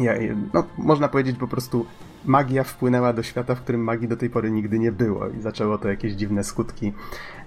Ja, 0.00 0.12
no, 0.54 0.64
można 0.78 1.08
powiedzieć 1.08 1.38
po 1.38 1.48
prostu 1.48 1.86
magia 2.24 2.64
wpłynęła 2.64 3.12
do 3.12 3.22
świata, 3.22 3.54
w 3.54 3.60
którym 3.60 3.80
magii 3.80 4.08
do 4.08 4.16
tej 4.16 4.30
pory 4.30 4.50
nigdy 4.50 4.78
nie 4.78 4.92
było 4.92 5.28
i 5.28 5.40
zaczęło 5.40 5.78
to 5.78 5.88
jakieś 5.88 6.12
dziwne 6.12 6.44
skutki 6.44 6.92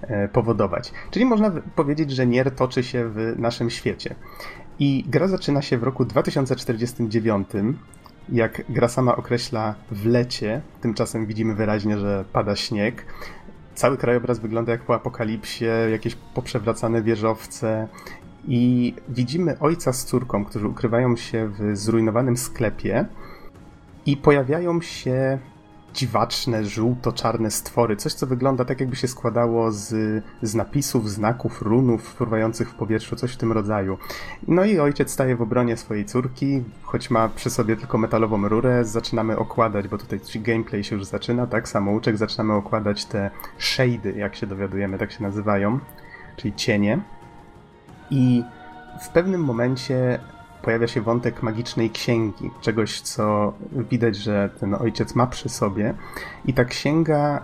e, 0.02 0.28
powodować. 0.28 0.92
Czyli 1.10 1.24
można 1.24 1.50
powiedzieć, 1.74 2.10
że 2.10 2.26
Nier 2.26 2.54
toczy 2.54 2.82
się 2.82 3.08
w 3.08 3.34
naszym 3.38 3.70
świecie. 3.70 4.14
I 4.78 5.04
gra 5.08 5.28
zaczyna 5.28 5.62
się 5.62 5.78
w 5.78 5.82
roku 5.82 6.04
2049 6.04 7.48
jak 8.32 8.62
gra 8.68 8.88
sama 8.88 9.16
określa 9.16 9.74
w 9.90 10.06
lecie, 10.06 10.60
tymczasem 10.80 11.26
widzimy 11.26 11.54
wyraźnie, 11.54 11.98
że 11.98 12.24
pada 12.32 12.56
śnieg. 12.56 13.06
Cały 13.74 13.96
krajobraz 13.96 14.38
wygląda 14.38 14.72
jak 14.72 14.82
po 14.82 14.94
apokalipsie, 14.94 15.64
jakieś 15.90 16.14
poprzewracane 16.14 17.02
wieżowce 17.02 17.88
i 18.48 18.94
widzimy 19.08 19.58
ojca 19.58 19.92
z 19.92 20.04
córką, 20.04 20.44
którzy 20.44 20.68
ukrywają 20.68 21.16
się 21.16 21.48
w 21.48 21.76
zrujnowanym 21.76 22.36
sklepie 22.36 23.06
i 24.06 24.16
pojawiają 24.16 24.80
się 24.80 25.38
dziwaczne, 25.94 26.64
żółto-czarne 26.64 27.50
stwory. 27.50 27.96
Coś, 27.96 28.12
co 28.14 28.26
wygląda 28.26 28.64
tak, 28.64 28.80
jakby 28.80 28.96
się 28.96 29.08
składało 29.08 29.72
z, 29.72 29.94
z 30.42 30.54
napisów, 30.54 31.10
znaków, 31.10 31.62
runów 31.62 32.02
fruwających 32.02 32.70
w 32.70 32.74
powietrzu, 32.74 33.16
coś 33.16 33.32
w 33.32 33.36
tym 33.36 33.52
rodzaju. 33.52 33.98
No 34.48 34.64
i 34.64 34.78
ojciec 34.78 35.10
staje 35.10 35.36
w 35.36 35.42
obronie 35.42 35.76
swojej 35.76 36.04
córki, 36.04 36.62
choć 36.82 37.10
ma 37.10 37.28
przy 37.28 37.50
sobie 37.50 37.76
tylko 37.76 37.98
metalową 37.98 38.48
rurę. 38.48 38.84
Zaczynamy 38.84 39.38
okładać, 39.38 39.88
bo 39.88 39.98
tutaj 39.98 40.20
gameplay 40.34 40.84
się 40.84 40.96
już 40.96 41.04
zaczyna, 41.04 41.46
tak? 41.46 41.68
Samouczek, 41.68 42.16
zaczynamy 42.16 42.52
okładać 42.52 43.04
te 43.04 43.30
shady, 43.58 44.12
jak 44.16 44.36
się 44.36 44.46
dowiadujemy, 44.46 44.98
tak 44.98 45.12
się 45.12 45.22
nazywają, 45.22 45.78
czyli 46.36 46.54
cienie. 46.54 46.98
I 48.10 48.44
w 49.02 49.08
pewnym 49.08 49.44
momencie 49.44 50.18
pojawia 50.68 50.88
się 50.88 51.00
wątek 51.00 51.42
magicznej 51.42 51.90
księgi, 51.90 52.50
czegoś, 52.60 53.00
co 53.00 53.52
widać, 53.72 54.16
że 54.16 54.50
ten 54.60 54.74
ojciec 54.74 55.14
ma 55.14 55.26
przy 55.26 55.48
sobie. 55.48 55.94
I 56.46 56.54
ta 56.54 56.64
księga 56.64 57.42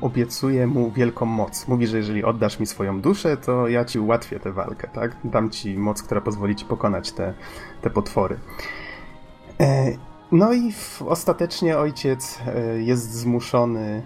obiecuje 0.00 0.66
mu 0.66 0.90
wielką 0.90 1.26
moc. 1.26 1.68
Mówi, 1.68 1.86
że 1.86 1.96
jeżeli 1.96 2.24
oddasz 2.24 2.60
mi 2.60 2.66
swoją 2.66 3.00
duszę, 3.00 3.36
to 3.36 3.68
ja 3.68 3.84
ci 3.84 3.98
ułatwię 3.98 4.40
tę 4.40 4.52
walkę, 4.52 4.88
tak? 4.88 5.16
Dam 5.24 5.50
ci 5.50 5.78
moc, 5.78 6.02
która 6.02 6.20
pozwoli 6.20 6.56
ci 6.56 6.64
pokonać 6.64 7.12
te, 7.12 7.34
te 7.82 7.90
potwory. 7.90 8.38
E, 9.60 9.86
no 10.32 10.52
i 10.52 10.72
ostatecznie 11.06 11.78
ojciec 11.78 12.38
e, 12.46 12.82
jest 12.82 13.12
zmuszony 13.12 14.02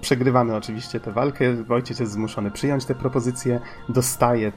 Przegrywamy 0.00 0.56
oczywiście 0.56 1.00
tę 1.00 1.12
walkę. 1.12 1.44
Ojciec 1.68 2.00
jest 2.00 2.12
zmuszony 2.12 2.50
przyjąć 2.50 2.84
tę 2.84 2.94
propozycję, 2.94 3.60
dostaje 3.88 4.52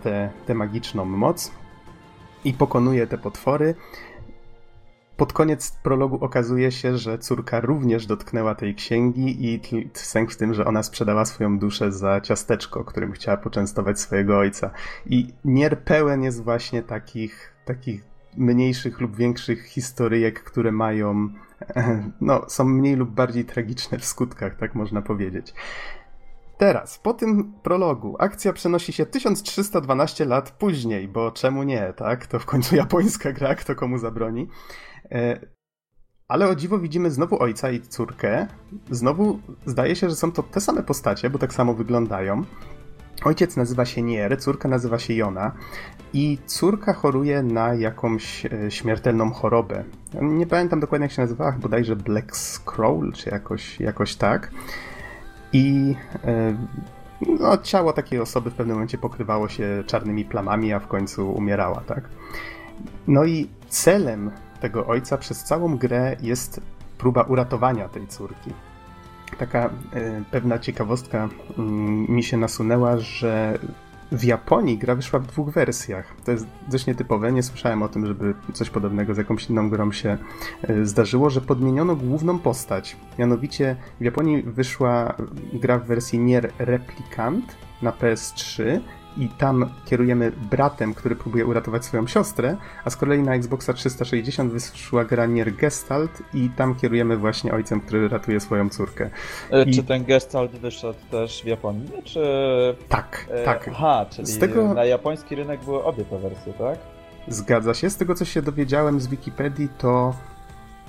tę 0.45 0.55
magiczną 0.55 1.05
moc 1.05 1.62
i 2.45 2.53
pokonuje 2.53 3.07
te 3.07 3.17
potwory. 3.17 3.75
Pod 5.17 5.33
koniec 5.33 5.71
prologu 5.83 6.25
okazuje 6.25 6.71
się, 6.71 6.97
że 6.97 7.17
córka 7.17 7.61
również 7.61 8.05
dotknęła 8.05 8.55
tej 8.55 8.75
księgi 8.75 9.45
i 9.45 9.61
sęk 9.93 10.31
w 10.31 10.37
tym, 10.37 10.53
że 10.53 10.65
ona 10.65 10.83
sprzedała 10.83 11.25
swoją 11.25 11.59
duszę 11.59 11.91
za 11.91 12.21
ciasteczko, 12.21 12.83
którym 12.83 13.11
chciała 13.11 13.37
poczęstować 13.37 13.99
swojego 13.99 14.37
ojca. 14.37 14.71
I 15.05 15.33
Nier 15.45 15.79
pełen 15.83 16.23
jest 16.23 16.43
właśnie 16.43 16.83
takich, 16.83 17.53
takich 17.65 18.03
mniejszych 18.37 19.01
lub 19.01 19.15
większych 19.15 19.65
historyjek, 19.65 20.43
które 20.43 20.71
mają, 20.71 21.29
no, 22.21 22.45
są 22.47 22.63
mniej 22.63 22.95
lub 22.95 23.09
bardziej 23.09 23.45
tragiczne 23.45 23.97
w 23.99 24.05
skutkach, 24.05 24.55
tak 24.55 24.75
można 24.75 25.01
powiedzieć. 25.01 25.53
Teraz, 26.63 26.99
po 26.99 27.13
tym 27.13 27.53
prologu, 27.63 28.15
akcja 28.19 28.53
przenosi 28.53 28.93
się 28.93 29.05
1312 29.05 30.25
lat 30.25 30.51
później, 30.51 31.07
bo 31.07 31.31
czemu 31.31 31.63
nie, 31.63 31.93
tak? 31.95 32.27
To 32.27 32.39
w 32.39 32.45
końcu 32.45 32.75
japońska 32.75 33.31
gra, 33.31 33.55
kto 33.55 33.75
komu 33.75 33.97
zabroni. 33.97 34.47
E, 35.11 35.39
ale 36.27 36.47
o 36.47 36.55
dziwo 36.55 36.79
widzimy 36.79 37.11
znowu 37.11 37.41
ojca 37.43 37.71
i 37.71 37.81
córkę. 37.81 38.47
Znowu 38.91 39.39
zdaje 39.65 39.95
się, 39.95 40.09
że 40.09 40.15
są 40.15 40.31
to 40.31 40.43
te 40.43 40.61
same 40.61 40.83
postacie, 40.83 41.29
bo 41.29 41.39
tak 41.39 41.53
samo 41.53 41.73
wyglądają. 41.73 42.43
Ojciec 43.23 43.57
nazywa 43.57 43.85
się 43.85 44.01
Nier, 44.01 44.39
córka 44.39 44.69
nazywa 44.69 44.99
się 44.99 45.13
Jona 45.13 45.51
i 46.13 46.37
córka 46.45 46.93
choruje 46.93 47.43
na 47.43 47.73
jakąś 47.73 48.45
e, 48.45 48.71
śmiertelną 48.71 49.31
chorobę. 49.31 49.83
Nie 50.21 50.47
pamiętam 50.47 50.79
dokładnie 50.79 51.05
jak 51.05 51.11
się 51.11 51.21
nazywała, 51.21 51.51
bodajże 51.51 51.95
Black 51.95 52.35
Scroll, 52.35 53.11
czy 53.13 53.29
jakoś, 53.29 53.79
jakoś 53.79 54.15
tak. 54.15 54.51
I 55.53 55.95
e, 56.23 56.55
no, 57.39 57.57
ciało 57.57 57.93
takiej 57.93 58.19
osoby 58.19 58.51
w 58.51 58.53
pewnym 58.53 58.75
momencie 58.75 58.97
pokrywało 58.97 59.49
się 59.49 59.83
czarnymi 59.87 60.25
plamami, 60.25 60.73
a 60.73 60.79
w 60.79 60.87
końcu 60.87 61.31
umierała, 61.31 61.81
tak? 61.87 62.09
No 63.07 63.25
i 63.25 63.49
celem 63.69 64.31
tego 64.61 64.87
ojca 64.87 65.17
przez 65.17 65.43
całą 65.43 65.77
grę 65.77 66.15
jest 66.21 66.61
próba 66.97 67.21
uratowania 67.21 67.89
tej 67.89 68.07
córki. 68.07 68.51
Taka 69.37 69.65
e, 69.65 69.69
pewna 70.31 70.59
ciekawostka 70.59 71.29
mm, 71.57 72.15
mi 72.15 72.23
się 72.23 72.37
nasunęła, 72.37 72.97
że 72.97 73.59
w 74.11 74.23
Japonii 74.23 74.77
gra 74.77 74.95
wyszła 74.95 75.19
w 75.19 75.27
dwóch 75.27 75.49
wersjach. 75.49 76.13
To 76.25 76.31
jest 76.31 76.45
dość 76.67 76.85
nietypowe. 76.87 77.31
Nie 77.31 77.43
słyszałem 77.43 77.83
o 77.83 77.87
tym, 77.89 78.05
żeby 78.05 78.33
coś 78.53 78.69
podobnego 78.69 79.13
z 79.13 79.17
jakąś 79.17 79.49
inną 79.49 79.69
grą 79.69 79.91
się 79.91 80.17
e, 80.61 80.85
zdarzyło, 80.85 81.29
że 81.29 81.41
podmieniono 81.41 81.95
główną 81.95 82.39
postać. 82.39 82.97
Mianowicie 83.19 83.75
w 83.99 84.03
Japonii 84.03 84.43
wyszła 84.43 85.15
gra 85.53 85.79
w 85.79 85.85
wersji 85.85 86.19
Nier 86.19 86.51
Replicant 86.59 87.55
na 87.81 87.91
PS3 87.91 88.79
i 89.17 89.29
tam 89.29 89.69
kierujemy 89.85 90.31
bratem, 90.51 90.93
który 90.93 91.15
próbuje 91.15 91.45
uratować 91.45 91.85
swoją 91.85 92.07
siostrę, 92.07 92.57
a 92.85 92.89
z 92.89 92.95
kolei 92.95 93.23
na 93.23 93.35
Xboxa 93.35 93.73
360 93.73 94.51
wyszła 94.51 95.05
gra 95.05 95.25
Nier 95.25 95.55
Gestalt 95.55 96.23
i 96.33 96.49
tam 96.49 96.75
kierujemy 96.75 97.17
właśnie 97.17 97.53
ojcem, 97.53 97.81
który 97.81 98.09
ratuje 98.09 98.39
swoją 98.39 98.69
córkę. 98.69 99.09
E, 99.51 99.63
I... 99.63 99.75
Czy 99.75 99.83
ten 99.83 100.05
Gestalt 100.05 100.51
wyszedł 100.51 100.99
też 101.11 101.41
w 101.43 101.45
Japonii, 101.45 101.91
czy... 102.03 102.23
Tak, 102.89 103.27
e... 103.31 103.45
tak. 103.45 103.69
Aha, 103.73 104.05
czyli 104.09 104.27
z 104.27 104.39
tego... 104.39 104.73
na 104.73 104.85
japoński 104.85 105.35
rynek 105.35 105.63
były 105.63 105.83
obie 105.83 106.05
te 106.05 106.19
wersje, 106.19 106.53
tak? 106.53 106.79
Zgadza 107.27 107.73
się. 107.73 107.89
Z 107.89 107.97
tego, 107.97 108.15
co 108.15 108.25
się 108.25 108.41
dowiedziałem 108.41 108.99
z 108.99 109.07
Wikipedii, 109.07 109.69
to 109.77 110.13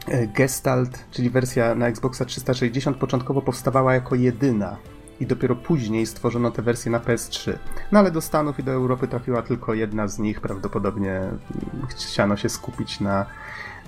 e, 0.08 0.26
Gestalt, 0.26 1.04
czyli 1.10 1.30
wersja 1.30 1.74
na 1.74 1.88
Xboxa 1.88 2.24
360 2.24 2.96
początkowo 2.96 3.42
powstawała 3.42 3.94
jako 3.94 4.14
jedyna 4.14 4.76
i 5.20 5.26
dopiero 5.26 5.56
później 5.56 6.06
stworzono 6.06 6.50
tę 6.50 6.62
wersję 6.62 6.92
na 6.92 7.00
PS3. 7.00 7.52
No 7.92 7.98
ale 7.98 8.10
do 8.10 8.20
Stanów 8.20 8.58
i 8.58 8.62
do 8.62 8.72
Europy 8.72 9.08
trafiła 9.08 9.42
tylko 9.42 9.74
jedna 9.74 10.08
z 10.08 10.18
nich, 10.18 10.40
prawdopodobnie 10.40 11.20
chciano 11.88 12.36
się 12.36 12.48
skupić 12.48 13.00
na, 13.00 13.26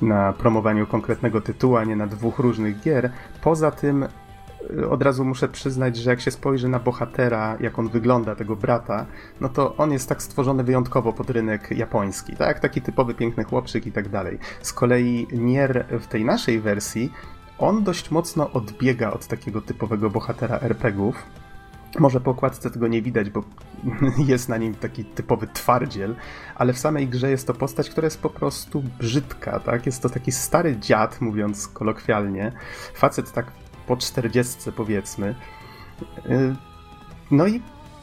na 0.03 0.33
promowaniu 0.33 0.87
konkretnego 0.87 1.41
tytułu, 1.41 1.77
a 1.77 1.85
nie 1.85 1.97
na 1.97 2.07
dwóch 2.07 2.39
różnych 2.39 2.81
gier. 2.81 3.13
Poza 3.43 3.71
tym 3.71 4.07
y, 4.71 4.89
od 4.91 5.03
razu 5.03 5.25
muszę 5.25 5.49
przyznać, 5.49 5.97
że 5.97 6.11
jak 6.11 6.21
się 6.21 6.31
spojrzy 6.31 6.69
na 6.69 6.79
bohatera, 6.79 7.57
jak 7.61 7.79
on 7.79 7.89
wygląda, 7.89 8.35
tego 8.35 8.57
brata, 8.57 9.07
no 9.41 9.49
to 9.49 9.77
on 9.77 9.93
jest 9.93 10.09
tak 10.09 10.23
stworzony 10.23 10.65
wyjątkowo 10.65 11.13
pod 11.13 11.31
rynek 11.31 11.71
japoński, 11.71 12.37
tak? 12.37 12.61
Taki 12.61 12.83
typowy 12.83 13.15
piękny 13.15 13.45
chłopczyk 13.45 13.87
i 13.87 13.93
tak 13.93 14.09
dalej. 14.09 14.39
Z 14.63 14.73
kolei 14.73 15.27
Nier 15.33 15.87
w 16.01 16.07
tej 16.07 16.25
naszej 16.25 16.61
wersji 16.61 17.13
on 17.59 17.85
dość 17.85 18.11
mocno 18.11 18.51
odbiega 18.53 19.13
od 19.13 19.27
takiego 19.27 19.61
typowego 19.61 20.11
bohatera 20.11 20.61
RPGów. 20.61 21.23
Może 21.99 22.21
po 22.21 22.31
okładce 22.31 22.71
tego 22.71 22.89
nie 22.89 23.03
widać, 23.03 23.31
bo 23.31 23.43
jest 24.33 24.49
na 24.49 24.57
nim 24.57 24.75
taki 24.75 25.05
typowy 25.05 25.47
twardziel, 25.47 26.17
ale 26.55 26.73
w 26.73 26.79
samej 26.79 27.09
grze 27.09 27.31
jest 27.31 27.47
to 27.47 27.55
postać, 27.55 27.91
która 27.91 28.05
jest 28.05 28.21
po 28.21 28.31
prostu 28.31 28.83
brzydka, 28.99 29.61
tak? 29.61 29.87
Jest 29.87 30.03
to 30.03 30.09
taki 30.09 30.33
stary 30.33 30.77
dziad, 30.77 31.21
mówiąc 31.21 31.69
kolokwialnie. 31.69 32.53
Facet 32.95 33.33
tak 33.33 33.47
po 33.87 33.97
czterdziestce 33.97 34.73
powiedzmy. 34.73 35.35
Y, 36.27 36.57
no 37.31 37.47
i 37.47 37.63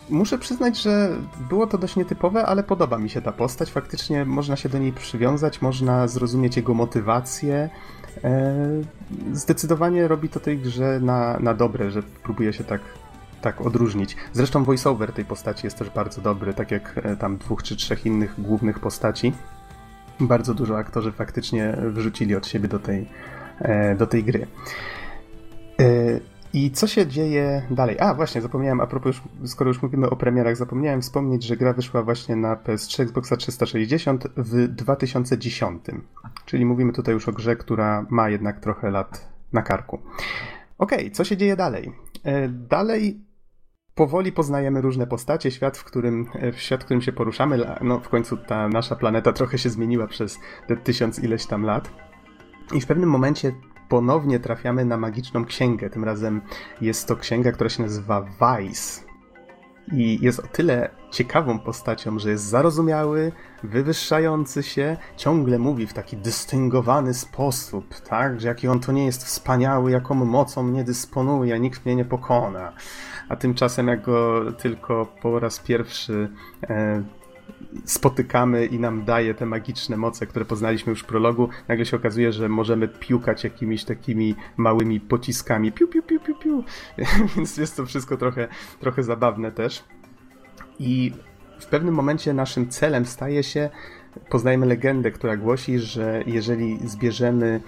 muszę 0.09 0.37
przyznać, 0.37 0.81
że 0.81 1.17
było 1.49 1.67
to 1.67 1.77
dość 1.77 1.95
nietypowe, 1.95 2.45
ale 2.45 2.63
podoba 2.63 2.97
mi 2.97 3.09
się 3.09 3.21
ta 3.21 3.31
postać. 3.31 3.71
Faktycznie 3.71 4.25
można 4.25 4.55
się 4.55 4.69
do 4.69 4.77
niej 4.77 4.93
przywiązać, 4.93 5.61
można 5.61 6.07
zrozumieć 6.07 6.57
jego 6.57 6.73
motywację. 6.73 7.69
E, 8.23 8.53
zdecydowanie 9.33 10.07
robi 10.07 10.29
to 10.29 10.39
tej 10.39 10.57
grze 10.57 10.99
na, 10.99 11.39
na 11.39 11.53
dobre, 11.53 11.91
że 11.91 12.03
próbuje 12.03 12.53
się 12.53 12.63
tak, 12.63 12.81
tak 13.41 13.61
odróżnić. 13.61 14.15
Zresztą 14.33 14.63
voiceover 14.63 15.13
tej 15.13 15.25
postaci 15.25 15.67
jest 15.67 15.77
też 15.77 15.89
bardzo 15.89 16.21
dobry, 16.21 16.53
tak 16.53 16.71
jak 16.71 16.99
e, 17.03 17.15
tam 17.15 17.37
dwóch 17.37 17.63
czy 17.63 17.75
trzech 17.75 18.05
innych 18.05 18.41
głównych 18.41 18.79
postaci. 18.79 19.33
Bardzo 20.19 20.53
dużo 20.53 20.77
aktorzy 20.77 21.11
faktycznie 21.11 21.77
wrzucili 21.93 22.35
od 22.35 22.47
siebie 22.47 22.67
do 22.67 22.79
tej, 22.79 23.09
e, 23.59 23.95
do 23.95 24.07
tej 24.07 24.23
gry. 24.23 24.47
I 26.53 26.71
co 26.71 26.87
się 26.87 27.07
dzieje 27.07 27.67
dalej? 27.71 27.99
A, 27.99 28.13
właśnie, 28.13 28.41
zapomniałem, 28.41 28.81
a 28.81 28.87
propos, 28.87 29.15
już, 29.15 29.49
skoro 29.51 29.67
już 29.67 29.81
mówimy 29.81 30.09
o 30.09 30.15
premierach, 30.15 30.57
zapomniałem 30.57 31.01
wspomnieć, 31.01 31.43
że 31.43 31.57
gra 31.57 31.73
wyszła 31.73 32.03
właśnie 32.03 32.35
na 32.35 32.55
PS3, 32.55 33.03
Xboxa 33.03 33.37
360 33.37 34.27
w 34.37 34.67
2010. 34.67 35.83
Czyli 36.45 36.65
mówimy 36.65 36.93
tutaj 36.93 37.13
już 37.13 37.29
o 37.29 37.31
grze, 37.31 37.55
która 37.55 38.05
ma 38.09 38.29
jednak 38.29 38.59
trochę 38.59 38.91
lat 38.91 39.29
na 39.53 39.61
karku. 39.61 39.99
Okej, 40.77 40.99
okay, 40.99 41.11
co 41.11 41.23
się 41.23 41.37
dzieje 41.37 41.55
dalej? 41.55 41.91
E, 42.23 42.47
dalej 42.49 43.21
powoli 43.95 44.31
poznajemy 44.31 44.81
różne 44.81 45.07
postacie, 45.07 45.51
świat, 45.51 45.77
w 45.77 45.83
którym, 45.83 46.25
e, 46.33 46.51
w 46.51 46.59
świat, 46.59 46.81
w 46.81 46.85
którym 46.85 47.01
się 47.01 47.11
poruszamy. 47.11 47.77
No, 47.81 47.99
w 47.99 48.09
końcu 48.09 48.37
ta 48.37 48.67
nasza 48.67 48.95
planeta 48.95 49.33
trochę 49.33 49.57
się 49.57 49.69
zmieniła 49.69 50.07
przez 50.07 50.39
te 50.67 50.77
tysiąc 50.77 51.19
ileś 51.19 51.45
tam 51.45 51.63
lat. 51.63 51.89
I 52.73 52.81
w 52.81 52.87
pewnym 52.87 53.09
momencie 53.09 53.51
ponownie 53.89 54.39
trafiamy 54.39 54.85
na 54.85 54.97
magiczną 54.97 55.45
księgę. 55.45 55.89
Tym 55.89 56.03
razem 56.03 56.41
jest 56.81 57.07
to 57.07 57.15
księga, 57.15 57.51
która 57.51 57.69
się 57.69 57.83
nazywa 57.83 58.21
Vice. 58.21 59.01
I 59.91 60.19
jest 60.21 60.39
o 60.39 60.47
tyle 60.47 60.89
ciekawą 61.11 61.59
postacią, 61.59 62.19
że 62.19 62.29
jest 62.29 62.43
zarozumiały, 62.43 63.31
wywyższający 63.63 64.63
się, 64.63 64.97
ciągle 65.17 65.59
mówi 65.59 65.87
w 65.87 65.93
taki 65.93 66.17
dystyngowany 66.17 67.13
sposób, 67.13 67.95
tak? 67.99 68.41
Że 68.41 68.47
jaki 68.47 68.67
on 68.67 68.79
to 68.79 68.91
nie 68.91 69.05
jest 69.05 69.23
wspaniały, 69.23 69.91
jaką 69.91 70.15
mocą 70.15 70.67
nie 70.67 70.83
dysponuje, 70.83 71.59
nikt 71.59 71.85
mnie 71.85 71.95
nie 71.95 72.05
pokona. 72.05 72.73
A 73.29 73.35
tymczasem, 73.35 73.87
jak 73.87 74.01
go 74.01 74.51
tylko 74.51 75.05
po 75.21 75.39
raz 75.39 75.59
pierwszy 75.59 76.29
e, 76.63 77.03
spotykamy 77.85 78.65
i 78.65 78.79
nam 78.79 79.05
daje 79.05 79.33
te 79.33 79.45
magiczne 79.45 79.97
moce, 79.97 80.27
które 80.27 80.45
poznaliśmy 80.45 80.89
już 80.89 81.01
w 81.01 81.05
prologu, 81.05 81.49
nagle 81.67 81.85
się 81.85 81.97
okazuje, 81.97 82.33
że 82.33 82.49
możemy 82.49 82.87
piukać 82.87 83.43
jakimiś 83.43 83.83
takimi 83.83 84.35
małymi 84.57 84.99
pociskami. 84.99 85.71
Piu, 85.71 85.87
piu, 85.87 86.03
piu, 86.03 86.19
piu, 86.19 86.35
piu. 86.35 86.63
Więc 87.35 87.57
jest 87.57 87.77
to 87.77 87.85
wszystko 87.85 88.17
trochę, 88.17 88.47
trochę 88.79 89.03
zabawne 89.03 89.51
też. 89.51 89.83
I 90.79 91.13
w 91.59 91.65
pewnym 91.65 91.95
momencie 91.95 92.33
naszym 92.33 92.69
celem 92.69 93.05
staje 93.05 93.43
się, 93.43 93.69
poznajemy 94.29 94.65
legendę, 94.65 95.11
która 95.11 95.37
głosi, 95.37 95.79
że 95.79 96.23
jeżeli 96.25 96.87
zbierzemy 96.87 97.61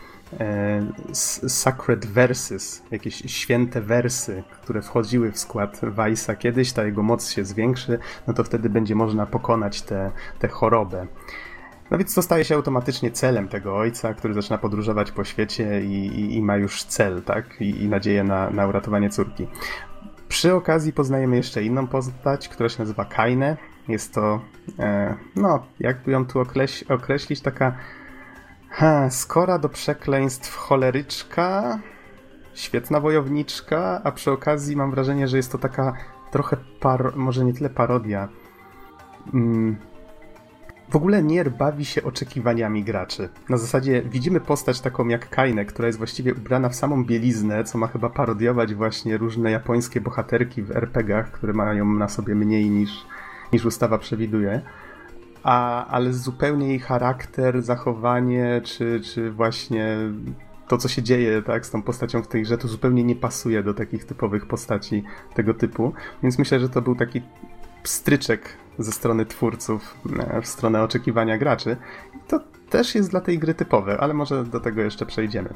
sacred 1.47 2.05
verses, 2.05 2.83
jakieś 2.91 3.15
święte 3.15 3.81
wersy, 3.81 4.43
które 4.51 4.81
wchodziły 4.81 5.31
w 5.31 5.39
skład 5.39 5.79
Weissa 5.83 6.35
kiedyś, 6.35 6.73
ta 6.73 6.83
jego 6.83 7.03
moc 7.03 7.29
się 7.29 7.45
zwiększy, 7.45 7.99
no 8.27 8.33
to 8.33 8.43
wtedy 8.43 8.69
będzie 8.69 8.95
można 8.95 9.25
pokonać 9.25 9.81
tę 10.39 10.47
chorobę. 10.49 11.07
No 11.91 11.97
więc 11.97 12.15
to 12.15 12.21
staje 12.21 12.45
się 12.45 12.55
automatycznie 12.55 13.11
celem 13.11 13.47
tego 13.47 13.77
ojca, 13.77 14.13
który 14.13 14.33
zaczyna 14.33 14.57
podróżować 14.57 15.11
po 15.11 15.23
świecie 15.23 15.81
i, 15.81 16.07
i, 16.07 16.35
i 16.35 16.41
ma 16.41 16.57
już 16.57 16.83
cel, 16.83 17.21
tak? 17.21 17.61
I, 17.61 17.83
i 17.83 17.89
nadzieję 17.89 18.23
na, 18.23 18.49
na 18.49 18.67
uratowanie 18.67 19.09
córki. 19.09 19.47
Przy 20.27 20.53
okazji 20.53 20.93
poznajemy 20.93 21.35
jeszcze 21.35 21.63
inną 21.63 21.87
postać, 21.87 22.49
która 22.49 22.69
się 22.69 22.79
nazywa 22.79 23.05
Kaine. 23.05 23.57
Jest 23.87 24.13
to, 24.13 24.41
e, 24.79 25.15
no, 25.35 25.65
jakby 25.79 26.11
ją 26.11 26.25
tu 26.25 26.39
określić, 26.89 27.41
taka 27.41 27.75
ha, 28.75 29.09
skora 29.09 29.57
do 29.57 29.69
przekleństw 29.69 30.55
choleryczka, 30.55 31.79
świetna 32.53 32.99
wojowniczka, 32.99 34.01
a 34.03 34.11
przy 34.11 34.31
okazji 34.31 34.75
mam 34.75 34.91
wrażenie, 34.91 35.27
że 35.27 35.37
jest 35.37 35.51
to 35.51 35.57
taka 35.57 35.93
trochę, 36.31 36.57
par, 36.79 37.15
może 37.15 37.45
nie 37.45 37.53
tyle 37.53 37.69
parodia. 37.69 38.29
Mm, 39.33 39.75
w 40.89 40.95
ogóle 40.95 41.23
Nier 41.23 41.51
bawi 41.51 41.85
się 41.85 42.03
oczekiwaniami 42.03 42.83
graczy. 42.83 43.29
Na 43.49 43.57
zasadzie 43.57 44.01
widzimy 44.01 44.39
postać 44.39 44.81
taką 44.81 45.07
jak 45.07 45.29
Kaine, 45.29 45.65
która 45.65 45.87
jest 45.87 45.97
właściwie 45.97 46.33
ubrana 46.33 46.69
w 46.69 46.75
samą 46.75 47.05
bieliznę, 47.05 47.63
co 47.63 47.77
ma 47.77 47.87
chyba 47.87 48.09
parodiować 48.09 48.73
właśnie 48.73 49.17
różne 49.17 49.51
japońskie 49.51 50.01
bohaterki 50.01 50.61
w 50.61 50.71
RPGach, 50.71 51.31
które 51.31 51.53
mają 51.53 51.85
na 51.85 52.07
sobie 52.07 52.35
mniej 52.35 52.69
niż, 52.69 53.05
niż 53.53 53.65
ustawa 53.65 53.97
przewiduje. 53.97 54.61
A, 55.45 55.87
ale 55.87 56.13
zupełnie 56.13 56.67
jej 56.67 56.79
charakter, 56.79 57.61
zachowanie, 57.61 58.61
czy, 58.63 59.01
czy 59.01 59.31
właśnie 59.31 59.97
to, 60.67 60.77
co 60.77 60.87
się 60.87 61.03
dzieje 61.03 61.41
tak, 61.41 61.65
z 61.65 61.71
tą 61.71 61.81
postacią 61.81 62.23
w 62.23 62.27
tej 62.27 62.43
grze, 62.43 62.57
to 62.57 62.67
zupełnie 62.67 63.03
nie 63.03 63.15
pasuje 63.15 63.63
do 63.63 63.73
takich 63.73 64.05
typowych 64.05 64.45
postaci 64.45 65.03
tego 65.35 65.53
typu. 65.53 65.93
Więc 66.23 66.39
myślę, 66.39 66.59
że 66.59 66.69
to 66.69 66.81
był 66.81 66.95
taki 66.95 67.21
pstryczek 67.83 68.57
ze 68.79 68.91
strony 68.91 69.25
twórców 69.25 69.97
e, 70.19 70.41
w 70.41 70.47
stronę 70.47 70.83
oczekiwania 70.83 71.37
graczy. 71.37 71.77
To 72.27 72.39
też 72.69 72.95
jest 72.95 73.11
dla 73.11 73.21
tej 73.21 73.39
gry 73.39 73.53
typowe, 73.53 73.97
ale 73.97 74.13
może 74.13 74.43
do 74.43 74.59
tego 74.59 74.81
jeszcze 74.81 75.05
przejdziemy. 75.05 75.53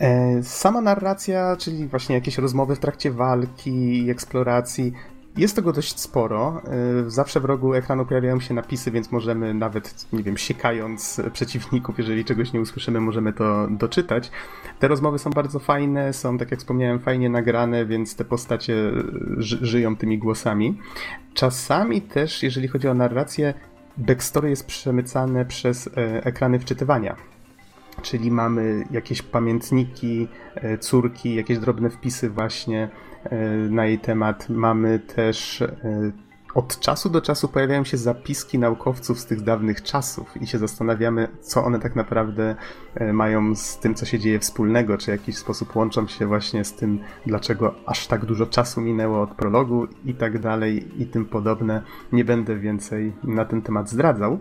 E, 0.00 0.42
sama 0.42 0.80
narracja, 0.80 1.56
czyli 1.56 1.88
właśnie 1.88 2.14
jakieś 2.14 2.38
rozmowy 2.38 2.76
w 2.76 2.78
trakcie 2.78 3.10
walki 3.10 4.04
i 4.04 4.10
eksploracji, 4.10 4.92
jest 5.38 5.56
tego 5.56 5.72
dość 5.72 6.00
sporo. 6.00 6.62
Y, 7.06 7.10
zawsze 7.10 7.40
w 7.40 7.44
rogu 7.44 7.74
ekranu 7.74 8.06
pojawiają 8.06 8.40
się 8.40 8.54
napisy, 8.54 8.90
więc 8.90 9.12
możemy 9.12 9.54
nawet, 9.54 10.06
nie 10.12 10.22
wiem, 10.22 10.36
siekając 10.36 11.20
przeciwników, 11.32 11.98
jeżeli 11.98 12.24
czegoś 12.24 12.52
nie 12.52 12.60
usłyszymy, 12.60 13.00
możemy 13.00 13.32
to 13.32 13.68
doczytać. 13.70 14.30
Te 14.78 14.88
rozmowy 14.88 15.18
są 15.18 15.30
bardzo 15.30 15.58
fajne, 15.58 16.12
są, 16.12 16.38
tak 16.38 16.50
jak 16.50 16.60
wspomniałem, 16.60 16.98
fajnie 16.98 17.30
nagrane, 17.30 17.86
więc 17.86 18.16
te 18.16 18.24
postacie 18.24 18.74
ży 19.36 19.58
żyją 19.66 19.96
tymi 19.96 20.18
głosami. 20.18 20.78
Czasami 21.34 22.02
też, 22.02 22.42
jeżeli 22.42 22.68
chodzi 22.68 22.88
o 22.88 22.94
narrację, 22.94 23.54
backstory 23.96 24.50
jest 24.50 24.66
przemycane 24.66 25.44
przez 25.44 25.86
e, 25.86 26.24
ekrany 26.24 26.58
wczytywania 26.58 27.16
czyli 28.02 28.30
mamy 28.30 28.84
jakieś 28.90 29.22
pamiętniki 29.22 30.28
e, 30.54 30.78
córki, 30.78 31.34
jakieś 31.34 31.58
drobne 31.58 31.90
wpisy 31.90 32.30
właśnie 32.30 32.88
na 33.70 33.86
jej 33.86 33.98
temat. 33.98 34.48
Mamy 34.48 34.98
też 34.98 35.62
e, 35.62 35.76
od 36.54 36.80
czasu 36.80 37.10
do 37.10 37.20
czasu 37.20 37.48
pojawiają 37.48 37.84
się 37.84 37.96
zapiski 37.96 38.58
naukowców 38.58 39.20
z 39.20 39.26
tych 39.26 39.40
dawnych 39.40 39.82
czasów 39.82 40.42
i 40.42 40.46
się 40.46 40.58
zastanawiamy, 40.58 41.28
co 41.40 41.64
one 41.64 41.78
tak 41.80 41.96
naprawdę 41.96 42.56
mają 43.12 43.54
z 43.54 43.78
tym, 43.78 43.94
co 43.94 44.06
się 44.06 44.18
dzieje 44.18 44.38
wspólnego, 44.38 44.98
czy 44.98 45.06
w 45.06 45.08
jakiś 45.08 45.36
sposób 45.36 45.76
łączą 45.76 46.06
się 46.06 46.26
właśnie 46.26 46.64
z 46.64 46.74
tym, 46.74 47.00
dlaczego 47.26 47.74
aż 47.86 48.06
tak 48.06 48.24
dużo 48.24 48.46
czasu 48.46 48.80
minęło 48.80 49.22
od 49.22 49.30
prologu 49.30 49.86
i 50.04 50.14
tak 50.14 50.38
dalej 50.38 51.02
i 51.02 51.06
tym 51.06 51.24
podobne. 51.24 51.82
Nie 52.12 52.24
będę 52.24 52.56
więcej 52.56 53.12
na 53.24 53.44
ten 53.44 53.62
temat 53.62 53.90
zdradzał. 53.90 54.38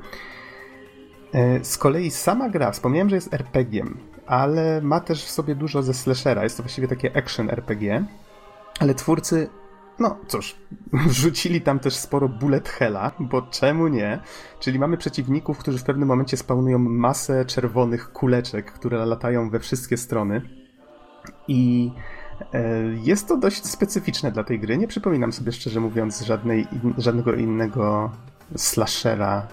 E, 1.34 1.64
z 1.64 1.78
kolei 1.78 2.12
sama 2.12 2.50
gra, 2.50 2.72
wspomniałem, 2.72 3.10
że 3.10 3.16
jest 3.16 3.34
RPG-iem, 3.34 3.98
ale 4.28 4.82
ma 4.82 5.00
też 5.00 5.26
w 5.26 5.30
sobie 5.30 5.56
dużo 5.56 5.84
ze 5.84 5.94
slashera. 5.94 6.44
Jest 6.44 6.58
to 6.58 6.64
właściwie 6.64 6.88
takie 6.88 7.18
action 7.18 7.50
RPG, 7.50 8.06
ale 8.80 8.96
twórcy, 8.96 9.50
no 10.00 10.18
cóż, 10.28 10.56
wrzucili 11.08 11.62
tam 11.62 11.80
też 11.80 11.96
sporo 11.96 12.30
bullet 12.30 12.70
hella, 12.70 13.12
bo 13.20 13.42
czemu 13.42 13.88
nie? 13.88 14.20
Czyli 14.60 14.80
mamy 14.80 14.98
przeciwników, 14.98 15.58
którzy 15.58 15.78
w 15.78 15.84
pewnym 15.84 16.08
momencie 16.08 16.38
spawnują 16.38 16.80
masę 16.80 17.46
czerwonych 17.46 18.12
kuleczek, 18.12 18.72
które 18.72 19.06
latają 19.06 19.50
we 19.50 19.60
wszystkie 19.60 19.98
strony. 19.98 20.42
I 21.48 21.92
e, 22.54 22.84
jest 23.04 23.28
to 23.28 23.38
dość 23.38 23.66
specyficzne 23.66 24.32
dla 24.32 24.44
tej 24.44 24.60
gry. 24.60 24.78
Nie 24.78 24.88
przypominam 24.88 25.34
sobie 25.34 25.52
szczerze 25.52 25.80
mówiąc 25.80 26.22
żadnej, 26.22 26.68
żadnego 26.98 27.34
innego 27.34 28.12
slashera 28.56 29.48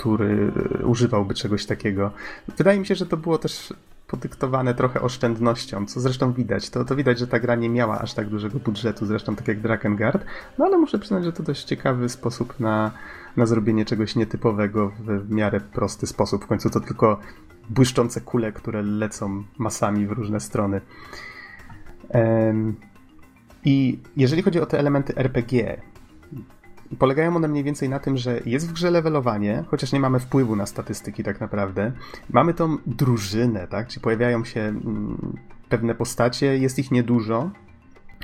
który 0.00 0.52
używałby 0.84 1.34
czegoś 1.34 1.66
takiego. 1.66 2.10
Wydaje 2.58 2.80
mi 2.80 2.86
się, 2.86 2.94
że 2.94 3.06
to 3.06 3.16
było 3.16 3.38
też 3.38 3.74
podyktowane 4.10 4.74
trochę 4.74 5.00
oszczędnością, 5.00 5.86
co 5.86 6.00
zresztą 6.00 6.32
widać. 6.32 6.70
To, 6.70 6.84
to 6.84 6.96
widać, 6.96 7.18
że 7.18 7.26
ta 7.26 7.40
gra 7.40 7.54
nie 7.54 7.70
miała 7.70 7.98
aż 7.98 8.14
tak 8.14 8.28
dużego 8.28 8.58
budżetu, 8.58 9.06
zresztą 9.06 9.36
tak 9.36 9.48
jak 9.48 9.60
Drakengard, 9.60 10.24
no 10.58 10.64
ale 10.64 10.78
muszę 10.78 10.98
przyznać, 10.98 11.24
że 11.24 11.32
to 11.32 11.42
dość 11.42 11.64
ciekawy 11.64 12.08
sposób 12.08 12.60
na, 12.60 12.90
na 13.36 13.46
zrobienie 13.46 13.84
czegoś 13.84 14.16
nietypowego 14.16 14.88
w, 14.88 15.26
w 15.26 15.30
miarę 15.30 15.60
prosty 15.60 16.06
sposób. 16.06 16.44
W 16.44 16.46
końcu 16.46 16.70
to 16.70 16.80
tylko 16.80 17.20
błyszczące 17.70 18.20
kule, 18.20 18.52
które 18.52 18.82
lecą 18.82 19.44
masami 19.58 20.06
w 20.06 20.12
różne 20.12 20.40
strony. 20.40 20.80
Um, 22.08 22.76
I 23.64 23.98
jeżeli 24.16 24.42
chodzi 24.42 24.60
o 24.60 24.66
te 24.66 24.78
elementy 24.78 25.16
RPG, 25.16 25.80
Polegają 26.98 27.36
one 27.36 27.48
mniej 27.48 27.64
więcej 27.64 27.88
na 27.88 27.98
tym, 27.98 28.16
że 28.16 28.40
jest 28.46 28.68
w 28.68 28.72
grze 28.72 28.90
levelowanie, 28.90 29.64
chociaż 29.68 29.92
nie 29.92 30.00
mamy 30.00 30.20
wpływu 30.20 30.56
na 30.56 30.66
statystyki 30.66 31.24
tak 31.24 31.40
naprawdę. 31.40 31.92
Mamy 32.30 32.54
tą 32.54 32.76
drużynę, 32.86 33.66
tak? 33.66 33.88
Czyli 33.88 34.00
pojawiają 34.00 34.44
się 34.44 34.60
mm, 34.60 35.36
pewne 35.68 35.94
postacie, 35.94 36.58
jest 36.58 36.78
ich 36.78 36.90
niedużo. 36.90 37.50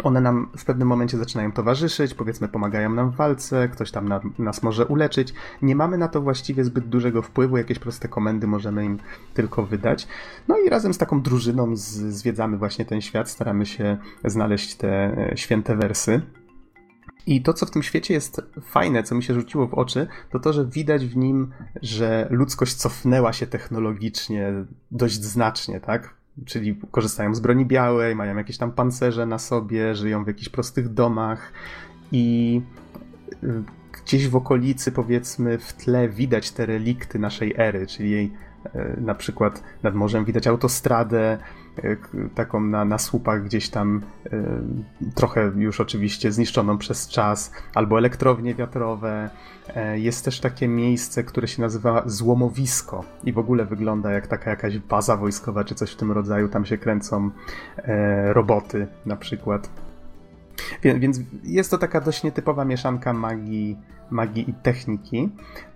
One 0.04 0.20
nam 0.20 0.48
w 0.56 0.64
pewnym 0.64 0.88
momencie 0.88 1.18
zaczynają 1.18 1.52
towarzyszyć, 1.52 2.14
powiedzmy 2.14 2.48
pomagają 2.48 2.90
nam 2.90 3.10
w 3.10 3.16
walce, 3.16 3.68
ktoś 3.68 3.90
tam 3.90 4.08
na, 4.08 4.20
nas 4.38 4.62
może 4.62 4.86
uleczyć. 4.86 5.34
Nie 5.62 5.76
mamy 5.76 5.98
na 5.98 6.08
to 6.08 6.22
właściwie 6.22 6.64
zbyt 6.64 6.88
dużego 6.88 7.22
wpływu, 7.22 7.56
jakieś 7.56 7.78
proste 7.78 8.08
komendy 8.08 8.46
możemy 8.46 8.84
im 8.84 8.98
tylko 9.34 9.66
wydać. 9.66 10.08
No 10.48 10.58
i 10.58 10.68
razem 10.68 10.94
z 10.94 10.98
taką 10.98 11.22
drużyną 11.22 11.76
z, 11.76 11.82
zwiedzamy 11.92 12.58
właśnie 12.58 12.84
ten 12.84 13.00
świat, 13.00 13.30
staramy 13.30 13.66
się 13.66 13.96
znaleźć 14.24 14.74
te 14.74 14.88
e, 14.88 15.36
święte 15.36 15.76
wersy. 15.76 16.22
I 17.26 17.42
to, 17.42 17.52
co 17.52 17.66
w 17.66 17.70
tym 17.70 17.82
świecie 17.82 18.14
jest 18.14 18.42
fajne, 18.62 19.02
co 19.02 19.14
mi 19.14 19.22
się 19.22 19.34
rzuciło 19.34 19.66
w 19.66 19.74
oczy, 19.74 20.06
to 20.30 20.38
to, 20.38 20.52
że 20.52 20.66
widać 20.66 21.06
w 21.06 21.16
nim, 21.16 21.52
że 21.82 22.26
ludzkość 22.30 22.74
cofnęła 22.74 23.32
się 23.32 23.46
technologicznie 23.46 24.52
dość 24.90 25.22
znacznie, 25.22 25.80
tak? 25.80 26.14
Czyli 26.44 26.80
korzystają 26.90 27.34
z 27.34 27.40
broni 27.40 27.66
białej, 27.66 28.16
mają 28.16 28.36
jakieś 28.36 28.58
tam 28.58 28.72
pancerze 28.72 29.26
na 29.26 29.38
sobie, 29.38 29.94
żyją 29.94 30.24
w 30.24 30.26
jakichś 30.26 30.48
prostych 30.48 30.88
domach 30.88 31.52
i 32.12 32.60
y, 33.44 33.62
gdzieś 33.92 34.28
w 34.28 34.36
okolicy, 34.36 34.92
powiedzmy, 34.92 35.58
w 35.58 35.72
tle 35.72 36.08
widać 36.08 36.50
te 36.50 36.66
relikty 36.66 37.18
naszej 37.18 37.54
ery, 37.56 37.86
czyli 37.86 38.10
jej 38.10 38.32
e, 38.64 39.00
na 39.00 39.14
przykład 39.14 39.62
nad 39.82 39.94
morzem 39.94 40.24
widać 40.24 40.46
autostradę, 40.46 41.38
taką 42.34 42.60
na, 42.60 42.84
na 42.84 42.98
słupach 42.98 43.44
gdzieś 43.44 43.68
tam 43.68 44.02
e, 44.26 44.30
trochę 45.14 45.52
już 45.56 45.80
oczywiście 45.80 46.32
zniszczoną 46.32 46.78
przez 46.78 47.08
czas, 47.08 47.52
albo 47.74 47.98
elektrownie 47.98 48.54
wiatrowe. 48.54 49.30
E, 49.74 49.98
jest 49.98 50.24
też 50.24 50.40
takie 50.40 50.68
miejsce, 50.68 51.24
które 51.24 51.48
się 51.48 51.62
nazywa 51.62 52.02
złomowisko 52.06 53.04
i 53.24 53.32
w 53.32 53.38
ogóle 53.38 53.64
wygląda 53.64 54.12
jak 54.12 54.26
taka 54.26 54.50
jakaś 54.50 54.78
baza 54.78 55.16
wojskowa 55.16 55.64
czy 55.64 55.74
coś 55.74 55.92
w 55.92 55.96
tym 55.96 56.12
rodzaju. 56.12 56.48
Tam 56.48 56.66
się 56.66 56.78
kręcą 56.78 57.30
roboty 58.32 58.86
na 59.06 59.16
przykład. 59.16 59.86
Więc 60.82 61.20
jest 61.44 61.70
to 61.70 61.78
taka 61.78 62.00
dość 62.00 62.22
nietypowa 62.22 62.64
mieszanka 62.64 63.12
magii, 63.12 63.78
magii 64.11 64.50
i 64.50 64.54
techniki. 64.54 65.28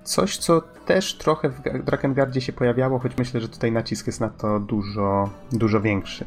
Coś, 0.04 0.36
co 0.36 0.60
też 0.86 1.18
trochę 1.18 1.48
w 1.48 1.84
Drakengardzie 1.84 2.40
się 2.40 2.52
pojawiało, 2.52 2.98
choć 2.98 3.16
myślę, 3.18 3.40
że 3.40 3.48
tutaj 3.48 3.72
nacisk 3.72 4.06
jest 4.06 4.20
na 4.20 4.28
to 4.28 4.60
dużo, 4.60 5.30
dużo 5.52 5.80
większy. 5.80 6.26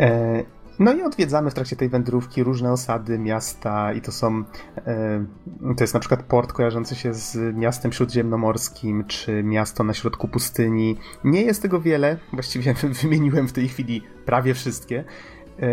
E, 0.00 0.42
No 0.78 0.92
i 0.94 1.02
odwiedzamy 1.02 1.50
w 1.50 1.54
trakcie 1.54 1.76
tej 1.76 1.88
wędrówki 1.88 2.42
różne 2.42 2.72
osady, 2.72 3.18
miasta 3.18 3.92
i 3.92 4.00
to 4.00 4.12
są, 4.12 4.44
e, 4.86 5.24
to 5.76 5.84
jest 5.84 5.94
na 5.94 6.00
przykład 6.00 6.22
port 6.22 6.52
kojarzący 6.52 6.94
się 6.94 7.14
z 7.14 7.56
miastem 7.56 7.92
śródziemnomorskim, 7.92 9.04
czy 9.04 9.42
miasto 9.42 9.84
na 9.84 9.94
środku 9.94 10.28
pustyni. 10.28 10.96
Nie 11.24 11.42
jest 11.42 11.62
tego 11.62 11.80
wiele, 11.80 12.16
właściwie 12.32 12.74
wymieniłem 13.02 13.48
w 13.48 13.52
tej 13.52 13.68
chwili 13.68 14.02
prawie 14.24 14.54
wszystkie, 14.54 15.04
e, 15.58 15.64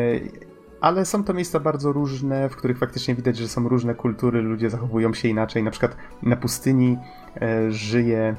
ale 0.86 1.05
są 1.05 1.23
to 1.23 1.33
miejsca 1.33 1.59
bardzo 1.59 1.91
różne, 1.91 2.49
w 2.49 2.55
których 2.55 2.77
faktycznie 2.77 3.15
widać, 3.15 3.38
że 3.38 3.47
są 3.47 3.69
różne 3.69 3.95
kultury, 3.95 4.41
ludzie 4.41 4.69
zachowują 4.69 5.13
się 5.13 5.27
inaczej. 5.27 5.63
Na 5.63 5.71
przykład 5.71 5.95
na 6.23 6.36
pustyni 6.36 6.97
e, 7.41 7.71
żyje 7.71 8.36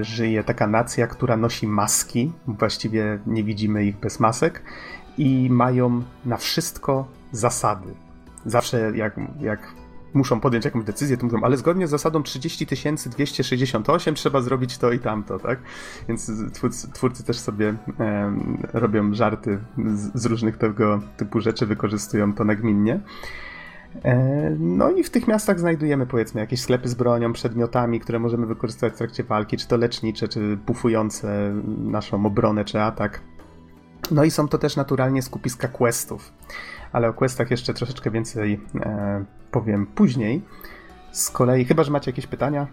żyje 0.00 0.44
taka 0.44 0.66
nacja, 0.66 1.06
która 1.06 1.36
nosi 1.36 1.66
maski. 1.66 2.32
Właściwie 2.46 3.18
nie 3.26 3.44
widzimy 3.44 3.84
ich 3.84 3.96
bez 3.96 4.20
masek 4.20 4.62
i 5.18 5.48
mają 5.50 6.02
na 6.24 6.36
wszystko 6.36 7.08
zasady. 7.32 7.94
Zawsze 8.46 8.92
jak, 8.96 9.16
jak 9.40 9.60
muszą 10.18 10.40
podjąć 10.40 10.64
jakąś 10.64 10.84
decyzję, 10.84 11.16
to 11.16 11.26
mówią, 11.26 11.38
ale 11.42 11.56
zgodnie 11.56 11.86
z 11.86 11.90
zasadą 11.90 12.22
30 12.22 12.66
268 12.66 14.14
trzeba 14.14 14.40
zrobić 14.40 14.78
to 14.78 14.92
i 14.92 14.98
tamto, 14.98 15.38
tak? 15.38 15.58
Więc 16.08 16.30
twórcy, 16.52 16.92
twórcy 16.92 17.24
też 17.24 17.38
sobie 17.38 17.74
e, 18.00 18.32
robią 18.72 19.14
żarty 19.14 19.58
z, 19.94 20.22
z, 20.22 20.26
różnych 20.26 20.56
tego 20.56 21.00
typu 21.16 21.40
rzeczy, 21.40 21.66
wykorzystują 21.66 22.34
to 22.34 22.44
nagminnie. 22.44 23.00
E, 24.04 24.56
no 24.60 24.90
i 24.90 25.04
w 25.04 25.10
tych 25.10 25.28
miastach 25.28 25.60
znajdujemy 25.60 26.06
powiedzmy 26.06 26.40
jakieś 26.40 26.60
sklepy 26.60 26.88
z 26.88 26.94
bronią, 26.94 27.32
przedmiotami, 27.32 28.00
które 28.00 28.18
możemy 28.18 28.46
wykorzystywać 28.46 28.94
w 28.94 28.96
trakcie 28.96 29.24
walki, 29.24 29.56
czy 29.56 29.68
to 29.68 29.76
lecznicze, 29.76 30.28
czy 30.28 30.56
bufujące 30.56 31.54
naszą 31.78 32.26
obronę, 32.26 32.64
czy 32.64 32.80
atak. 32.80 33.20
No 34.10 34.24
i 34.24 34.30
są 34.30 34.48
to 34.48 34.58
też 34.58 34.76
naturalnie 34.76 35.22
skupiska 35.22 35.68
questów, 35.68 36.32
ale 36.92 37.08
o 37.08 37.12
questach 37.12 37.50
jeszcze 37.50 37.74
troszeczkę 37.74 38.10
więcej 38.10 38.60
e, 38.80 39.24
powiem 39.50 39.86
później. 39.86 40.42
Z 41.12 41.30
kolei, 41.30 41.64
chyba 41.64 41.84
że 41.84 41.90
macie 41.90 42.10
jakieś 42.10 42.26
pytania? 42.26 42.66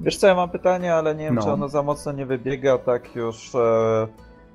Wiesz 0.00 0.16
co, 0.16 0.26
ja 0.26 0.34
mam 0.34 0.50
pytanie, 0.50 0.94
ale 0.94 1.14
nie 1.14 1.24
wiem, 1.24 1.34
no. 1.34 1.42
czy 1.42 1.50
ono 1.50 1.68
za 1.68 1.82
mocno 1.82 2.12
nie 2.12 2.26
wybiega 2.26 2.78
tak 2.78 3.14
już 3.14 3.54
e, 3.54 4.08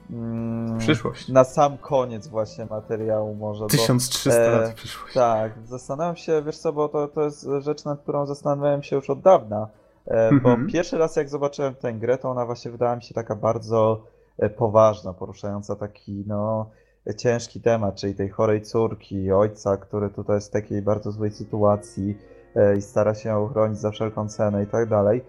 mm, 0.10 0.78
przyszłość. 0.78 1.30
Na 1.30 1.44
sam 1.44 1.78
koniec 1.78 2.28
właśnie 2.28 2.66
materiału 2.66 3.36
może. 3.36 3.68
1300 3.68 4.52
bo, 4.52 4.58
lat 4.58 4.72
w 4.72 4.74
przyszłość. 4.74 5.14
Tak, 5.14 5.52
zastanawiam 5.66 6.16
się, 6.16 6.44
wiesz 6.46 6.58
co, 6.58 6.74
bo 6.74 6.90
to, 6.90 7.08
to 7.08 7.24
jest 7.24 7.48
rzecz, 7.60 7.86
nad 7.86 8.02
którą 8.02 8.26
zastanawiałem 8.26 8.84
się 8.84 8.96
już 8.96 9.10
od 9.10 9.22
dawna. 9.22 9.68
E, 10.06 10.32
bo 10.34 10.50
-hmm. 10.50 10.72
pierwszy 10.72 10.98
raz 10.98 11.16
jak 11.16 11.30
zobaczyłem 11.30 11.76
tę 11.76 11.94
grę, 11.94 12.18
to 12.18 12.30
ona 12.30 12.46
właśnie 12.46 12.72
wydała 12.72 12.96
mi 12.96 13.04
się 13.04 13.14
taka 13.14 13.36
bardzo 13.36 14.02
E, 14.40 14.50
poważna, 14.50 15.14
poruszająca 15.14 15.76
taki 15.76 16.24
no, 16.28 16.70
ciężki 17.18 17.62
temat, 17.62 17.96
czyli 17.96 18.16
tej 18.16 18.30
chorej 18.30 18.62
córki, 18.62 19.32
ojca, 19.32 19.78
który 19.78 20.10
tutaj 20.10 20.36
jest 20.36 20.50
w 20.50 20.54
takiej 20.54 20.82
bardzo 20.82 21.12
złej 21.12 21.32
sytuacji 21.32 22.18
e, 22.56 22.78
i 22.78 22.82
stara 22.82 23.16
się 23.16 23.30
ją 23.30 23.48
chronić 23.48 23.80
za 23.80 23.92
wszelką 23.92 24.30
cenę 24.30 24.64
i 24.64 24.68
tak 24.68 24.90
dalej. 24.90 25.22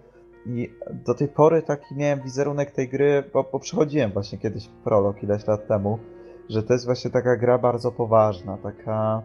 I 0.46 0.70
do 0.90 1.14
tej 1.14 1.28
pory 1.28 1.62
taki 1.62 1.94
miałem 1.96 2.20
wizerunek 2.20 2.70
tej 2.70 2.88
gry, 2.88 3.24
bo, 3.32 3.44
bo 3.52 3.58
przechodziłem 3.58 4.10
właśnie 4.10 4.38
kiedyś 4.38 4.68
prolog 4.84 5.22
ileś 5.22 5.46
lat 5.46 5.66
temu, 5.66 5.98
że 6.48 6.62
to 6.62 6.72
jest 6.72 6.84
właśnie 6.84 7.10
taka 7.10 7.36
gra 7.36 7.58
bardzo 7.58 7.92
poważna, 7.92 8.56
taka 8.56 9.22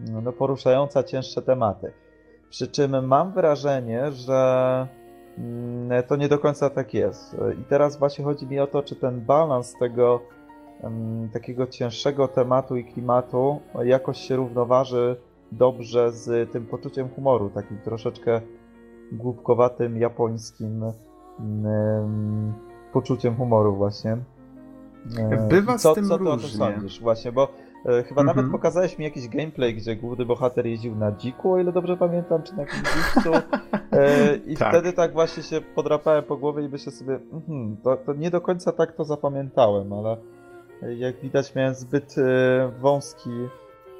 no, 0.00 0.32
poruszająca 0.32 1.02
cięższe 1.02 1.42
tematy. 1.42 1.92
Przy 2.50 2.68
czym 2.68 3.06
mam 3.06 3.32
wrażenie, 3.32 4.12
że 4.12 4.88
Mm, 5.38 6.02
to 6.02 6.16
nie 6.16 6.28
do 6.28 6.38
końca 6.38 6.70
tak 6.70 6.94
jest. 6.94 7.36
I 7.60 7.64
teraz 7.64 7.98
właśnie 7.98 8.24
chodzi 8.24 8.46
mi 8.46 8.60
o 8.60 8.66
to, 8.66 8.82
czy 8.82 8.96
ten 8.96 9.20
balans 9.20 9.74
tego 9.80 10.20
takiego 11.32 11.66
cięższego 11.66 12.28
tematu 12.28 12.76
i 12.76 12.84
klimatu 12.84 13.60
jakoś 13.84 14.18
się 14.18 14.36
równoważy 14.36 15.16
dobrze 15.52 16.12
z 16.12 16.52
tym 16.52 16.66
poczuciem 16.66 17.08
humoru, 17.08 17.50
takim 17.50 17.78
troszeczkę 17.78 18.40
głupkowatym, 19.12 19.96
japońskim 19.96 20.84
poczuciem 22.92 23.36
humoru 23.36 23.76
właśnie. 23.76 24.16
Bywa 25.48 25.78
co, 25.78 25.92
z 25.92 25.94
tym 25.94 26.08
co 26.08 26.16
różnie. 26.16 26.38
ty 26.38 26.46
o 26.46 26.48
tym 26.48 26.58
sądzisz? 26.58 27.00
Właśnie, 27.00 27.32
bo 27.32 27.48
E, 27.84 28.02
chyba 28.02 28.22
nawet 28.22 28.44
mhm. 28.44 28.52
pokazałeś 28.52 28.98
mi 28.98 29.04
jakiś 29.04 29.28
gameplay, 29.28 29.74
gdzie 29.74 29.96
główny 29.96 30.24
bohater 30.24 30.66
jeździł 30.66 30.96
na 30.96 31.12
dziku, 31.12 31.52
o 31.52 31.58
ile 31.58 31.72
dobrze 31.72 31.96
pamiętam, 31.96 32.42
czy 32.42 32.56
na 32.56 32.62
jakimś 32.62 32.82
dzikcu. 32.82 33.32
E, 33.92 34.36
I 34.36 34.56
tak. 34.56 34.68
wtedy 34.68 34.92
tak 34.92 35.12
właśnie 35.12 35.42
się 35.42 35.60
podrapałem 35.60 36.24
po 36.24 36.36
głowie 36.36 36.64
i 36.64 36.68
myślę 36.68 36.92
sobie, 36.92 37.18
mm, 37.48 37.76
to, 37.76 37.96
to, 37.96 38.14
nie 38.14 38.30
do 38.30 38.40
końca 38.40 38.72
tak 38.72 38.92
to 38.92 39.04
zapamiętałem, 39.04 39.92
ale 39.92 40.16
jak 40.82 41.20
widać 41.20 41.54
miałem 41.54 41.74
zbyt 41.74 42.18
e, 42.18 42.72
wąski 42.80 43.30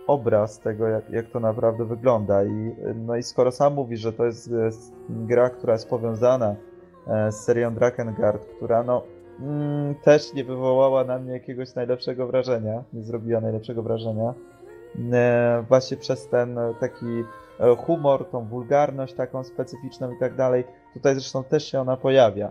obraz 0.07 0.59
tego, 0.59 0.89
jak, 0.89 1.11
jak 1.11 1.31
to 1.31 1.41
naprawdę 1.41 1.85
wygląda. 1.85 2.45
I, 2.45 2.75
no 2.95 3.17
i 3.17 3.23
skoro 3.23 3.53
sam 3.53 3.75
mówisz, 3.75 4.01
że 4.01 4.13
to 4.13 4.25
jest, 4.25 4.51
jest 4.51 4.93
gra, 5.09 5.51
która 5.51 5.73
jest 5.73 5.89
powiązana 5.89 6.57
z 7.31 7.35
serią 7.35 7.75
Drakengard, 7.75 8.45
która 8.57 8.83
no 8.83 9.03
mm, 9.41 9.95
też 9.95 10.35
nie 10.35 10.45
wywołała 10.45 11.05
na 11.05 11.19
mnie 11.19 11.33
jakiegoś 11.33 11.75
najlepszego 11.75 12.27
wrażenia, 12.27 12.85
nie 12.93 13.03
zrobiła 13.03 13.41
najlepszego 13.41 13.83
wrażenia. 13.83 14.35
E, 15.13 15.65
właśnie 15.69 15.97
przez 15.97 16.29
ten 16.29 16.59
taki 16.81 17.25
e, 17.61 17.77
humor, 17.77 18.25
tą 18.31 18.45
wulgarność 18.45 19.15
taką 19.15 19.45
specyficzną 19.45 20.13
i 20.13 20.19
tak 20.19 20.35
dalej. 20.35 20.65
Tutaj 20.95 21.15
zresztą 21.15 21.45
też 21.45 21.71
się 21.71 21.81
ona 21.81 21.97
pojawia. 21.97 22.51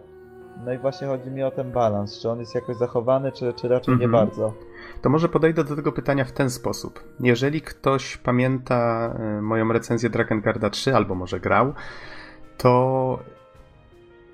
No 0.66 0.74
i 0.74 0.78
właśnie 0.78 1.08
chodzi 1.08 1.32
mi 1.32 1.44
o 1.44 1.52
ten 1.52 1.72
balans, 1.72 2.20
czy 2.20 2.30
on 2.30 2.40
jest 2.40 2.56
jakoś 2.56 2.78
zachowany, 2.78 3.32
czy, 3.32 3.54
czy 3.54 3.68
raczej 3.68 3.98
nie 3.98 4.06
mhm. 4.06 4.26
bardzo. 4.26 4.54
To 5.02 5.10
może 5.10 5.30
podejdę 5.30 5.64
do 5.64 5.76
tego 5.76 5.92
pytania 5.92 6.26
w 6.26 6.32
ten 6.32 6.50
sposób. 6.50 7.04
Jeżeli 7.20 7.62
ktoś 7.62 8.18
pamięta 8.18 9.14
e, 9.20 9.42
moją 9.42 9.74
recenzję 9.74 10.10
Dragongarda 10.10 10.70
3, 10.70 10.96
albo 10.96 11.16
może 11.16 11.40
grał, 11.40 11.74
to 12.58 13.20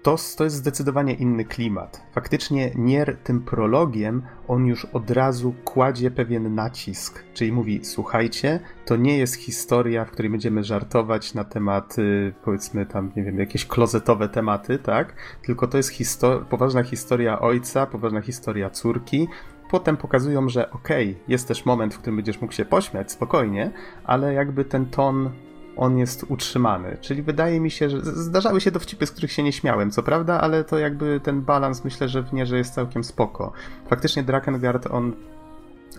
to, 0.03 0.15
to 0.37 0.43
jest 0.43 0.55
zdecydowanie 0.55 1.13
inny 1.13 1.45
klimat. 1.45 2.03
Faktycznie 2.11 2.71
Nier 2.75 3.17
tym 3.23 3.41
prologiem 3.41 4.21
on 4.47 4.65
już 4.65 4.85
od 4.85 5.11
razu 5.11 5.53
kładzie 5.63 6.11
pewien 6.11 6.55
nacisk, 6.55 7.23
czyli 7.33 7.51
mówi: 7.51 7.85
Słuchajcie, 7.85 8.59
to 8.85 8.95
nie 8.95 9.17
jest 9.17 9.35
historia, 9.35 10.05
w 10.05 10.11
której 10.11 10.31
będziemy 10.31 10.63
żartować 10.63 11.33
na 11.33 11.43
temat, 11.43 11.95
powiedzmy 12.43 12.85
tam, 12.85 13.11
nie 13.15 13.23
wiem, 13.23 13.39
jakieś 13.39 13.65
klozetowe 13.65 14.29
tematy, 14.29 14.79
tak? 14.79 15.15
Tylko 15.41 15.67
to 15.67 15.77
jest 15.77 15.89
histor 15.89 16.45
poważna 16.45 16.83
historia 16.83 17.39
ojca, 17.39 17.85
poważna 17.85 18.21
historia 18.21 18.69
córki, 18.69 19.27
potem 19.71 19.97
pokazują, 19.97 20.49
że 20.49 20.71
okej, 20.71 21.11
okay, 21.11 21.23
jest 21.27 21.47
też 21.47 21.65
moment, 21.65 21.93
w 21.93 21.97
którym 21.97 22.15
będziesz 22.15 22.41
mógł 22.41 22.53
się 22.53 22.65
pośmiać 22.65 23.11
spokojnie, 23.11 23.71
ale 24.03 24.33
jakby 24.33 24.65
ten 24.65 24.85
ton 24.85 25.29
on 25.75 25.97
jest 25.97 26.25
utrzymany. 26.29 26.97
Czyli 27.01 27.21
wydaje 27.21 27.59
mi 27.59 27.71
się, 27.71 27.89
że 27.89 28.01
zdarzały 28.01 28.61
się 28.61 28.71
dowcipy, 28.71 29.05
z 29.05 29.11
których 29.11 29.31
się 29.31 29.43
nie 29.43 29.53
śmiałem, 29.53 29.91
co 29.91 30.03
prawda, 30.03 30.41
ale 30.41 30.63
to 30.63 30.77
jakby 30.77 31.19
ten 31.23 31.41
balans 31.41 31.83
myślę, 31.83 32.09
że 32.09 32.23
w 32.23 32.33
Nierze 32.33 32.57
jest 32.57 32.73
całkiem 32.73 33.03
spoko. 33.03 33.51
Faktycznie 33.89 34.23
Drakengard, 34.23 34.87
on 34.91 35.13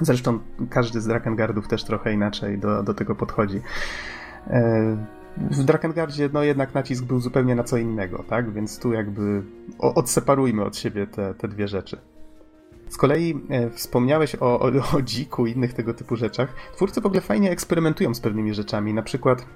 Zresztą 0.01 0.39
każdy 0.70 1.01
z 1.01 1.07
Drakengardów 1.07 1.68
też 1.68 1.85
trochę 1.85 2.12
inaczej 2.12 2.59
do, 2.59 2.83
do 2.83 2.95
tego 2.95 3.14
podchodzi. 3.14 3.61
E, 4.47 4.97
w 5.37 5.64
Drakengardzie 5.64 6.31
no 6.33 6.43
jednak 6.43 6.75
nacisk 6.75 7.05
był 7.05 7.20
zupełnie 7.20 7.55
na 7.55 7.64
co 7.64 7.77
innego, 7.77 8.25
tak? 8.29 8.53
Więc 8.53 8.79
tu 8.79 8.93
jakby 8.93 9.43
odseparujmy 9.79 10.64
od 10.64 10.77
siebie 10.77 11.07
te, 11.07 11.35
te 11.35 11.49
dwie 11.49 11.68
rzeczy. 11.68 11.99
Z 12.89 12.97
kolei 12.97 13.43
e, 13.51 13.70
wspomniałeś 13.70 14.37
o, 14.37 14.61
o, 14.61 14.70
o 14.97 15.03
dziku 15.03 15.47
i 15.47 15.53
innych 15.53 15.75
tego 15.75 15.95
typu 15.95 16.16
rzeczach. 16.16 16.55
Twórcy 16.75 17.01
w 17.01 17.07
ogóle 17.07 17.20
fajnie 17.20 17.51
eksperymentują 17.51 18.14
z 18.14 18.20
pewnymi 18.20 18.55
rzeczami. 18.55 18.95
Na 18.95 19.03
przykład 19.03 19.47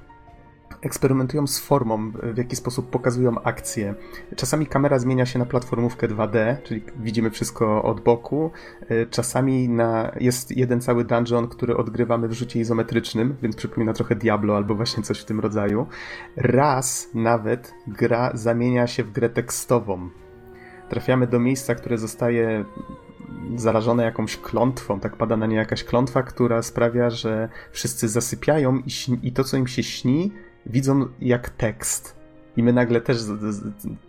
eksperymentują 0.81 1.47
z 1.47 1.59
formą, 1.59 2.11
w 2.11 2.39
jaki 2.39 2.57
sposób 2.57 2.91
pokazują 2.91 3.43
akcje. 3.43 3.95
Czasami 4.37 4.67
kamera 4.67 4.99
zmienia 4.99 5.27
się 5.27 5.39
na 5.39 5.47
platformówkę 5.47 6.09
2D, 6.09 6.57
czyli 6.63 6.83
widzimy 6.97 7.31
wszystko 7.31 7.83
od 7.83 8.01
boku. 8.01 8.51
E, 8.89 9.07
czasami 9.07 9.69
na, 9.69 10.13
jest 10.21 10.57
jeden 10.57 10.81
cały 10.81 11.05
dungeon, 11.05 11.49
który 11.49 11.77
odgrywamy 11.77 12.29
w 12.29 12.33
rzucie 12.33 12.61
izometrycznym, 12.61 13.37
więc 13.43 13.57
przypomina 13.57 13.93
trochę 13.93 14.15
Diablo 14.15 14.57
albo 14.57 14.75
właśnie 14.75 15.03
coś 15.03 15.21
w 15.21 15.25
tym 15.25 15.41
rodzaju. 15.41 15.87
Raz 16.37 17.11
nawet 17.15 17.75
gra 17.87 18.31
zamienia 18.35 18.87
się 18.87 19.05
w 19.05 19.13
grę 19.13 19.29
tekstową. 19.29 20.11
Trafiamy 20.89 21.27
do 21.27 21.41
miejsca, 21.41 21.75
które 21.75 21.99
zostaje 21.99 22.65
zarażone 23.57 24.05
jakąś 24.05 24.37
klątwą, 24.37 25.01
tak 25.01 25.17
pada 25.17 25.37
na 25.37 25.47
nie 25.47 25.57
jakaś 25.57 25.85
klątwa, 25.85 26.23
która 26.23 26.63
sprawia, 26.63 27.11
że 27.11 27.49
wszyscy 27.71 28.09
zasypiają 28.09 28.79
i, 28.79 29.19
i 29.23 29.33
to, 29.33 29.45
co 29.45 29.57
im 29.57 29.67
się 29.67 29.83
śni, 29.83 30.33
widzą 30.67 31.07
jak 31.21 31.51
tekst. 31.51 32.19
I 32.59 32.63
my 32.63 32.73
nagle 32.73 33.01
też 33.01 33.19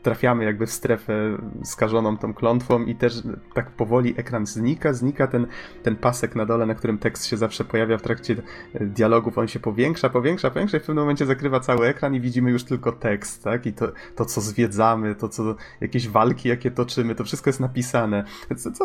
trafiamy 0.04 0.44
jakby 0.44 0.66
w 0.68 0.72
strefę 0.72 1.38
skażoną 1.64 2.18
tą 2.18 2.34
klątwą 2.34 2.86
i 2.86 2.96
też 2.96 3.24
tak 3.54 3.72
powoli 3.72 4.14
ekran 4.18 4.46
znika, 4.46 4.94
znika 4.94 5.28
ten, 5.28 5.48
ten 5.84 5.96
pasek 5.96 6.36
na 6.36 6.46
dole, 6.46 6.66
na 6.66 6.76
którym 6.76 6.98
tekst 6.98 7.26
się 7.26 7.38
zawsze 7.38 7.66
pojawia 7.66 7.98
w 7.98 8.02
trakcie 8.02 8.36
e, 8.74 8.86
dialogów, 8.86 9.38
on 9.38 9.48
się 9.48 9.60
powiększa, 9.60 10.10
powiększa, 10.10 10.50
powiększa 10.50 10.78
i 10.78 10.80
w 10.80 10.84
pewnym 10.84 11.04
momencie 11.04 11.26
zakrywa 11.26 11.60
cały 11.60 11.88
ekran 11.88 12.16
i 12.16 12.22
widzimy 12.22 12.52
już 12.52 12.64
tylko 12.64 12.92
tekst, 12.92 13.44
tak? 13.44 13.66
I 13.66 13.74
to, 13.74 13.92
to 14.16 14.26
co 14.26 14.42
zwiedzamy, 14.42 15.16
to 15.16 15.30
co, 15.30 15.56
jakieś 15.82 16.10
walki, 16.10 16.50
jakie 16.50 16.72
toczymy, 16.72 17.16
to 17.16 17.24
wszystko 17.24 17.50
jest 17.50 17.60
napisane. 17.60 18.24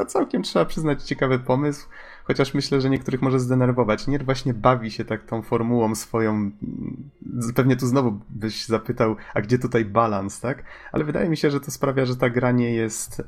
Całkiem 0.08 0.42
trzeba 0.42 0.64
przyznać 0.64 1.02
ciekawy 1.02 1.38
pomysł. 1.38 1.88
Chociaż 2.24 2.54
myślę, 2.54 2.80
że 2.80 2.90
niektórych 2.90 3.22
może 3.22 3.40
zdenerwować. 3.40 4.06
Nier 4.06 4.24
właśnie 4.24 4.54
bawi 4.54 4.90
się 4.90 5.04
tak 5.04 5.26
tą 5.26 5.42
formułą 5.42 5.94
swoją. 5.94 6.50
Pewnie 7.54 7.76
tu 7.76 7.86
znowu 7.86 8.20
byś 8.30 8.66
zapytał, 8.66 9.16
a 9.34 9.40
gdzie 9.40 9.58
tutaj 9.58 9.84
balans, 9.84 10.40
tak? 10.40 10.64
Ale 10.92 11.04
wydaje 11.04 11.28
mi 11.28 11.36
się, 11.36 11.50
że 11.50 11.60
to 11.60 11.70
sprawia, 11.70 12.06
że 12.06 12.16
ta 12.16 12.30
gra 12.30 12.52
nie 12.52 12.74
jest 12.74 13.22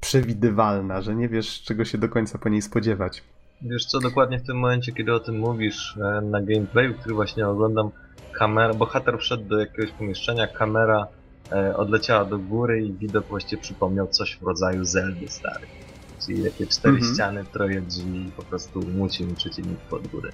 przewidywalna, 0.00 1.02
że 1.02 1.14
nie 1.14 1.28
wiesz, 1.28 1.62
czego 1.62 1.84
się 1.84 1.98
do 1.98 2.08
końca 2.08 2.38
po 2.38 2.48
niej 2.48 2.62
spodziewać. 2.62 3.24
Wiesz 3.62 3.86
co, 3.86 4.00
dokładnie 4.00 4.38
w 4.38 4.46
tym 4.46 4.58
momencie, 4.58 4.92
kiedy 4.92 5.14
o 5.14 5.20
tym 5.20 5.38
mówisz, 5.38 5.96
e, 5.96 6.20
na 6.20 6.42
gameplayu, 6.42 6.94
który 6.94 7.14
właśnie 7.14 7.48
oglądam, 7.48 7.90
kamera, 8.32 8.74
bohater 8.74 9.18
wszedł 9.18 9.44
do 9.44 9.60
jakiegoś 9.60 9.90
pomieszczenia, 9.90 10.46
kamera 10.46 11.06
e, 11.52 11.76
odleciała 11.76 12.24
do 12.24 12.38
góry 12.38 12.82
i 12.82 12.92
widok 12.92 13.26
właściwie 13.26 13.62
przypomniał 13.62 14.06
coś 14.06 14.38
w 14.38 14.42
rodzaju 14.42 14.84
Zeldy 14.84 15.28
starej. 15.28 15.87
Czyli 16.26 16.44
takie 16.44 16.66
cztery 16.66 16.94
Mhm. 16.94 17.14
ściany, 17.14 17.44
troje 17.44 17.80
drzwi 17.80 18.26
i 18.28 18.32
po 18.36 18.42
prostu 18.42 18.80
muci 18.96 19.24
mi 19.24 19.34
przeciwnik 19.34 19.78
pod 19.78 20.06
górę. 20.06 20.30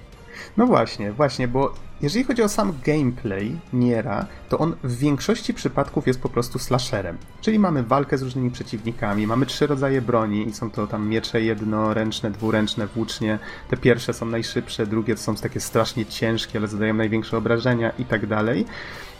No 0.57 0.65
właśnie, 0.67 1.11
właśnie, 1.11 1.47
bo 1.47 1.73
jeżeli 2.01 2.25
chodzi 2.25 2.41
o 2.43 2.49
sam 2.49 2.73
gameplay 2.85 3.55
Niera, 3.73 4.25
to 4.49 4.57
on 4.57 4.75
w 4.83 4.97
większości 4.97 5.53
przypadków 5.53 6.07
jest 6.07 6.21
po 6.21 6.29
prostu 6.29 6.59
slasherem. 6.59 7.17
Czyli 7.41 7.59
mamy 7.59 7.83
walkę 7.83 8.17
z 8.17 8.21
różnymi 8.21 8.51
przeciwnikami, 8.51 9.27
mamy 9.27 9.45
trzy 9.45 9.67
rodzaje 9.67 10.01
broni 10.01 10.47
i 10.47 10.53
są 10.53 10.71
to 10.71 10.87
tam 10.87 11.07
miecze 11.07 11.41
jednoręczne, 11.41 12.31
dwuręczne, 12.31 12.87
włócznie. 12.87 13.39
Te 13.69 13.77
pierwsze 13.77 14.13
są 14.13 14.25
najszybsze, 14.25 14.87
drugie 14.87 15.17
są 15.17 15.35
takie 15.35 15.59
strasznie 15.59 16.05
ciężkie, 16.05 16.59
ale 16.59 16.67
zadają 16.67 16.93
największe 16.93 17.37
obrażenia 17.37 17.89
i 17.99 18.05
tak 18.05 18.27
dalej. 18.27 18.65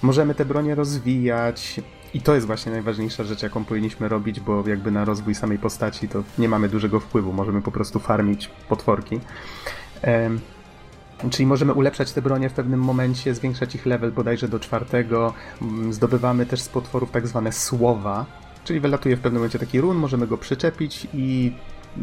Możemy 0.02 0.36
te 0.36 0.46
bronie 0.46 0.76
rozwijać, 0.76 1.82
i 2.16 2.22
to 2.22 2.36
jest 2.36 2.48
właśnie 2.48 2.72
najważniejsza 2.72 3.24
rzecz, 3.24 3.44
jaką 3.44 3.66
powinniśmy 3.66 4.10
robić, 4.10 4.40
bo 4.40 4.68
jakby 4.68 4.92
na 4.92 5.06
rozwój 5.06 5.36
samej 5.36 5.60
postaci 5.60 6.08
to 6.10 6.24
nie 6.38 6.50
mamy 6.50 6.70
dużego 6.70 7.00
wpływu, 7.00 7.34
możemy 7.34 7.62
po 7.62 7.72
prostu 7.72 8.00
farmić 8.00 8.48
potworki. 8.70 9.20
Em, 10.02 10.40
Czyli 11.30 11.46
możemy 11.46 11.74
ulepszać 11.74 12.12
te 12.12 12.22
bronie 12.22 12.50
w 12.50 12.54
pewnym 12.54 12.80
momencie, 12.80 13.36
zwiększać 13.36 13.76
ich 13.76 13.86
level 13.86 14.12
bodajże 14.12 14.48
do 14.48 14.60
czwartego. 14.60 15.34
Mm, 15.62 15.94
Zdobywamy 15.94 16.46
też 16.46 16.62
z 16.62 16.70
potworów 16.70 17.12
tak 17.12 17.28
zwane 17.28 17.52
słowa, 17.52 18.26
czyli 18.64 18.80
wylatuje 18.80 19.16
w 19.16 19.20
pewnym 19.20 19.40
momencie 19.40 19.60
taki 19.60 19.82
run, 19.82 19.98
możemy 19.98 20.28
go 20.28 20.38
przyczepić 20.38 21.08
i 21.14 21.54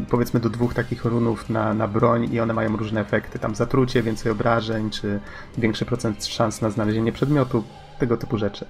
powiedzmy 0.09 0.39
do 0.39 0.49
dwóch 0.49 0.73
takich 0.73 1.05
runów 1.05 1.49
na, 1.49 1.73
na 1.73 1.87
broń 1.87 2.33
i 2.33 2.39
one 2.39 2.53
mają 2.53 2.77
różne 2.77 3.01
efekty. 3.01 3.39
Tam 3.39 3.55
zatrucie, 3.55 4.03
więcej 4.03 4.31
obrażeń, 4.31 4.89
czy 4.89 5.19
większy 5.57 5.85
procent 5.85 6.25
szans 6.25 6.61
na 6.61 6.69
znalezienie 6.69 7.11
przedmiotu, 7.11 7.63
tego 7.99 8.17
typu 8.17 8.37
rzeczy. 8.37 8.65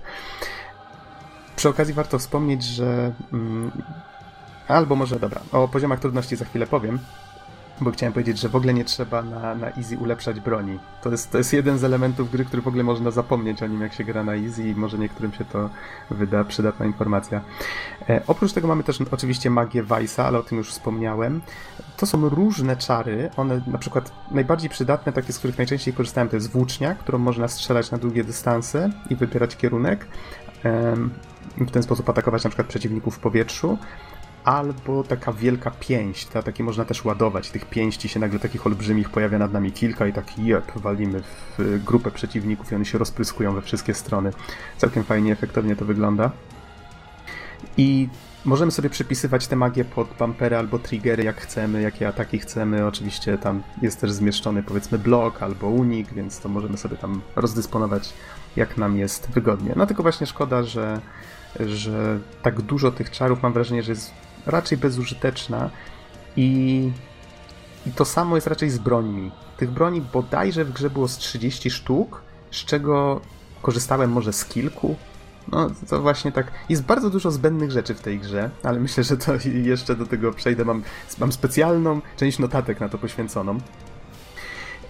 Przy 1.56 1.70
okazji 1.70 1.93
warto 1.93 2.20
wspomnieć, 2.20 2.64
że. 2.64 3.12
Mm, 3.34 3.72
albo 4.68 4.95
może 4.95 5.20
dobra, 5.20 5.41
o 5.51 5.68
poziomach 5.68 5.99
trudności 5.99 6.36
za 6.36 6.45
chwilę 6.45 6.68
powiem, 6.68 6.99
bo 7.82 7.91
chciałem 7.91 8.14
powiedzieć, 8.14 8.39
że 8.39 8.49
w 8.49 8.56
ogóle 8.56 8.74
nie 8.74 8.86
trzeba 8.86 9.22
na, 9.22 9.56
na 9.56 9.68
easy 9.68 9.97
ulepszać 9.97 10.39
broni. 10.39 10.80
To 11.01 11.12
jest, 11.12 11.32
to 11.32 11.38
jest 11.38 11.54
jeden 11.54 11.78
z 11.78 11.84
elementów 11.84 12.32
gry, 12.32 12.45
który 12.45 12.62
w 12.62 12.68
ogóle 12.68 12.84
można 12.84 13.12
zapomnieć 13.12 13.64
o 13.64 13.68
nim, 13.68 13.82
jak 13.82 13.93
się 13.93 14.04
gra 14.04 14.24
na 14.24 14.36
easy 14.36 14.70
i 14.70 14.76
może 14.76 14.97
niektórym 14.97 15.34
się 15.34 15.45
to 15.45 15.70
wyda 16.12 16.43
przydatna 16.43 16.86
informacja. 16.86 17.41
E, 18.10 18.22
oprócz 18.28 18.54
tego 18.54 18.68
mamy 18.68 18.84
też 18.84 18.99
oczywiście 19.12 19.49
magię 19.49 19.84
Weissa, 19.84 20.26
ale 20.26 20.39
o 20.39 20.43
tym 20.43 20.58
już 20.58 20.70
wspomniałem. 20.70 21.41
To 21.97 22.06
są 22.06 22.30
różne 22.30 22.78
czary, 22.78 23.30
one 23.38 23.62
na 23.68 23.78
przykład 23.78 24.12
najbardziej 24.32 24.70
przydatne, 24.70 25.14
takie 25.14 25.34
z 25.34 25.39
których 25.39 25.58
najczęściej 25.58 25.93
korzystałem, 25.93 26.30
to 26.30 26.36
jest 26.36 26.51
włócznia, 26.51 26.95
którą 26.95 27.18
można 27.18 27.47
strzelać 27.47 27.91
na 27.91 27.97
długie 27.97 28.24
dystanse 28.24 28.89
i 29.10 29.16
wybierać 29.16 29.58
kierunek. 29.58 30.08
W 31.58 31.72
ten 31.72 31.84
sposób 31.84 32.10
atakować 32.10 32.44
na 32.44 32.50
przykład 32.50 32.68
przeciwników 32.68 33.16
w 33.16 33.20
powietrzu 33.20 33.78
albo 34.44 35.04
taka 35.04 35.34
wielka 35.34 35.72
pięść, 35.72 36.26
ta, 36.26 36.44
takie 36.44 36.64
można 36.64 36.86
też 36.86 37.06
ładować. 37.06 37.50
Tych 37.50 37.66
pięści 37.66 38.10
się 38.10 38.20
nagle 38.20 38.39
takich 38.39 38.68
olbrzymich 38.68 39.10
pojawia 39.10 39.39
nad 39.39 39.54
nami 39.54 39.72
kilka 39.72 40.08
i 40.08 40.14
tak 40.14 40.39
jep, 40.39 40.72
walimy 40.76 41.24
w 41.58 41.84
grupę 41.84 42.12
przeciwników 42.12 42.72
i 42.72 42.76
one 42.76 42.86
się 42.86 42.98
rozpryskują 42.98 43.54
we 43.54 43.62
wszystkie 43.62 43.94
strony. 43.94 44.32
Całkiem 44.78 45.04
fajnie, 45.04 45.32
efektownie 45.32 45.76
to 45.76 45.86
wygląda. 45.86 46.32
I 47.78 48.10
możemy 48.46 48.72
sobie 48.72 48.89
przypisywać 48.89 49.48
te 49.48 49.56
magie 49.56 49.86
pod 49.86 50.08
bumpery 50.20 50.58
albo 50.58 50.80
triggery 50.80 51.24
jak 51.24 51.41
chcemy, 51.41 51.82
jakie 51.82 52.08
ataki 52.08 52.39
chcemy. 52.39 52.86
Oczywiście 52.86 53.38
tam 53.38 53.64
jest 53.82 54.02
też 54.02 54.12
zmieszczony 54.12 54.64
powiedzmy 54.64 55.00
blok 55.00 55.44
albo 55.44 55.68
unik, 55.70 56.14
więc 56.14 56.39
to 56.39 56.50
możemy 56.50 56.78
sobie 56.78 56.98
tam 56.98 57.22
rozdysponować 57.36 58.14
jak 58.56 58.78
nam 58.78 58.98
jest 58.98 59.30
wygodnie. 59.32 59.74
No 59.76 59.86
tylko 59.86 60.04
właśnie 60.04 60.28
szkoda, 60.28 60.64
że 60.64 61.02
że 61.60 62.20
tak 62.41 62.62
dużo 62.62 62.91
tych 62.91 63.12
czarów 63.12 63.43
mam 63.43 63.54
wrażenie, 63.54 63.84
że 63.84 63.91
jest 63.91 64.12
raczej 64.45 64.78
bezużyteczna 64.78 65.70
i, 66.38 66.91
i 67.88 67.91
to 67.91 68.06
samo 68.06 68.36
jest 68.36 68.47
raczej 68.47 68.70
z 68.70 68.78
brońmi. 68.78 69.32
Tych 69.58 69.72
broni 69.72 70.01
bodajże 70.01 70.66
w 70.66 70.72
grze 70.72 70.89
było 70.89 71.08
z 71.08 71.18
30 71.18 71.72
sztuk, 71.72 72.22
z 72.51 72.66
czego 72.66 73.22
korzystałem 73.62 74.12
może 74.12 74.34
z 74.34 74.45
kilku. 74.45 74.95
No 75.51 75.70
to 75.89 76.01
właśnie 76.01 76.32
tak. 76.32 76.51
Jest 76.70 76.84
bardzo 76.84 77.10
dużo 77.10 77.32
zbędnych 77.32 77.72
rzeczy 77.72 77.95
w 77.95 78.01
tej 78.01 78.20
grze, 78.20 78.49
ale 78.64 78.80
myślę, 78.80 79.04
że 79.04 79.18
to 79.18 79.34
jeszcze 79.45 79.95
do 79.95 80.06
tego 80.06 80.34
przejdę. 80.34 80.66
Mam, 80.66 80.84
mam 81.20 81.32
specjalną 81.32 82.01
część 82.18 82.39
notatek 82.39 82.80
na 82.80 82.89
to 82.89 82.97
poświęconą. 82.97 83.58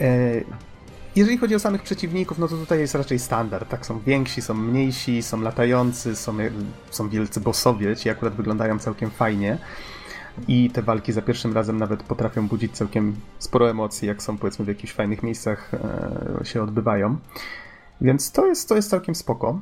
E, 0.01 0.41
jeżeli 1.16 1.38
chodzi 1.38 1.55
o 1.55 1.59
samych 1.59 1.82
przeciwników, 1.82 2.39
no 2.39 2.47
to 2.47 2.57
tutaj 2.57 2.80
jest 2.80 2.95
raczej 2.95 3.20
standard. 3.20 3.70
Tak, 3.70 3.86
są 3.86 3.99
więksi, 3.99 4.41
są 4.41 4.53
mniejsi, 4.53 5.24
są 5.24 5.41
latający, 5.41 6.16
są, 6.16 6.38
są 6.89 7.09
wielcy 7.09 7.41
bossowie, 7.41 7.95
ci 7.95 8.09
akurat 8.09 8.34
wyglądają 8.36 8.80
całkiem 8.80 9.09
fajnie. 9.11 9.57
I 10.47 10.70
te 10.70 10.82
walki 10.82 11.14
za 11.14 11.22
pierwszym 11.22 11.53
razem 11.53 11.78
nawet 11.78 12.03
potrafią 12.03 12.47
budzić 12.47 12.72
całkiem 12.72 13.16
sporo 13.39 13.70
emocji, 13.70 14.07
jak 14.07 14.24
są 14.24 14.38
powiedzmy 14.38 14.66
w 14.66 14.68
jakichś 14.68 14.93
fajnych 14.93 15.24
miejscach 15.24 15.72
e, 16.41 16.45
się 16.45 16.64
odbywają. 16.64 17.18
Więc 18.01 18.32
to 18.32 18.45
jest, 18.45 18.70
to 18.70 18.76
jest 18.76 18.89
całkiem 18.89 19.16
spoko. 19.16 19.59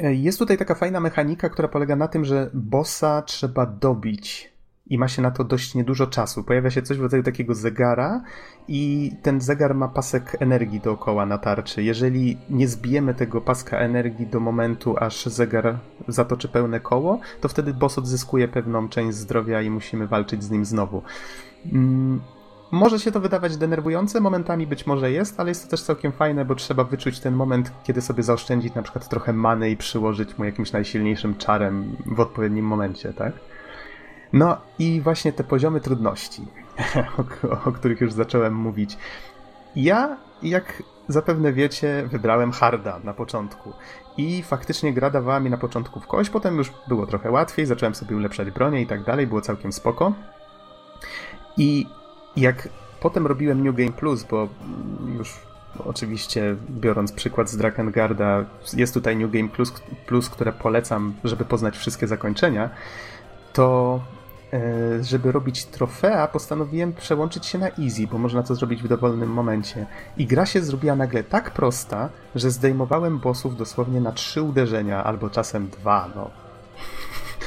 E, 0.00 0.14
Jest 0.14 0.38
tutaj 0.38 0.58
taka 0.58 0.74
fajna 0.74 1.00
mechanika, 1.00 1.48
która 1.48 1.68
polega 1.68 1.96
na 1.96 2.08
tym, 2.08 2.24
że 2.24 2.50
bossa 2.54 3.22
trzeba 3.22 3.66
dobić 3.66 4.51
i 4.86 4.98
ma 4.98 5.08
się 5.08 5.22
na 5.22 5.30
to 5.30 5.44
dość 5.44 5.74
niedużo 5.74 6.06
czasu. 6.06 6.44
Pojawia 6.44 6.70
się 6.70 6.82
coś 6.82 6.98
w 6.98 7.02
rodzaju 7.02 7.22
takiego 7.22 7.54
zegara 7.54 8.22
i 8.68 9.12
ten 9.22 9.40
zegar 9.40 9.74
ma 9.74 9.88
pasek 9.88 10.36
energii 10.40 10.80
dookoła 10.80 11.26
na 11.26 11.38
tarczy. 11.38 11.82
Jeżeli 11.82 12.38
nie 12.50 12.68
zbijemy 12.68 13.14
tego 13.14 13.40
paska 13.40 13.78
energii 13.78 14.26
do 14.26 14.40
momentu, 14.40 14.94
aż 14.98 15.26
zegar 15.26 15.78
zatoczy 16.08 16.48
pełne 16.48 16.80
koło, 16.80 17.20
to 17.40 17.48
wtedy 17.48 17.74
boss 17.74 17.98
odzyskuje 17.98 18.48
pewną 18.48 18.88
część 18.88 19.16
zdrowia 19.16 19.62
i 19.62 19.70
musimy 19.70 20.06
walczyć 20.06 20.44
z 20.44 20.50
nim 20.50 20.64
znowu. 20.64 21.02
Mm, 21.72 22.20
może 22.72 22.98
się 22.98 23.12
to 23.12 23.20
wydawać 23.20 23.56
denerwujące, 23.56 24.20
momentami 24.20 24.66
być 24.66 24.86
może 24.86 25.10
jest, 25.10 25.40
ale 25.40 25.50
jest 25.50 25.64
to 25.64 25.70
też 25.70 25.82
całkiem 25.82 26.12
fajne, 26.12 26.44
bo 26.44 26.54
trzeba 26.54 26.84
wyczuć 26.84 27.20
ten 27.20 27.34
moment, 27.34 27.72
kiedy 27.84 28.00
sobie 28.00 28.22
zaoszczędzić 28.22 28.74
na 28.74 28.82
przykład 28.82 29.08
trochę 29.08 29.32
many 29.32 29.70
i 29.70 29.76
przyłożyć 29.76 30.38
mu 30.38 30.44
jakimś 30.44 30.72
najsilniejszym 30.72 31.34
czarem 31.34 31.96
w 32.06 32.20
odpowiednim 32.20 32.66
momencie, 32.66 33.12
tak? 33.12 33.32
No 34.32 34.56
i 34.78 35.00
właśnie 35.00 35.32
te 35.32 35.44
poziomy 35.44 35.80
trudności, 35.80 36.42
o, 37.18 37.68
o 37.68 37.72
których 37.72 38.00
już 38.00 38.12
zacząłem 38.12 38.54
mówić. 38.54 38.98
Ja, 39.76 40.16
jak 40.42 40.82
zapewne 41.08 41.52
wiecie, 41.52 42.08
wybrałem 42.10 42.52
harda 42.52 43.00
na 43.04 43.14
początku. 43.14 43.72
I 44.16 44.42
faktycznie 44.42 44.92
gra 44.92 45.10
dawała 45.10 45.40
mi 45.40 45.50
na 45.50 45.58
początku 45.58 46.00
w 46.00 46.06
kość, 46.06 46.30
potem 46.30 46.58
już 46.58 46.72
było 46.88 47.06
trochę 47.06 47.30
łatwiej, 47.30 47.66
zacząłem 47.66 47.94
sobie 47.94 48.16
ulepszać 48.16 48.50
bronię 48.50 48.82
i 48.82 48.86
tak 48.86 49.04
dalej, 49.04 49.26
było 49.26 49.40
całkiem 49.40 49.72
spoko. 49.72 50.12
I 51.56 51.86
jak 52.36 52.68
potem 53.00 53.26
robiłem 53.26 53.64
New 53.64 53.76
Game 53.76 53.92
Plus, 53.92 54.24
bo 54.24 54.48
już 55.18 55.40
oczywiście 55.84 56.56
biorąc 56.70 57.12
przykład 57.12 57.50
z 57.50 57.58
Drakengard'a, 57.58 58.44
jest 58.76 58.94
tutaj 58.94 59.16
New 59.16 59.30
Game 59.30 59.48
Plus, 59.48 59.72
Plus, 60.06 60.30
które 60.30 60.52
polecam, 60.52 61.14
żeby 61.24 61.44
poznać 61.44 61.76
wszystkie 61.76 62.06
zakończenia, 62.06 62.70
to 63.52 64.00
żeby 65.00 65.32
robić 65.32 65.64
trofea, 65.64 66.28
postanowiłem 66.28 66.92
przełączyć 66.92 67.46
się 67.46 67.58
na 67.58 67.68
easy, 67.68 68.06
bo 68.06 68.18
można 68.18 68.42
to 68.42 68.54
zrobić 68.54 68.82
w 68.82 68.88
dowolnym 68.88 69.30
momencie. 69.30 69.86
I 70.16 70.26
gra 70.26 70.46
się 70.46 70.62
zrobiła 70.62 70.96
nagle 70.96 71.24
tak 71.24 71.50
prosta, 71.50 72.08
że 72.34 72.50
zdejmowałem 72.50 73.18
bossów 73.18 73.56
dosłownie 73.56 74.00
na 74.00 74.12
trzy 74.12 74.42
uderzenia, 74.42 75.04
albo 75.04 75.30
czasem 75.30 75.68
dwa, 75.68 76.08
no. 76.16 76.30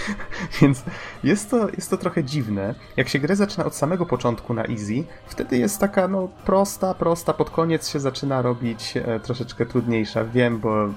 Więc 0.61 0.83
jest 1.23 1.49
to, 1.49 1.69
jest 1.69 1.89
to 1.89 1.97
trochę 1.97 2.23
dziwne. 2.23 2.75
Jak 2.97 3.09
się 3.09 3.19
grę 3.19 3.35
zaczyna 3.35 3.65
od 3.65 3.75
samego 3.75 4.05
początku 4.05 4.53
na 4.53 4.63
easy, 4.65 5.03
wtedy 5.27 5.57
jest 5.57 5.79
taka 5.79 6.07
no 6.07 6.27
prosta, 6.45 6.93
prosta, 6.93 7.33
pod 7.33 7.49
koniec 7.49 7.89
się 7.89 7.99
zaczyna 7.99 8.41
robić 8.41 8.97
e, 8.97 9.19
troszeczkę 9.19 9.65
trudniejsza. 9.65 10.23
Wiem, 10.23 10.59
bo 10.59 10.83
mm, 10.83 10.93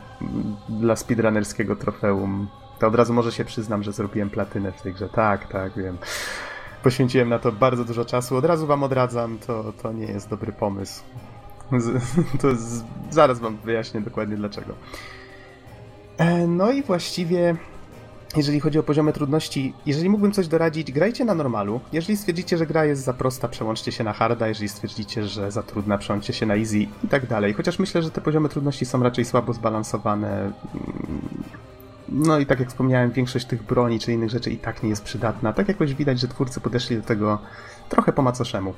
dla 0.68 0.96
speedrunnerskiego 0.96 1.76
trofeum 1.76 2.48
to 2.78 2.86
od 2.86 2.94
razu 2.94 3.14
może 3.14 3.32
się 3.32 3.44
przyznam, 3.44 3.82
że 3.82 3.92
zrobiłem 3.92 4.30
platynę 4.30 4.72
w 4.72 4.82
tej 4.82 4.94
grze. 4.94 5.08
Tak, 5.08 5.48
tak, 5.52 5.72
wiem. 5.76 5.98
Poświęciłem 6.82 7.28
na 7.28 7.38
to 7.38 7.52
bardzo 7.52 7.84
dużo 7.84 8.04
czasu. 8.04 8.36
Od 8.36 8.44
razu 8.44 8.66
wam 8.66 8.82
odradzam, 8.82 9.38
to, 9.46 9.72
to 9.82 9.92
nie 9.92 10.06
jest 10.06 10.28
dobry 10.28 10.52
pomysł. 10.52 11.02
Z, 11.78 12.02
to 12.40 12.54
z, 12.54 12.82
zaraz 13.10 13.38
wam 13.38 13.56
wyjaśnię 13.64 14.00
dokładnie 14.00 14.36
dlaczego. 14.36 14.74
E, 16.18 16.46
No 16.46 16.72
i 16.72 16.82
właściwie 16.82 17.56
jeżeli 18.36 18.60
chodzi 18.60 18.78
o 18.78 18.82
poziomy 18.82 19.12
trudności, 19.12 19.74
jeżeli 19.86 20.10
mógłbym 20.10 20.32
coś 20.32 20.48
doradzić, 20.48 20.92
grajcie 20.92 21.24
na 21.24 21.34
normalu. 21.34 21.80
Jeżeli 21.92 22.16
stwierdzicie, 22.16 22.58
że 22.58 22.66
gra 22.66 22.84
jest 22.84 23.04
za 23.04 23.12
prosta, 23.12 23.48
przełączcie 23.48 23.92
się 23.92 24.04
na 24.04 24.12
harda, 24.12 24.48
jeżeli 24.48 24.68
stwierdzicie, 24.68 25.24
że 25.24 25.50
za 25.50 25.62
trudna, 25.62 25.98
przełączcie 25.98 26.32
się 26.32 26.46
na 26.46 26.56
easy 26.56 26.78
i 26.78 27.08
tak 27.10 27.26
dalej. 27.26 27.52
Chociaż 27.52 27.78
myślę, 27.78 28.02
że 28.02 28.10
te 28.10 28.20
poziomy 28.20 28.48
trudności 28.48 28.86
są 28.86 29.02
raczej 29.02 29.24
słabo 29.24 29.52
zbalansowane. 29.52 30.52
No 32.08 32.38
i 32.38 32.46
tak 32.46 32.60
jak 32.60 32.68
wspomniałem, 32.68 33.10
większość 33.10 33.46
tych 33.46 33.62
broni 33.62 34.00
czy 34.00 34.12
innych 34.12 34.30
rzeczy 34.30 34.50
i 34.50 34.58
tak 34.58 34.82
nie 34.82 34.88
jest 34.88 35.04
przydatna. 35.04 35.52
Tak 35.52 35.68
jakoś 35.68 35.94
widać, 35.94 36.20
że 36.20 36.28
twórcy 36.28 36.60
podeszli 36.60 36.96
do 36.96 37.02
tego 37.02 37.38
trochę 37.88 38.12
po 38.12 38.22
macoszemu. 38.22 38.74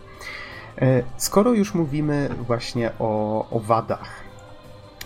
E, 0.79 1.03
Skoro 1.17 1.53
już 1.53 1.75
mówimy 1.75 2.29
właśnie 2.47 2.91
o, 2.99 3.47
o 3.51 3.61
wadach, 3.61 4.30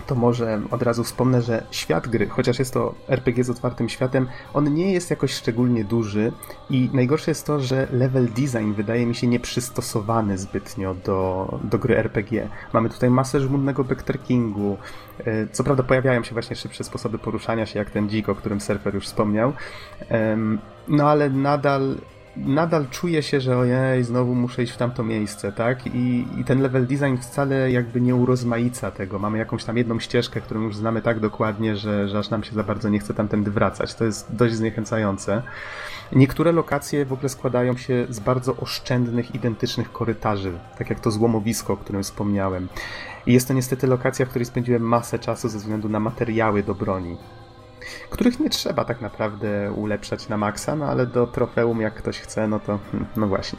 to 0.07 0.15
może 0.15 0.61
od 0.71 0.83
razu 0.83 1.05
wspomnę, 1.05 1.43
że 1.43 1.67
świat 1.71 2.09
gry, 2.09 2.29
chociaż 2.29 2.59
jest 2.59 2.75
to 2.75 2.95
RPG 3.09 3.45
z 3.45 3.51
otwartym 3.51 3.89
światem, 3.89 4.27
on 4.55 4.75
nie 4.75 4.93
jest 4.93 5.11
jakoś 5.11 5.33
szczególnie 5.33 5.85
duży 5.85 6.33
i 6.71 6.91
najgorsze 6.93 7.31
jest 7.31 7.47
to, 7.47 7.61
że 7.61 7.89
level 7.93 8.29
design 8.29 8.73
wydaje 8.73 9.07
mi 9.07 9.15
się 9.15 9.27
nieprzystosowany 9.27 10.39
zbytnio 10.39 10.95
do, 10.95 11.49
do 11.65 11.79
gry 11.79 11.99
RPG. 11.99 12.49
Mamy 12.73 12.91
tutaj 12.91 13.11
masę 13.11 13.41
żmudnego 13.41 13.85
backtrackingu, 13.85 14.77
e, 15.19 15.47
co 15.47 15.65
prawda 15.65 15.83
pojawiają 15.83 16.25
się 16.25 16.33
właśnie 16.33 16.57
szybsze 16.57 16.85
sposoby 16.85 17.19
poruszania 17.19 17.67
się, 17.67 17.79
jak 17.79 17.91
ten 17.91 18.09
dzik, 18.09 18.29
o 18.29 18.35
którym 18.35 18.61
surfer 18.61 18.95
już 18.95 19.07
wspomniał, 19.07 19.53
no 20.89 21.11
ale 21.11 21.31
nadal 21.31 21.97
nadal 22.37 22.87
czuję 22.91 23.22
się, 23.22 23.41
że 23.41 23.59
ojej, 23.59 24.05
znowu 24.05 24.35
muszę 24.35 24.62
iść 24.62 24.72
w 24.72 24.76
tamto 24.76 25.05
miejsce, 25.05 25.53
tak? 25.53 25.87
I, 25.87 26.26
I 26.39 26.45
ten 26.45 26.61
level 26.61 26.87
design 26.87 27.16
wcale 27.16 27.70
jakby 27.70 28.01
nie 28.01 28.14
urozmaica 28.14 28.91
tego. 28.91 29.18
Mamy 29.18 29.39
jakąś 29.39 29.64
tam 29.64 29.76
jedną 29.76 30.01
ścieżkę, 30.01 30.41
którą 30.41 30.61
już 30.61 30.76
znamy 30.76 31.03
tak 31.03 31.20
dokładnie, 31.20 31.76
że, 31.76 32.09
że 32.09 32.18
aż 32.18 32.30
nam 32.30 32.45
się 32.45 32.55
za 32.55 32.62
bardzo 32.62 32.89
nie 32.89 32.99
chce 32.99 33.14
tamtędy 33.14 33.51
wracać. 33.51 33.95
To 33.95 34.05
jest 34.05 34.35
dość 34.35 34.55
zniechęcające. 34.55 35.43
Niektóre 36.12 36.53
lokacje 36.53 37.05
w 37.05 37.12
ogóle 37.12 37.28
składają 37.28 37.76
się 37.76 38.07
z 38.09 38.20
bardzo 38.20 38.57
oszczędnych, 38.57 39.35
identycznych 39.35 39.93
korytarzy, 39.93 40.53
tak 40.78 40.91
jak 40.91 41.01
to 41.01 41.11
złomowisko, 41.11 41.72
o 41.72 41.76
którym 41.76 42.03
wspomniałem. 42.03 42.68
I 43.26 43.32
jest 43.32 43.49
to 43.49 43.55
niestety 43.55 43.87
lokacja, 43.87 44.26
w 44.26 44.28
której 44.28 44.47
spędziłem 44.47 44.82
masę 44.82 45.18
czasu 45.18 45.49
ze 45.49 45.59
względu 45.59 45.89
na 45.89 46.01
materiały 46.01 46.62
do 46.62 46.74
broni 46.74 47.16
których 48.15 48.41
nie 48.41 48.51
trzeba 48.51 48.85
tak 48.85 49.01
naprawdę 49.01 49.73
ulepszać 49.73 50.29
na 50.29 50.37
maksa, 50.37 50.77
no 50.77 50.87
ale 50.87 51.07
do 51.07 51.27
trofeum 51.27 51.81
jak 51.81 51.95
ktoś 51.95 52.21
chce, 52.21 52.49
no 52.49 52.61
to 52.61 52.79
hmm, 52.93 53.09
no 53.17 53.27
właśnie. 53.27 53.59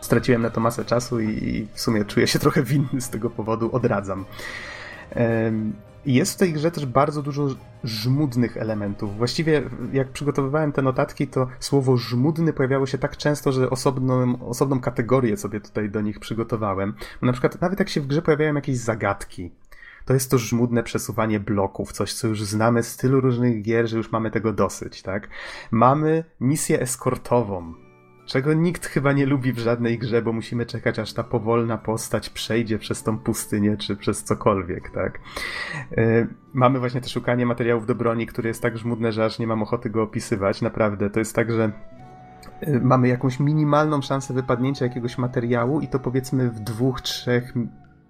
Straciłem 0.00 0.42
na 0.42 0.50
to 0.50 0.60
masę 0.60 0.84
czasu 0.84 1.20
i, 1.20 1.68
w 1.72 1.80
sumie 1.80 2.04
czuję 2.04 2.26
się 2.26 2.38
trochę 2.44 2.62
winny 2.62 3.00
z 3.00 3.10
tego 3.10 3.30
powodu, 3.30 3.70
odradzam. 3.72 4.24
Jest 6.06 6.34
w 6.34 6.36
tej 6.36 6.52
grze 6.52 6.70
też 6.70 6.86
bardzo 6.86 7.22
dużo 7.22 7.48
żmudnych 7.84 8.56
elementów. 8.56 9.16
Właściwie 9.16 9.62
jak 9.92 10.08
przygotowywałem 10.08 10.72
te 10.72 10.82
notatki, 10.82 11.28
to 11.28 11.48
słowo 11.60 11.96
żmudny 11.96 12.52
pojawiało 12.52 12.86
się 12.86 12.98
tak 12.98 13.16
często, 13.16 13.52
że 13.52 13.70
osobną, 13.70 14.48
osobną 14.48 14.80
kategorię 14.80 15.36
sobie 15.36 15.60
tutaj 15.60 15.90
do 15.90 16.00
nich 16.00 16.20
przygotowałem. 16.20 16.94
Na 17.22 17.32
przykład 17.32 17.60
nawet 17.60 17.78
jak 17.78 17.88
się 17.88 18.00
w 18.00 18.06
grze 18.06 18.22
pojawiają 18.22 18.54
jakieś 18.54 18.76
zagadki, 18.76 19.50
to 20.06 20.14
jest 20.14 20.30
to 20.30 20.38
żmudne 20.38 20.82
przesuwanie 20.82 21.40
bloków, 21.40 21.92
coś 21.92 22.12
co 22.14 22.28
już 22.28 22.42
znamy 22.42 22.82
z 22.82 22.96
tylu 22.96 23.20
różnych 23.20 23.62
gier, 23.62 23.88
że 23.88 23.96
już 23.96 24.12
mamy 24.12 24.30
tego 24.30 24.52
dosyć, 24.52 25.02
tak? 25.02 25.28
Mamy 25.70 26.24
misję 26.40 26.80
eskortową, 26.80 27.74
czego 28.26 28.54
nikt 28.54 28.86
chyba 28.86 29.12
nie 29.12 29.26
lubi 29.26 29.52
w 29.52 29.58
żadnej 29.58 29.98
grze, 29.98 30.22
bo 30.22 30.32
musimy 30.32 30.66
czekać 30.66 30.98
aż 30.98 31.12
ta 31.12 31.24
powolna 31.24 31.78
postać 31.78 32.30
przejdzie 32.30 32.78
przez 32.78 33.02
tą 33.02 33.18
pustynię, 33.18 33.76
czy 33.76 33.96
przez 33.96 34.24
cokolwiek, 34.24 34.90
tak? 34.90 35.20
Yy, 35.90 36.28
mamy 36.54 36.78
właśnie 36.78 37.00
to 37.00 37.08
szukanie 37.08 37.46
materiałów 37.46 37.86
do 37.86 37.94
broni, 37.94 38.26
które 38.26 38.48
jest 38.48 38.62
tak 38.62 38.78
żmudne, 38.78 39.12
że 39.12 39.24
aż 39.24 39.38
nie 39.38 39.46
mam 39.46 39.62
ochoty 39.62 39.90
go 39.90 40.02
opisywać, 40.02 40.62
naprawdę. 40.62 41.10
To 41.10 41.18
jest 41.18 41.34
tak, 41.34 41.52
że 41.52 41.72
yy, 42.62 42.80
mamy 42.80 43.08
jakąś 43.08 43.40
minimalną 43.40 44.02
szansę 44.02 44.34
wypadnięcia 44.34 44.84
jakiegoś 44.84 45.18
materiału 45.18 45.80
i 45.80 45.88
to 45.88 45.98
powiedzmy 45.98 46.50
w 46.50 46.60
dwóch, 46.60 47.00
trzech 47.00 47.54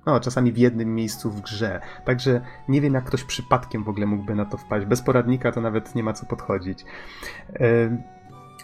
no, 0.06 0.20
czasami 0.20 0.52
w 0.52 0.58
jednym 0.58 0.94
miejscu 0.94 1.30
w 1.30 1.40
grze. 1.40 1.80
Także 2.04 2.40
nie 2.68 2.80
wiem, 2.80 2.94
jak 2.94 3.04
ktoś 3.04 3.24
przypadkiem 3.24 3.84
w 3.84 3.88
ogóle 3.88 4.06
mógłby 4.06 4.34
na 4.34 4.44
to 4.44 4.56
wpaść. 4.56 4.86
Bez 4.86 5.02
poradnika 5.02 5.52
to 5.52 5.60
nawet 5.60 5.94
nie 5.94 6.02
ma 6.02 6.12
co 6.12 6.26
podchodzić. 6.26 6.84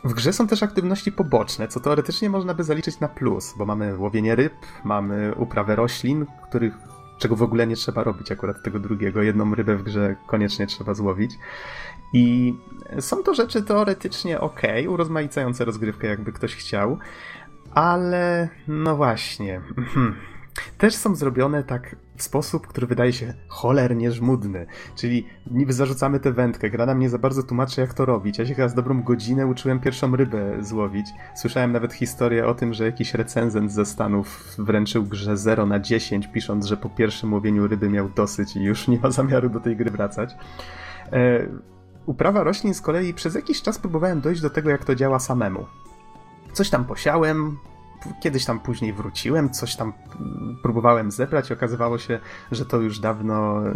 W 0.04 0.14
grze 0.14 0.32
są 0.32 0.46
też 0.46 0.62
aktywności 0.62 1.12
poboczne, 1.12 1.68
co 1.68 1.80
teoretycznie 1.80 2.30
można 2.30 2.54
by 2.54 2.64
zaliczyć 2.64 3.00
na 3.00 3.08
plus, 3.08 3.54
bo 3.58 3.66
mamy 3.66 3.98
łowienie 3.98 4.34
ryb, 4.34 4.54
mamy 4.84 5.34
uprawę 5.34 5.76
roślin, 5.76 6.26
których 6.42 6.74
czego 7.18 7.36
w 7.36 7.42
ogóle 7.42 7.66
nie 7.66 7.76
trzeba 7.76 8.04
robić, 8.04 8.32
akurat 8.32 8.62
tego 8.62 8.78
drugiego. 8.78 9.22
Jedną 9.22 9.54
rybę 9.54 9.76
w 9.76 9.82
grze 9.82 10.16
koniecznie 10.26 10.66
trzeba 10.66 10.94
złowić. 10.94 11.38
I 12.12 12.54
są 13.00 13.22
to 13.22 13.34
rzeczy 13.34 13.62
teoretycznie 13.62 14.40
ok, 14.40 14.60
urozmaicające 14.88 15.64
rozgrywkę, 15.64 16.06
jakby 16.06 16.32
ktoś 16.32 16.56
chciał, 16.56 16.98
ale 17.74 18.48
no 18.68 18.96
właśnie. 18.96 19.60
Też 20.78 20.94
są 20.94 21.14
zrobione 21.14 21.62
tak 21.62 21.96
w 22.16 22.22
sposób, 22.22 22.66
który 22.66 22.86
wydaje 22.86 23.12
się 23.12 23.34
cholernie 23.48 24.12
żmudny. 24.12 24.66
Czyli 24.96 25.26
niby 25.50 25.72
zarzucamy 25.72 26.20
tę 26.20 26.32
wędkę, 26.32 26.70
gra 26.70 26.86
nam 26.86 26.98
nie 26.98 27.08
za 27.08 27.18
bardzo 27.18 27.42
tłumaczy, 27.42 27.80
jak 27.80 27.94
to 27.94 28.04
robić. 28.04 28.38
Ja 28.38 28.46
się 28.46 28.54
chyba 28.54 28.68
z 28.68 28.74
dobrą 28.74 29.02
godzinę 29.02 29.46
uczyłem 29.46 29.80
pierwszą 29.80 30.16
rybę 30.16 30.56
złowić. 30.60 31.06
Słyszałem 31.34 31.72
nawet 31.72 31.92
historię 31.92 32.46
o 32.46 32.54
tym, 32.54 32.74
że 32.74 32.84
jakiś 32.84 33.14
recenzent 33.14 33.72
ze 33.72 33.86
Stanów 33.86 34.54
wręczył 34.58 35.04
grze 35.04 35.36
0 35.36 35.66
na 35.66 35.80
10, 35.80 36.26
pisząc, 36.26 36.66
że 36.66 36.76
po 36.76 36.90
pierwszym 36.90 37.32
łowieniu 37.32 37.68
ryby 37.68 37.88
miał 37.88 38.08
dosyć 38.08 38.56
i 38.56 38.62
już 38.62 38.88
nie 38.88 38.98
ma 38.98 39.10
zamiaru 39.10 39.50
do 39.50 39.60
tej 39.60 39.76
gry 39.76 39.90
wracać. 39.90 40.34
E, 41.12 41.46
uprawa 42.06 42.44
roślin 42.44 42.74
z 42.74 42.80
kolei 42.80 43.14
przez 43.14 43.34
jakiś 43.34 43.62
czas 43.62 43.78
próbowałem 43.78 44.20
dojść 44.20 44.40
do 44.40 44.50
tego, 44.50 44.70
jak 44.70 44.84
to 44.84 44.94
działa 44.94 45.18
samemu. 45.18 45.66
Coś 46.52 46.70
tam 46.70 46.84
posiałem, 46.84 47.56
kiedyś 48.20 48.44
tam 48.44 48.60
później 48.60 48.92
wróciłem, 48.92 49.50
coś 49.50 49.76
tam 49.76 49.92
mm, 50.20 50.56
próbowałem 50.62 51.10
zebrać 51.10 51.50
i 51.50 51.52
okazywało 51.52 51.98
się, 51.98 52.20
że 52.52 52.66
to 52.66 52.80
już 52.80 52.98
dawno 52.98 53.68
y, 53.68 53.72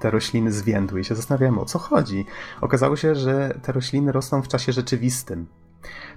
te 0.00 0.10
rośliny 0.10 0.52
zwiędły 0.52 1.00
i 1.00 1.04
się 1.04 1.14
zastanawiałem 1.14 1.58
o 1.58 1.64
co 1.64 1.78
chodzi. 1.78 2.26
Okazało 2.60 2.96
się, 2.96 3.14
że 3.14 3.58
te 3.62 3.72
rośliny 3.72 4.12
rosną 4.12 4.42
w 4.42 4.48
czasie 4.48 4.72
rzeczywistym. 4.72 5.46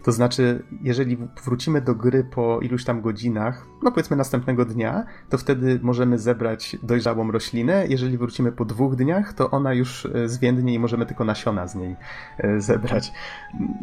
To 0.04 0.12
znaczy, 0.12 0.64
jeżeli 0.82 1.18
wrócimy 1.44 1.82
do 1.82 1.96
gry 1.96 2.24
po 2.24 2.60
iluś 2.60 2.84
tam 2.84 3.02
godzinach, 3.02 3.66
no 3.84 3.92
powiedzmy 3.92 4.18
następnego 4.18 4.66
dnia, 4.66 5.06
to 5.30 5.38
wtedy 5.38 5.80
możemy 5.84 6.20
zebrać 6.20 6.78
dojrzałą 6.84 7.32
roślinę. 7.32 7.88
Jeżeli 7.88 8.18
wrócimy 8.18 8.52
po 8.52 8.66
dwóch 8.66 8.96
dniach, 8.96 9.34
to 9.34 9.52
ona 9.52 9.74
już 9.74 10.06
e, 10.06 10.30
zwiędnie 10.30 10.74
i 10.74 10.80
możemy 10.80 11.06
tylko 11.06 11.24
nasiona 11.24 11.68
z 11.68 11.76
niej 11.76 11.96
e, 12.38 12.62
zebrać. 12.62 13.12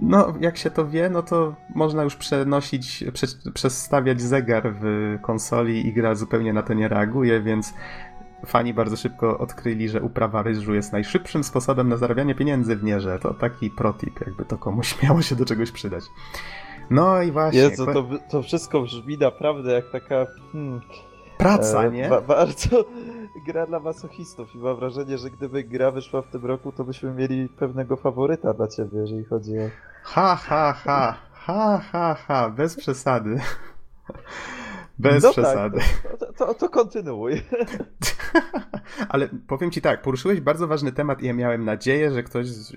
No, 0.03 0.35
jak 0.41 0.57
się 0.57 0.70
to 0.70 0.89
wie, 0.89 1.11
no 1.11 1.22
to 1.22 1.55
można 1.74 2.03
już 2.03 2.16
przenosić, 2.16 3.05
prze, 3.12 3.26
przestawiać 3.55 4.20
zegar 4.22 4.74
w 4.80 5.18
konsoli 5.22 5.87
i 5.89 5.93
gra 5.93 6.14
zupełnie 6.14 6.53
na 6.53 6.62
to 6.62 6.74
nie 6.74 6.89
reaguje, 6.89 7.43
więc 7.43 7.74
fani 8.47 8.74
bardzo 8.74 8.97
szybko 8.97 9.39
odkryli, 9.39 9.89
że 9.89 10.03
uprawa 10.03 10.43
ryżu 10.43 10.74
jest 10.74 10.93
najszybszym 10.93 11.45
sposobem 11.45 11.89
na 11.89 11.97
zarabianie 11.97 12.35
pieniędzy 12.35 12.76
w 12.76 12.85
nierze. 12.85 13.18
To 13.18 13.35
taki 13.35 13.70
protip, 13.70 14.20
jakby 14.20 14.45
to 14.45 14.59
komuś 14.59 14.95
miało 15.03 15.22
się 15.22 15.37
do 15.37 15.45
czegoś 15.45 15.70
przydać. 15.70 16.05
No 16.91 17.22
i 17.22 17.32
właśnie. 17.32 17.61
Jezu, 17.61 17.87
to, 17.87 18.07
to 18.30 18.43
wszystko 18.43 18.80
brzmi 18.80 19.18
naprawdę 19.18 19.72
jak 19.72 19.91
taka... 19.91 20.26
Hmm, 20.53 20.80
Praca, 21.39 21.85
e, 21.85 21.91
nie? 21.91 22.09
Ba 22.09 22.20
bardzo 22.20 22.85
gra 23.47 23.66
dla 23.66 23.80
masochistów 23.80 24.55
i 24.55 24.59
mam 24.59 24.76
wrażenie, 24.76 25.18
że 25.18 25.30
gdyby 25.30 25.64
gra 25.64 25.91
wyszła 25.91 26.22
w 26.22 26.28
tym 26.28 26.47
roku, 26.47 26.72
to 26.72 26.85
byśmy 26.85 27.11
mieli 27.12 27.49
pewnego 27.49 27.97
faworyta 27.97 28.55
dla 28.55 28.68
ciebie, 28.68 28.99
jeżeli 28.99 29.24
chodzi 29.24 29.59
o... 29.59 29.70
Ha, 30.03 30.37
ha, 30.37 30.72
ha. 30.72 31.16
Ha, 31.32 31.80
ha, 31.93 32.14
ha. 32.14 32.51
Bez 32.51 32.76
przesady. 32.76 33.41
Bez 34.99 35.24
no 35.24 35.30
przesady. 35.30 35.78
Tak, 35.78 36.18
to, 36.18 36.32
to, 36.32 36.55
to 36.55 36.68
kontynuuj. 36.68 37.42
Ale 39.09 39.28
powiem 39.47 39.70
ci 39.70 39.80
tak, 39.80 40.03
poruszyłeś 40.03 40.40
bardzo 40.40 40.66
ważny 40.66 40.92
temat 40.92 41.22
i 41.22 41.26
ja 41.26 41.32
miałem 41.32 41.64
nadzieję, 41.64 42.11
że 42.11 42.22
ktoś 42.22 42.47
z, 42.47 42.74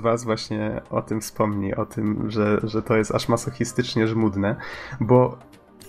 was 0.00 0.24
właśnie 0.24 0.82
o 0.90 1.02
tym 1.02 1.20
wspomni, 1.20 1.74
o 1.74 1.86
tym, 1.86 2.30
że, 2.30 2.60
że 2.62 2.82
to 2.82 2.96
jest 2.96 3.14
aż 3.14 3.28
masochistycznie 3.28 4.06
żmudne, 4.06 4.56
bo 5.00 5.38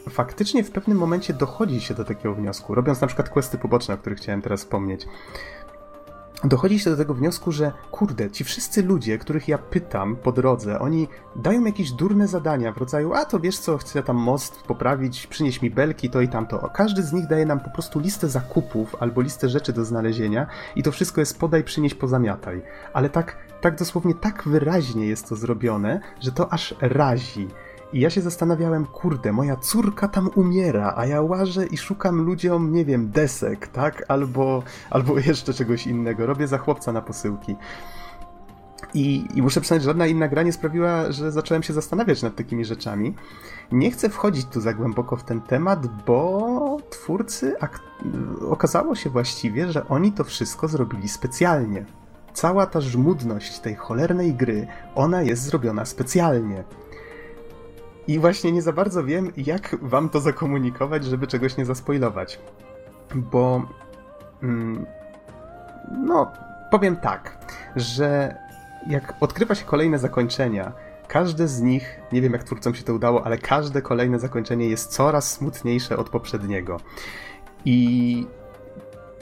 faktycznie 0.09 0.63
w 0.63 0.71
pewnym 0.71 0.97
momencie 0.97 1.33
dochodzi 1.33 1.81
się 1.81 1.93
do 1.93 2.05
takiego 2.05 2.35
wniosku, 2.35 2.75
robiąc 2.75 3.01
na 3.01 3.07
przykład 3.07 3.29
questy 3.29 3.57
poboczne, 3.57 3.93
o 3.93 3.97
których 3.97 4.19
chciałem 4.19 4.41
teraz 4.41 4.59
wspomnieć. 4.59 5.07
Dochodzi 6.43 6.79
się 6.79 6.89
do 6.89 6.97
tego 6.97 7.13
wniosku, 7.13 7.51
że 7.51 7.71
kurde, 7.91 8.31
ci 8.31 8.43
wszyscy 8.43 8.83
ludzie, 8.83 9.17
których 9.17 9.47
ja 9.47 9.57
pytam 9.57 10.15
po 10.15 10.31
drodze, 10.31 10.79
oni 10.79 11.07
dają 11.35 11.65
jakieś 11.65 11.91
durne 11.91 12.27
zadania 12.27 12.71
w 12.71 12.77
rodzaju, 12.77 13.13
a 13.13 13.25
to 13.25 13.39
wiesz 13.39 13.59
co, 13.59 13.77
chcę 13.77 14.03
tam 14.03 14.15
most 14.17 14.61
poprawić, 14.61 15.27
przynieś 15.27 15.61
mi 15.61 15.69
belki, 15.69 16.09
to 16.09 16.21
i 16.21 16.27
tamto. 16.27 16.69
Każdy 16.73 17.03
z 17.03 17.13
nich 17.13 17.27
daje 17.27 17.45
nam 17.45 17.59
po 17.59 17.69
prostu 17.69 17.99
listę 17.99 18.29
zakupów 18.29 18.95
albo 18.99 19.21
listę 19.21 19.49
rzeczy 19.49 19.73
do 19.73 19.85
znalezienia 19.85 20.47
i 20.75 20.83
to 20.83 20.91
wszystko 20.91 21.21
jest 21.21 21.39
podaj, 21.39 21.63
przynieś, 21.63 21.93
pozamiataj. 21.93 22.61
Ale 22.93 23.09
tak, 23.09 23.37
tak 23.61 23.75
dosłownie 23.75 24.15
tak 24.15 24.43
wyraźnie 24.45 25.07
jest 25.07 25.29
to 25.29 25.35
zrobione, 25.35 25.99
że 26.19 26.31
to 26.31 26.53
aż 26.53 26.75
razi. 26.81 27.47
I 27.93 27.99
ja 27.99 28.09
się 28.09 28.21
zastanawiałem, 28.21 28.85
kurde, 28.85 29.31
moja 29.31 29.55
córka 29.55 30.07
tam 30.07 30.29
umiera, 30.35 30.93
a 30.97 31.05
ja 31.05 31.21
łażę 31.21 31.65
i 31.65 31.77
szukam 31.77 32.21
ludziom, 32.21 32.73
nie 32.73 32.85
wiem, 32.85 33.11
desek, 33.11 33.67
tak? 33.67 34.03
Albo, 34.07 34.63
albo 34.89 35.19
jeszcze 35.29 35.53
czegoś 35.53 35.87
innego. 35.87 36.25
Robię 36.25 36.47
za 36.47 36.57
chłopca 36.57 36.91
na 36.91 37.01
posyłki. 37.01 37.55
I, 38.93 39.27
I 39.35 39.41
muszę 39.41 39.61
przyznać, 39.61 39.83
żadna 39.83 40.07
inna 40.07 40.27
gra 40.27 40.43
nie 40.43 40.53
sprawiła, 40.53 41.11
że 41.11 41.31
zacząłem 41.31 41.63
się 41.63 41.73
zastanawiać 41.73 42.21
nad 42.21 42.35
takimi 42.35 42.65
rzeczami. 42.65 43.15
Nie 43.71 43.91
chcę 43.91 44.09
wchodzić 44.09 44.45
tu 44.45 44.61
za 44.61 44.73
głęboko 44.73 45.15
w 45.17 45.23
ten 45.23 45.41
temat, 45.41 45.87
bo 46.05 46.77
twórcy 46.89 47.55
okazało 48.49 48.95
się 48.95 49.09
właściwie, 49.09 49.71
że 49.71 49.87
oni 49.87 50.11
to 50.11 50.23
wszystko 50.23 50.67
zrobili 50.67 51.07
specjalnie. 51.07 51.85
Cała 52.33 52.65
ta 52.65 52.81
żmudność 52.81 53.59
tej 53.59 53.75
cholernej 53.75 54.33
gry, 54.33 54.67
ona 54.95 55.21
jest 55.21 55.43
zrobiona 55.43 55.85
specjalnie. 55.85 56.63
I 58.11 58.19
właśnie 58.19 58.51
nie 58.51 58.61
za 58.61 58.73
bardzo 58.73 59.03
wiem, 59.03 59.31
jak 59.37 59.75
wam 59.81 60.09
to 60.09 60.19
zakomunikować, 60.19 61.05
żeby 61.05 61.27
czegoś 61.27 61.57
nie 61.57 61.65
zaspoilować. 61.65 62.39
Bo. 63.15 63.61
Mm, 64.43 64.85
no, 65.91 66.31
powiem 66.71 66.95
tak, 66.95 67.37
że 67.75 68.35
jak 68.87 69.13
odkrywa 69.19 69.55
się 69.55 69.65
kolejne 69.65 69.99
zakończenia, 69.99 70.71
każde 71.07 71.47
z 71.47 71.61
nich, 71.61 71.99
nie 72.11 72.21
wiem 72.21 72.33
jak 72.33 72.43
twórcom 72.43 72.75
się 72.75 72.83
to 72.83 72.93
udało, 72.93 73.25
ale 73.25 73.37
każde 73.37 73.81
kolejne 73.81 74.19
zakończenie 74.19 74.67
jest 74.67 74.91
coraz 74.91 75.31
smutniejsze 75.31 75.97
od 75.97 76.09
poprzedniego. 76.09 76.79
I 77.65 78.27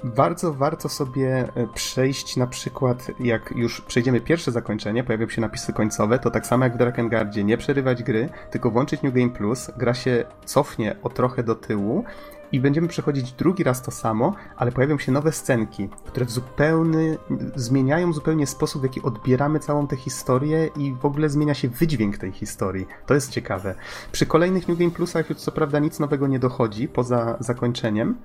bardzo 0.04 0.54
warto 0.54 0.90
sobie 0.90 1.48
e, 1.56 1.68
przejść 1.74 2.38
na 2.38 2.48
przykład, 2.48 3.08
jak 3.20 3.54
już 3.56 3.82
przejdziemy 3.82 4.22
pierwsze 4.22 4.52
zakończenie, 4.52 5.04
pojawią 5.04 5.30
się 5.30 5.42
napisy 5.42 5.74
końcowe, 5.74 6.20
to 6.20 6.32
tak 6.32 6.48
samo 6.48 6.64
jak 6.64 6.74
w 6.74 6.78
Drakengardzie, 6.78 7.44
nie 7.44 7.58
przerywać 7.58 8.04
gry, 8.04 8.30
tylko 8.52 8.72
włączyć 8.72 9.02
New 9.02 9.14
Game 9.14 9.30
Plus, 9.30 9.72
gra 9.78 9.94
się 9.94 10.26
cofnie 10.46 10.96
o 11.04 11.10
trochę 11.10 11.44
do 11.44 11.56
tyłu 11.56 12.04
i 12.52 12.60
będziemy 12.60 12.88
przechodzić 12.88 13.32
drugi 13.32 13.64
raz 13.64 13.82
to 13.82 13.92
samo, 13.92 14.36
ale 14.58 14.72
pojawią 14.72 14.98
się 14.98 15.12
nowe 15.12 15.32
scenki, 15.32 15.90
które 16.06 16.26
w 16.26 16.32
zupełny, 16.32 17.18
zmieniają 17.56 18.14
zupełnie 18.14 18.48
sposób, 18.48 18.82
w 18.82 18.84
jaki 18.84 19.02
odbieramy 19.02 19.60
całą 19.60 19.88
tę 19.88 19.96
historię 19.96 20.70
i 20.78 20.94
w 20.94 21.06
ogóle 21.06 21.30
zmienia 21.30 21.54
się 21.54 21.68
wydźwięk 21.68 22.18
tej 22.18 22.32
historii. 22.32 22.88
To 23.06 23.14
jest 23.14 23.32
ciekawe. 23.32 23.76
Przy 24.12 24.26
kolejnych 24.26 24.68
New 24.68 24.78
Game 24.78 24.92
Plusach 24.92 25.30
już 25.30 25.40
co 25.40 25.52
prawda 25.52 25.80
nic 25.80 26.00
nowego 26.00 26.28
nie 26.28 26.40
dochodzi, 26.40 26.88
poza 26.88 27.38
zakończeniem, 27.40 28.16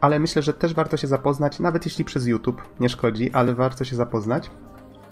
ale 0.00 0.18
myślę, 0.18 0.42
że 0.42 0.54
też 0.54 0.74
warto 0.74 0.96
się 0.96 1.06
zapoznać, 1.06 1.60
nawet 1.60 1.84
jeśli 1.84 2.04
przez 2.04 2.26
YouTube 2.26 2.62
nie 2.80 2.88
szkodzi, 2.88 3.32
ale 3.32 3.54
warto 3.54 3.84
się 3.84 3.96
zapoznać, 3.96 4.50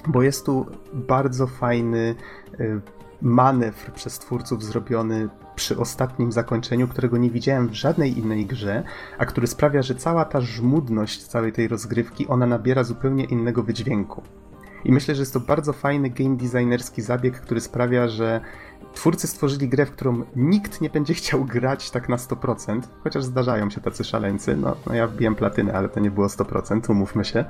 bo 0.07 0.23
jest 0.23 0.47
tu 0.47 0.67
bardzo 0.93 1.47
fajny 1.47 2.15
y, 2.61 2.81
manewr 3.23 3.93
przez 3.93 4.19
twórców 4.19 4.65
zrobiony 4.65 5.29
przy 5.57 5.79
ostatnim 5.79 6.33
zakończeniu, 6.33 6.89
którego 6.89 7.17
nie 7.17 7.31
widziałem 7.31 7.69
w 7.69 7.75
żadnej 7.75 8.19
innej 8.19 8.47
grze, 8.47 8.83
a 9.19 9.27
który 9.27 9.47
sprawia, 9.47 9.83
że 9.83 9.95
cała 9.95 10.25
ta 10.25 10.41
żmudność 10.41 11.27
całej 11.27 11.53
tej 11.53 11.69
rozgrywki, 11.69 12.29
ona 12.29 12.47
nabiera 12.47 12.85
zupełnie 12.85 13.25
innego 13.25 13.63
wydźwięku. 13.63 14.23
I 14.85 14.93
myślę, 14.93 15.15
że 15.15 15.23
jest 15.23 15.33
to 15.33 15.41
bardzo 15.41 15.73
fajny 15.73 16.11
game 16.11 16.37
designerski 16.37 17.03
zabieg, 17.03 17.41
który 17.41 17.61
sprawia, 17.61 18.09
że 18.09 18.41
twórcy 18.95 19.27
stworzyli 19.27 19.69
grę, 19.69 19.87
w 19.87 19.91
którą 19.91 20.23
nikt 20.37 20.81
nie 20.81 20.91
będzie 20.91 21.15
chciał 21.15 21.45
grać 21.45 21.91
tak 21.91 22.09
na 22.09 22.17
100%, 22.17 22.81
chociaż 23.05 23.25
zdarzają 23.25 23.71
się 23.71 23.81
tacy 23.81 24.05
szaleńcy. 24.05 24.57
No, 24.57 24.77
no 24.87 24.95
ja 24.95 25.07
wbiłem 25.07 25.35
platynę, 25.35 25.73
ale 25.73 25.89
to 25.89 26.01
nie 26.01 26.11
było 26.11 26.27
100%, 26.27 26.91
umówmy 26.91 27.25
się. 27.25 27.45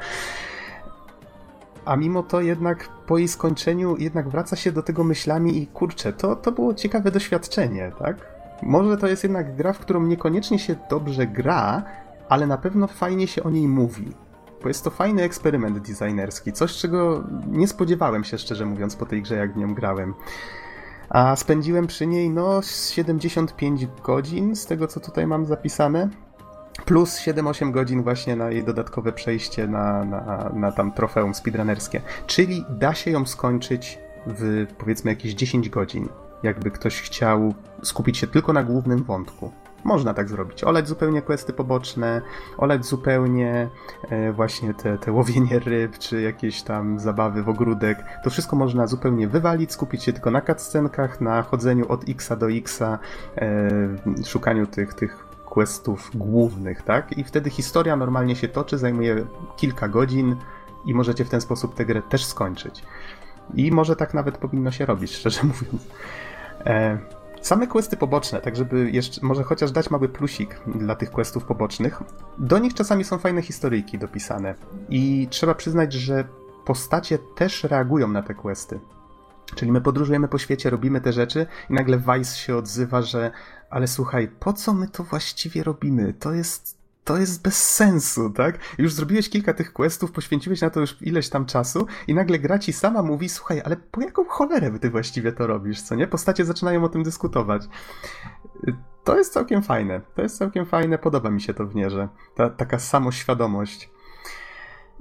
A 1.85 1.97
mimo 1.97 2.23
to 2.23 2.41
jednak 2.41 2.89
po 3.07 3.19
jej 3.19 3.29
skończeniu 3.29 3.97
jednak 3.97 4.29
wraca 4.29 4.57
się 4.57 4.73
do 4.73 4.83
tego 4.83 5.05
myślami 5.05 5.63
i 5.63 5.67
kurczę, 5.67 6.13
to, 6.13 6.37
to 6.37 6.53
było 6.53 6.75
ciekawe 6.75 7.11
doświadczenie, 7.11 7.93
tak? 7.99 8.17
Może 8.63 8.97
to 8.97 9.09
jest 9.09 9.23
jednak 9.23 9.57
gra, 9.57 9.73
w 9.73 9.79
którą 9.79 10.03
niekoniecznie 10.03 10.59
się 10.59 10.77
dobrze 10.91 11.27
gra, 11.27 11.83
ale 12.29 12.47
na 12.47 12.59
pewno 12.59 12.87
fajnie 12.87 13.27
się 13.27 13.43
o 13.43 13.51
niej 13.51 13.69
mówi. 13.69 14.13
Bo 14.63 14.69
jest 14.69 14.85
to 14.85 14.91
fajny 14.91 15.23
eksperyment 15.23 15.79
designerski, 15.79 16.53
coś 16.53 16.77
czego 16.77 17.25
nie 17.47 17.69
spodziewałem 17.69 18.25
się 18.25 18.39
szczerze 18.39 18.67
mówiąc 18.67 18.97
po 18.97 19.07
tej 19.07 19.23
grze, 19.23 19.35
jak 19.35 19.55
w 19.55 19.57
nią 19.57 19.75
grałem. 19.75 20.15
A 21.09 21.37
spędziłem 21.37 21.87
przy 21.87 22.07
niej 22.07 22.31
no 22.31 22.63
75 22.63 23.87
godzin 24.05 24.57
z 24.57 24.67
tego 24.67 24.87
co 24.87 25.01
tutaj 25.01 25.27
mam 25.27 25.47
zapisane. 25.47 26.09
Plus 26.85 27.19
7-8 27.19 27.71
godzin 27.71 28.03
właśnie 28.03 28.37
na 28.37 28.51
jej 28.51 28.65
dodatkowe 28.65 29.13
przejście 29.13 29.69
na, 29.69 30.05
na, 30.05 30.51
na 30.55 30.73
tam 30.73 30.93
trofeum 30.93 31.35
speedrunnerskie. 31.35 32.01
Czyli 32.27 32.65
da 32.71 32.95
się 32.95 33.11
ją 33.11 33.27
skończyć 33.27 33.99
w 34.27 34.67
powiedzmy 34.79 35.11
jakieś 35.11 35.35
10 35.35 35.69
godzin. 35.69 36.09
Jakby 36.43 36.71
ktoś 36.71 37.01
chciał 37.01 37.55
skupić 37.83 38.19
się 38.19 38.27
tylko 38.27 38.53
na 38.53 38.63
głównym 38.63 39.05
wątku. 39.05 39.53
Można 39.85 40.15
tak 40.15 40.29
zrobić. 40.29 40.65
Oleć 40.65 40.89
zupełnie 40.89 41.23
questy 41.23 41.53
poboczne, 41.53 42.23
oleć 42.59 42.87
zupełnie 42.87 43.69
e, 44.11 44.33
właśnie 44.33 44.75
te, 44.75 44.99
te 44.99 45.13
łowienie 45.13 45.59
ryb, 45.59 45.99
czy 45.99 46.23
jakieś 46.23 46.63
tam 46.63 46.99
zabawy 46.99 47.43
w 47.43 47.49
ogródek. 47.49 48.05
To 48.25 48.31
wszystko 48.31 48.57
można 48.57 48.87
zupełnie 48.87 49.29
wywalić, 49.29 49.73
skupić 49.73 50.05
się 50.05 50.13
tylko 50.13 50.31
na 50.31 50.41
cutscenkach, 50.41 51.21
na 51.21 51.43
chodzeniu 51.43 51.89
od 51.89 52.09
X 52.09 52.33
do 52.39 52.51
X, 52.51 52.83
e, 52.83 52.99
szukaniu 54.25 54.67
tych, 54.67 54.95
tych 54.95 55.27
questów 55.45 56.11
głównych, 56.15 56.83
tak? 56.83 57.19
I 57.19 57.25
wtedy 57.25 57.51
historia 57.51 57.97
normalnie 57.97 58.37
się 58.37 58.49
toczy, 58.49 58.79
zajmuje 58.79 59.27
kilka 59.57 59.89
godzin 59.89 60.37
i 60.87 60.95
możecie 60.95 61.25
w 61.25 61.29
ten 61.29 61.41
sposób 61.41 61.75
tę 61.75 61.85
grę 61.85 62.03
też 62.03 62.25
skończyć. 62.25 62.83
I 63.55 63.73
może 63.73 63.97
tak 63.97 64.15
nawet 64.15 64.39
powinno 64.39 64.71
się 64.71 64.87
robić, 64.87 65.13
szczerze 65.13 65.41
mówiąc. 65.53 65.87
E, 66.67 66.99
same 67.47 67.67
questy 67.67 67.97
poboczne, 67.97 68.41
tak 68.41 68.57
żeby 68.57 68.91
jeszcze, 68.91 69.21
może 69.27 69.43
chociaż 69.43 69.71
dać 69.71 69.91
mały 69.91 70.09
plusik 70.09 70.61
dla 70.67 70.95
tych 70.95 71.11
questów 71.11 71.45
pobocznych, 71.45 72.03
do 72.39 72.59
nich 72.59 72.75
czasami 72.75 73.05
są 73.05 73.19
fajne 73.19 73.43
historyjki 73.43 73.99
dopisane. 73.99 74.55
I 74.89 75.29
trzeba 75.31 75.55
przyznać, 75.55 75.93
że 75.93 76.25
postacie 76.65 77.19
też 77.19 77.65
reagują 77.65 78.09
na 78.09 78.23
te 78.23 78.35
questy. 78.35 78.81
Czyli 79.55 79.73
my 79.73 79.81
podróżujemy 79.81 80.29
po 80.29 80.39
świecie, 80.39 80.71
robimy 80.71 81.01
te 81.01 81.13
rzeczy 81.13 81.47
i 81.71 81.75
nagle 81.75 81.99
Vice 81.99 82.37
się 82.37 82.57
odzywa, 82.57 83.03
że 83.03 83.31
ale 83.71 83.87
słuchaj, 83.87 84.29
po 84.41 84.53
co 84.53 84.75
my 84.75 84.89
to 84.89 85.05
właściwie 85.05 85.63
robimy? 85.63 86.15
To 86.15 86.33
jest, 86.33 86.79
to 87.05 87.19
jest 87.19 87.43
bez 87.43 87.71
sensu, 87.71 88.31
tak? 88.31 88.59
Już 88.79 88.93
zrobiłeś 88.93 89.31
kilka 89.31 89.55
tych 89.55 89.73
questów, 89.73 90.13
poświęciłeś 90.13 90.61
na 90.61 90.71
to 90.71 90.81
już 90.81 91.03
ileś 91.03 91.29
tam 91.29 91.47
czasu 91.47 91.87
i 92.07 92.15
nagle 92.15 92.39
gra 92.39 92.59
ci 92.59 92.73
sama 92.73 93.03
mówi, 93.03 93.29
słuchaj, 93.29 93.63
ale 93.65 93.77
po 93.77 94.01
jaką 94.01 94.25
cholerę 94.25 94.79
ty 94.79 94.91
właściwie 94.91 95.33
to 95.33 95.47
robisz, 95.47 95.83
co 95.83 95.95
nie? 95.95 96.07
Postacie 96.07 96.45
zaczynają 96.45 96.85
o 96.85 96.89
tym 96.89 97.03
dyskutować. 97.03 97.63
To 99.05 99.17
jest 99.17 99.33
całkiem 99.33 99.63
fajne. 99.63 100.01
To 100.15 100.23
jest 100.23 100.39
całkiem 100.39 100.67
fajne, 100.67 100.99
podoba 100.99 101.31
mi 101.31 101.41
się 101.41 101.55
to 101.55 101.67
w 101.67 101.75
Nierze. 101.75 102.09
Ta 102.35 102.51
taka 102.51 102.79
samoświadomość. 102.79 103.91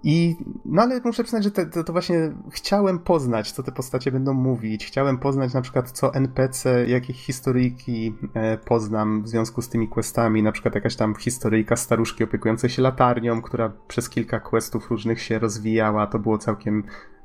I, 0.03 0.35
no 0.65 0.81
ale 0.81 1.01
muszę 1.03 1.23
przyznać, 1.23 1.43
że 1.43 1.51
te, 1.51 1.65
to, 1.65 1.83
to, 1.83 1.93
właśnie 1.93 2.31
chciałem 2.51 2.99
poznać, 2.99 3.51
co 3.51 3.63
te 3.63 3.71
postacie 3.71 4.11
będą 4.11 4.33
mówić. 4.33 4.85
Chciałem 4.85 5.17
poznać 5.17 5.53
na 5.53 5.61
przykład, 5.61 5.91
co 5.91 6.13
NPC, 6.13 6.85
jakie 6.87 7.13
historyjki 7.13 8.13
e, 8.33 8.57
poznam 8.57 9.23
w 9.23 9.27
związku 9.27 9.61
z 9.61 9.69
tymi 9.69 9.87
questami. 9.87 10.43
Na 10.43 10.51
przykład 10.51 10.75
jakaś 10.75 10.95
tam 10.95 11.15
historyjka 11.15 11.75
staruszki 11.75 12.23
opiekującej 12.23 12.69
się 12.69 12.81
latarnią, 12.81 13.41
która 13.41 13.71
przez 13.87 14.09
kilka 14.09 14.39
questów 14.39 14.91
różnych 14.91 15.21
się 15.21 15.39
rozwijała. 15.39 16.07
To 16.07 16.19
było 16.19 16.37
całkiem 16.37 16.83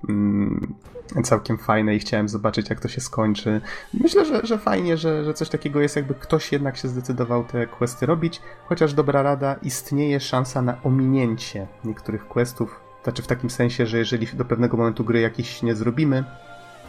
mm, 0.09 0.75
całkiem 1.23 1.59
fajne 1.59 1.95
i 1.95 1.99
chciałem 1.99 2.29
zobaczyć, 2.29 2.71
jak 2.71 2.81
to 2.81 2.89
się 2.89 3.01
skończy. 3.01 3.61
Myślę, 3.95 4.25
że, 4.25 4.47
że 4.47 4.59
fajnie, 4.59 4.97
że, 4.97 5.25
że 5.25 5.35
coś 5.35 5.49
takiego 5.49 5.81
jest, 5.81 5.97
jakby 5.97 6.15
ktoś 6.15 6.53
jednak 6.53 6.77
się 6.77 6.89
zdecydował 6.89 7.45
te 7.45 7.67
questy 7.67 8.07
robić, 8.07 8.41
chociaż 8.67 8.95
dobra 8.95 9.23
rada, 9.23 9.57
istnieje 9.63 10.21
szansa 10.21 10.63
na 10.63 10.83
ominięcie 10.83 11.67
niektórych 11.85 12.29
questów, 12.29 12.81
znaczy 13.05 13.23
w 13.23 13.27
takim 13.27 13.51
sensie, 13.51 13.87
że 13.87 13.99
jeżeli 13.99 14.27
do 14.27 14.45
pewnego 14.45 14.77
momentu 14.77 15.05
gry 15.05 15.21
jakiś 15.21 15.63
nie 15.63 15.75
zrobimy, 15.75 16.25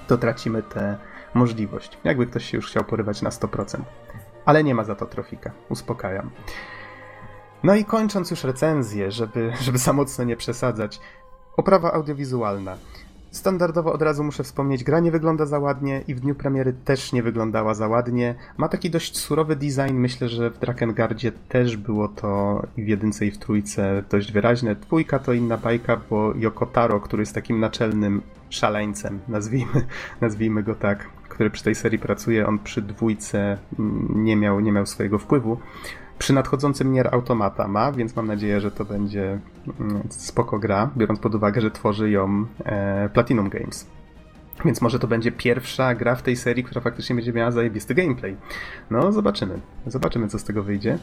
to 0.07 0.17
tracimy 0.17 0.63
tę 0.63 0.97
możliwość. 1.33 1.97
Jakby 2.03 2.27
ktoś 2.27 2.45
się 2.45 2.57
już 2.57 2.69
chciał 2.69 2.83
porywać 2.83 3.21
na 3.21 3.29
100%. 3.29 3.81
Ale 4.45 4.63
nie 4.63 4.75
ma 4.75 4.83
za 4.83 4.95
to 4.95 5.05
trofika, 5.05 5.51
uspokajam. 5.69 6.29
No 7.63 7.75
i 7.75 7.85
kończąc 7.85 8.31
już 8.31 8.43
recenzję, 8.43 9.11
żeby, 9.11 9.51
żeby 9.61 9.77
za 9.77 9.93
mocno 9.93 10.23
nie 10.23 10.37
przesadzać, 10.37 10.99
oprawa 11.57 11.93
audiowizualna. 11.93 12.77
Standardowo 13.31 13.93
od 13.93 14.01
razu 14.01 14.23
muszę 14.23 14.43
wspomnieć, 14.43 14.83
gra 14.83 14.99
nie 14.99 15.11
wygląda 15.11 15.45
za 15.45 15.59
ładnie 15.59 16.01
i 16.07 16.15
w 16.15 16.19
dniu 16.19 16.35
premiery 16.35 16.73
też 16.85 17.13
nie 17.13 17.23
wyglądała 17.23 17.73
za 17.73 17.87
ładnie. 17.87 18.35
Ma 18.57 18.67
taki 18.67 18.89
dość 18.89 19.17
surowy 19.17 19.55
design, 19.55 19.93
myślę, 19.93 20.29
że 20.29 20.49
w 20.49 20.59
Drakengardzie 20.59 21.31
też 21.31 21.77
było 21.77 22.07
to 22.07 22.61
i 22.77 22.83
w 22.83 22.87
jedynce 22.87 23.25
i 23.25 23.31
w 23.31 23.37
trójce 23.37 24.03
dość 24.09 24.31
wyraźne. 24.31 24.75
Dwójka 24.75 25.19
to 25.19 25.33
inna 25.33 25.57
bajka, 25.57 26.01
bo 26.09 26.33
Yokotaro, 26.35 26.99
który 26.99 27.21
jest 27.21 27.35
takim 27.35 27.59
naczelnym 27.59 28.21
szaleńcem, 28.49 29.19
nazwijmy, 29.27 29.85
nazwijmy 30.21 30.63
go 30.63 30.75
tak, 30.75 31.09
który 31.29 31.49
przy 31.49 31.63
tej 31.63 31.75
serii 31.75 31.99
pracuje, 31.99 32.47
on 32.47 32.59
przy 32.59 32.81
dwójce 32.81 33.57
mm, 33.79 34.23
nie 34.23 34.35
miał, 34.35 34.59
nie 34.59 34.71
miał 34.71 34.85
swojego 34.85 35.19
wpływu. 35.19 35.57
Przy 36.19 36.33
nadchodzącym 36.33 36.91
Nier 36.91 37.09
Automata 37.11 37.67
ma, 37.67 37.91
więc 37.91 38.15
mam 38.15 38.27
nadzieję, 38.27 38.61
że 38.61 38.71
to 38.71 38.85
będzie 38.85 39.39
mm, 39.79 40.03
spoko 40.09 40.59
gra, 40.59 40.89
biorąc 40.97 41.19
pod 41.19 41.35
uwagę, 41.35 41.61
że 41.61 41.71
tworzy 41.71 42.09
ją 42.09 42.45
e, 42.65 43.09
Platinum 43.13 43.49
Games. 43.49 43.87
Więc 44.65 44.81
może 44.81 44.99
to 44.99 45.07
będzie 45.07 45.31
pierwsza 45.31 45.95
gra 45.95 46.15
w 46.15 46.21
tej 46.21 46.35
serii, 46.35 46.63
która 46.63 46.81
faktycznie 46.81 47.15
będzie 47.15 47.33
miała 47.33 47.51
zajebisty 47.51 47.95
gameplay. 47.95 48.37
No, 48.89 49.11
zobaczymy. 49.11 49.59
Zobaczymy, 49.87 50.27
co 50.27 50.39
z 50.39 50.43
tego 50.43 50.63
wyjdzie. 50.63 50.99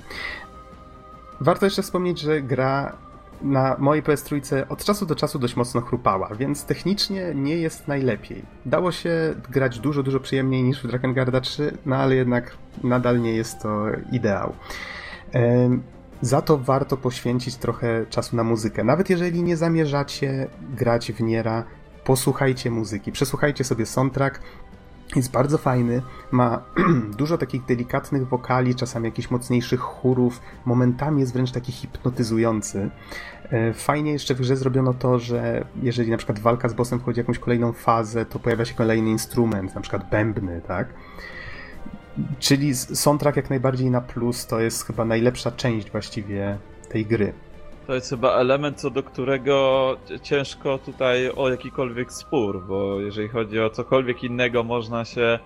Warto 1.41 1.67
jeszcze 1.67 1.83
wspomnieć, 1.83 2.21
że 2.21 2.43
gra 2.43 2.97
na 3.43 3.77
mojej 3.79 4.03
PS3 4.03 4.63
od 4.69 4.85
czasu 4.85 5.07
do 5.07 5.15
czasu 5.15 5.39
dość 5.39 5.57
mocno 5.57 5.81
chrupała, 5.81 6.35
więc 6.35 6.65
technicznie 6.65 7.33
nie 7.35 7.57
jest 7.57 7.89
najlepiej. 7.89 8.43
Dało 8.67 8.93
się 8.93 9.35
grać 9.51 9.79
dużo, 9.79 10.03
dużo 10.03 10.21
przyjemniej 10.21 10.63
niż 10.63 10.83
w 10.83 10.87
Drakengard 10.87 11.45
3, 11.45 11.79
no 11.87 11.97
ale 11.97 12.15
jednak 12.15 12.57
nadal 12.85 13.21
nie 13.21 13.33
jest 13.33 13.63
to 13.63 13.87
ideał. 14.13 14.53
Za 16.21 16.43
to 16.43 16.59
warto 16.59 16.97
poświęcić 16.97 17.57
trochę 17.57 18.07
czasu 18.07 18.37
na 18.37 18.45
muzykę. 18.45 18.85
Nawet 18.85 19.11
jeżeli 19.11 19.43
nie 19.43 19.57
zamierzacie 19.57 20.49
grać 20.77 21.13
w 21.13 21.21
Niera, 21.21 21.65
posłuchajcie 22.05 22.71
muzyki, 22.71 23.13
przesłuchajcie 23.13 23.65
sobie 23.65 23.87
soundtrack. 23.87 24.41
Jest 25.17 25.31
bardzo 25.31 25.59
fajny, 25.59 26.03
ma 26.31 26.63
dużo 27.19 27.39
takich 27.39 27.65
delikatnych 27.65 28.29
wokali, 28.29 28.75
czasami 28.75 29.05
jakichś 29.05 29.31
mocniejszych 29.31 29.81
chórów, 29.81 30.41
momentami 30.65 31.21
jest 31.21 31.33
wręcz 31.33 31.53
taki 31.53 31.73
hipnotyzujący. 31.73 32.91
E, 33.51 33.73
fajnie 33.73 34.13
jeszcze 34.13 34.35
w 34.35 34.39
grze 34.39 34.57
zrobiono 34.57 34.95
to, 34.95 35.19
że 35.19 35.65
jeżeli 35.83 36.11
na 36.11 36.17
przykład 36.17 36.39
walka 36.39 36.69
z 36.69 36.75
bossem 36.75 37.01
wchodzi 37.01 37.15
w 37.15 37.19
jakąś 37.19 37.39
kolejną 37.39 37.73
fazę, 37.73 38.27
to 38.27 38.39
pojawia 38.39 38.65
się 38.65 38.75
kolejny 38.75 39.11
instrument, 39.11 39.75
na 39.75 39.81
przykład 39.81 40.11
bębny, 40.11 40.61
tak? 40.69 40.89
Czyli 42.39 42.75
soundtrack 42.75 43.37
jak 43.37 43.51
najbardziej 43.51 43.91
na 43.91 44.01
plus, 44.01 44.47
to 44.47 44.61
jest 44.61 44.87
chyba 44.87 45.05
najlepsza 45.05 45.51
część 45.51 45.91
właściwie 45.91 46.59
tej 46.89 47.07
gry. 47.07 47.33
To 47.87 47.95
jest 47.95 48.11
chyba 48.11 48.37
element, 48.37 48.81
co 48.81 48.91
do 48.91 49.03
którego 49.03 49.97
ciężko 50.23 50.79
tutaj 50.79 51.31
o 51.31 51.49
jakikolwiek 51.49 52.13
spór, 52.13 52.67
bo 52.67 53.01
jeżeli 53.01 53.29
chodzi 53.29 53.61
o 53.61 53.71
cokolwiek 53.71 54.25
innego, 54.25 54.63
można 54.63 55.05
się 55.05 55.39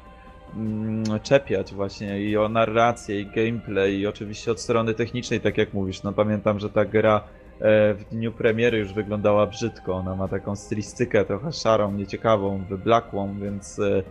mm, 0.57 1.05
czepiać 1.23 1.75
właśnie 1.75 2.21
i 2.21 2.37
o 2.37 2.49
narrację, 2.49 3.21
i 3.21 3.27
gameplay, 3.27 3.99
i 3.99 4.07
oczywiście 4.07 4.53
od 4.53 4.61
strony 4.61 4.95
technicznej, 4.95 5.41
tak 5.41 5.59
jak 5.59 5.75
mówisz. 5.75 6.03
No 6.03 6.13
pamiętam, 6.13 6.59
że 6.59 6.71
ta 6.71 6.85
gra 6.85 7.17
e, 7.61 7.95
w 7.95 8.05
dniu 8.11 8.33
premiery 8.33 8.79
już 8.79 8.93
wyglądała 8.93 9.47
brzydko. 9.47 9.95
Ona 9.95 10.17
ma 10.17 10.29
taką 10.29 10.57
stylistykę 10.57 11.25
trochę 11.25 11.53
szarą, 11.53 11.93
nieciekawą, 11.93 12.65
wyblakłą, 12.69 13.41
więc 13.41 13.79
e, 13.79 14.03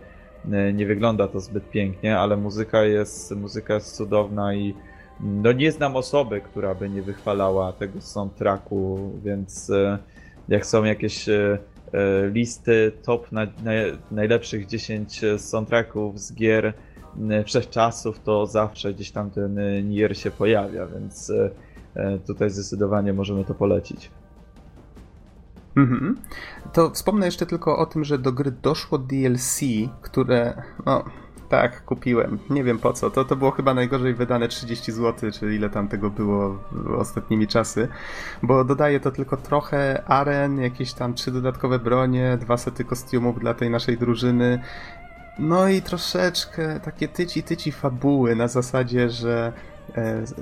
nie 0.72 0.86
wygląda 0.86 1.28
to 1.28 1.40
zbyt 1.40 1.70
pięknie, 1.70 2.18
ale 2.18 2.36
muzyka 2.36 2.82
jest, 2.82 3.36
muzyka 3.36 3.74
jest 3.74 3.96
cudowna 3.96 4.54
i 4.54 4.74
no 5.20 5.52
nie 5.52 5.72
znam 5.72 5.96
osoby, 5.96 6.40
która 6.40 6.74
by 6.74 6.90
nie 6.90 7.02
wychwalała 7.02 7.72
tego 7.72 8.00
soundtracku, 8.00 9.10
więc 9.24 9.70
e, 9.70 9.98
jak 10.48 10.66
są 10.66 10.84
jakieś 10.84 11.28
e, 11.28 11.58
listy 12.32 12.92
top 13.02 13.32
na, 13.32 13.44
na, 13.44 13.70
najlepszych 14.10 14.66
10 14.66 15.20
soundtracków 15.38 16.20
z 16.20 16.34
gier 16.34 16.72
wszechczasów, 17.44 18.20
to 18.20 18.46
zawsze 18.46 18.94
gdzieś 18.94 19.10
tam 19.10 19.30
ten 19.30 19.58
Nier 19.90 20.18
się 20.18 20.30
pojawia, 20.30 20.86
więc 20.86 21.32
tutaj 22.26 22.50
zdecydowanie 22.50 23.12
możemy 23.12 23.44
to 23.44 23.54
polecić. 23.54 24.10
Mhm. 25.76 26.16
To 26.72 26.90
wspomnę 26.90 27.26
jeszcze 27.26 27.46
tylko 27.46 27.78
o 27.78 27.86
tym, 27.86 28.04
że 28.04 28.18
do 28.18 28.32
gry 28.32 28.50
doszło 28.50 28.98
DLC, 28.98 29.60
które, 30.02 30.62
no 30.86 31.04
tak, 31.50 31.84
kupiłem. 31.84 32.38
Nie 32.50 32.64
wiem 32.64 32.78
po 32.78 32.92
co. 32.92 33.10
To, 33.10 33.24
to 33.24 33.36
było 33.36 33.50
chyba 33.50 33.74
najgorzej 33.74 34.14
wydane 34.14 34.48
30 34.48 34.92
zł, 34.92 35.30
czy 35.30 35.54
ile 35.54 35.70
tam 35.70 35.88
tego 35.88 36.10
było 36.10 36.58
ostatnimi 36.98 37.46
czasy, 37.46 37.88
bo 38.42 38.64
dodaje 38.64 39.00
to 39.00 39.10
tylko 39.10 39.36
trochę 39.36 40.04
aren, 40.06 40.60
jakieś 40.60 40.92
tam 40.92 41.14
trzy 41.14 41.30
dodatkowe 41.30 41.78
bronie, 41.78 42.38
dwa 42.40 42.56
sety 42.56 42.84
kostiumów 42.84 43.40
dla 43.40 43.54
tej 43.54 43.70
naszej 43.70 43.98
drużyny. 43.98 44.62
No 45.38 45.68
i 45.68 45.82
troszeczkę 45.82 46.80
takie 46.80 47.08
tyci 47.08 47.42
tyci 47.42 47.72
fabuły 47.72 48.36
na 48.36 48.48
zasadzie, 48.48 49.10
że 49.10 49.52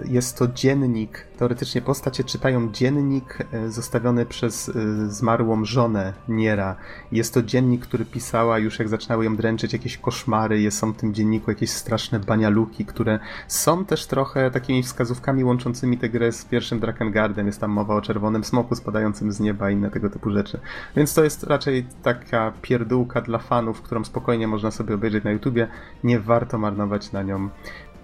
jest 0.05 0.39
to 0.39 0.49
dziennik, 0.49 1.27
teoretycznie 1.39 1.83
postacie 1.83 2.25
czytają 2.25 2.73
dziennik 2.73 3.39
e, 3.53 3.71
zostawiony 3.71 4.27
przez 4.27 4.69
e, 4.69 4.73
zmarłą 5.11 5.65
żonę 5.65 6.13
Niera. 6.29 6.77
Jest 7.13 7.35
to 7.35 7.43
dziennik, 7.43 7.83
który 7.83 8.05
pisała 8.05 8.59
już 8.59 8.79
jak 8.79 8.89
zaczynały 8.89 9.25
ją 9.25 9.37
dręczyć 9.37 9.73
jakieś 9.73 9.99
koszmary, 9.99 10.71
są 10.71 10.93
w 10.93 10.97
tym 10.97 11.15
dzienniku 11.15 11.51
jakieś 11.51 11.71
straszne 11.71 12.21
banialuki, 12.21 12.85
które 12.85 13.19
są 13.49 13.85
też 13.85 14.07
trochę 14.07 14.51
takimi 14.51 14.83
wskazówkami 14.83 15.45
łączącymi 15.45 15.99
tę 15.99 16.09
grę 16.09 16.33
z 16.33 16.45
pierwszym 16.45 16.81
Drakengardem. 16.81 17.47
Jest 17.47 17.61
tam 17.61 17.71
mowa 17.71 17.95
o 17.95 18.01
czerwonym 18.01 18.45
smoku 18.45 18.75
spadającym 18.75 19.33
z 19.33 19.41
nieba 19.41 19.71
i 19.71 19.75
inne 19.75 19.91
tego 19.91 20.11
typu 20.11 20.31
rzeczy. 20.31 20.61
Więc 20.97 21.15
to 21.15 21.25
jest 21.25 21.43
raczej 21.43 21.87
taka 22.03 22.53
pierdółka 22.63 23.21
dla 23.21 23.39
fanów, 23.39 23.83
którą 23.83 24.05
spokojnie 24.05 24.49
można 24.49 24.71
sobie 24.71 24.95
obejrzeć 24.95 25.25
na 25.25 25.31
YouTubie. 25.31 25.69
Nie 26.05 26.21
warto 26.21 26.59
marnować 26.59 27.13
na 27.13 27.23
nią 27.23 27.49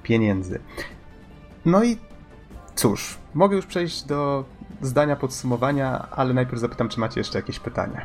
pieniędzy. 0.03 0.61
No 1.65 1.85
i 1.85 1.99
cóż, 2.75 3.19
mogę 3.35 3.57
już 3.57 3.67
przejść 3.67 4.03
do 4.03 4.45
zdania 4.83 5.17
podsumowania, 5.17 6.09
ale 6.11 6.35
najpierw 6.35 6.61
zapytam, 6.61 6.89
czy 6.89 7.01
macie 7.01 7.21
jeszcze 7.21 7.39
jakieś 7.39 7.59
pytania. 7.59 8.05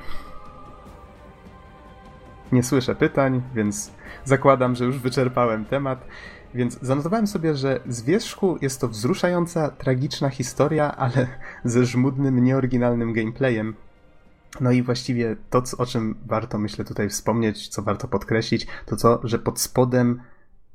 Nie 2.51 2.63
słyszę 2.63 2.95
pytań, 2.95 3.41
więc 3.55 3.91
zakładam, 4.25 4.75
że 4.75 4.85
już 4.85 4.99
wyczerpałem 4.99 5.65
temat. 5.65 6.05
Więc 6.53 6.79
zanotowałem 6.81 7.27
sobie, 7.27 7.55
że 7.55 7.79
z 7.87 8.01
wierzchu 8.01 8.57
jest 8.61 8.81
to 8.81 8.87
wzruszająca, 8.87 9.69
tragiczna 9.69 10.29
historia, 10.29 10.95
ale 10.95 11.27
ze 11.63 11.85
żmudnym, 11.85 12.43
nieoryginalnym 12.43 13.13
gameplayem. 13.13 13.75
No 14.61 14.71
i 14.71 14.83
właściwie 14.83 15.35
to, 15.49 15.63
o 15.77 15.85
czym 15.85 16.15
warto 16.25 16.57
myślę 16.57 16.85
tutaj 16.85 17.09
wspomnieć, 17.09 17.67
co 17.67 17.81
warto 17.81 18.07
podkreślić, 18.07 18.67
to 18.85 18.95
to, 18.95 19.19
że 19.23 19.39
pod 19.39 19.59
spodem 19.59 20.21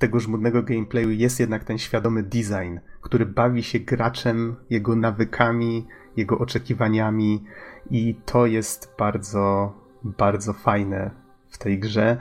tego 0.04 0.20
żmudnego 0.20 0.62
gameplayu 0.62 1.10
jest 1.10 1.40
jednak 1.40 1.64
ten 1.64 1.78
świadomy 1.78 2.22
design, 2.22 2.78
który 3.00 3.26
bawi 3.26 3.62
się 3.62 3.80
graczem, 3.80 4.56
jego 4.70 4.96
nawykami, 4.96 5.86
jego 6.16 6.38
oczekiwaniami 6.38 7.44
i 7.90 8.14
to 8.24 8.46
jest 8.46 8.94
bardzo, 8.98 9.72
bardzo 10.02 10.52
fajne 10.52 11.10
w 11.48 11.58
tej 11.58 11.78
grze. 11.78 12.16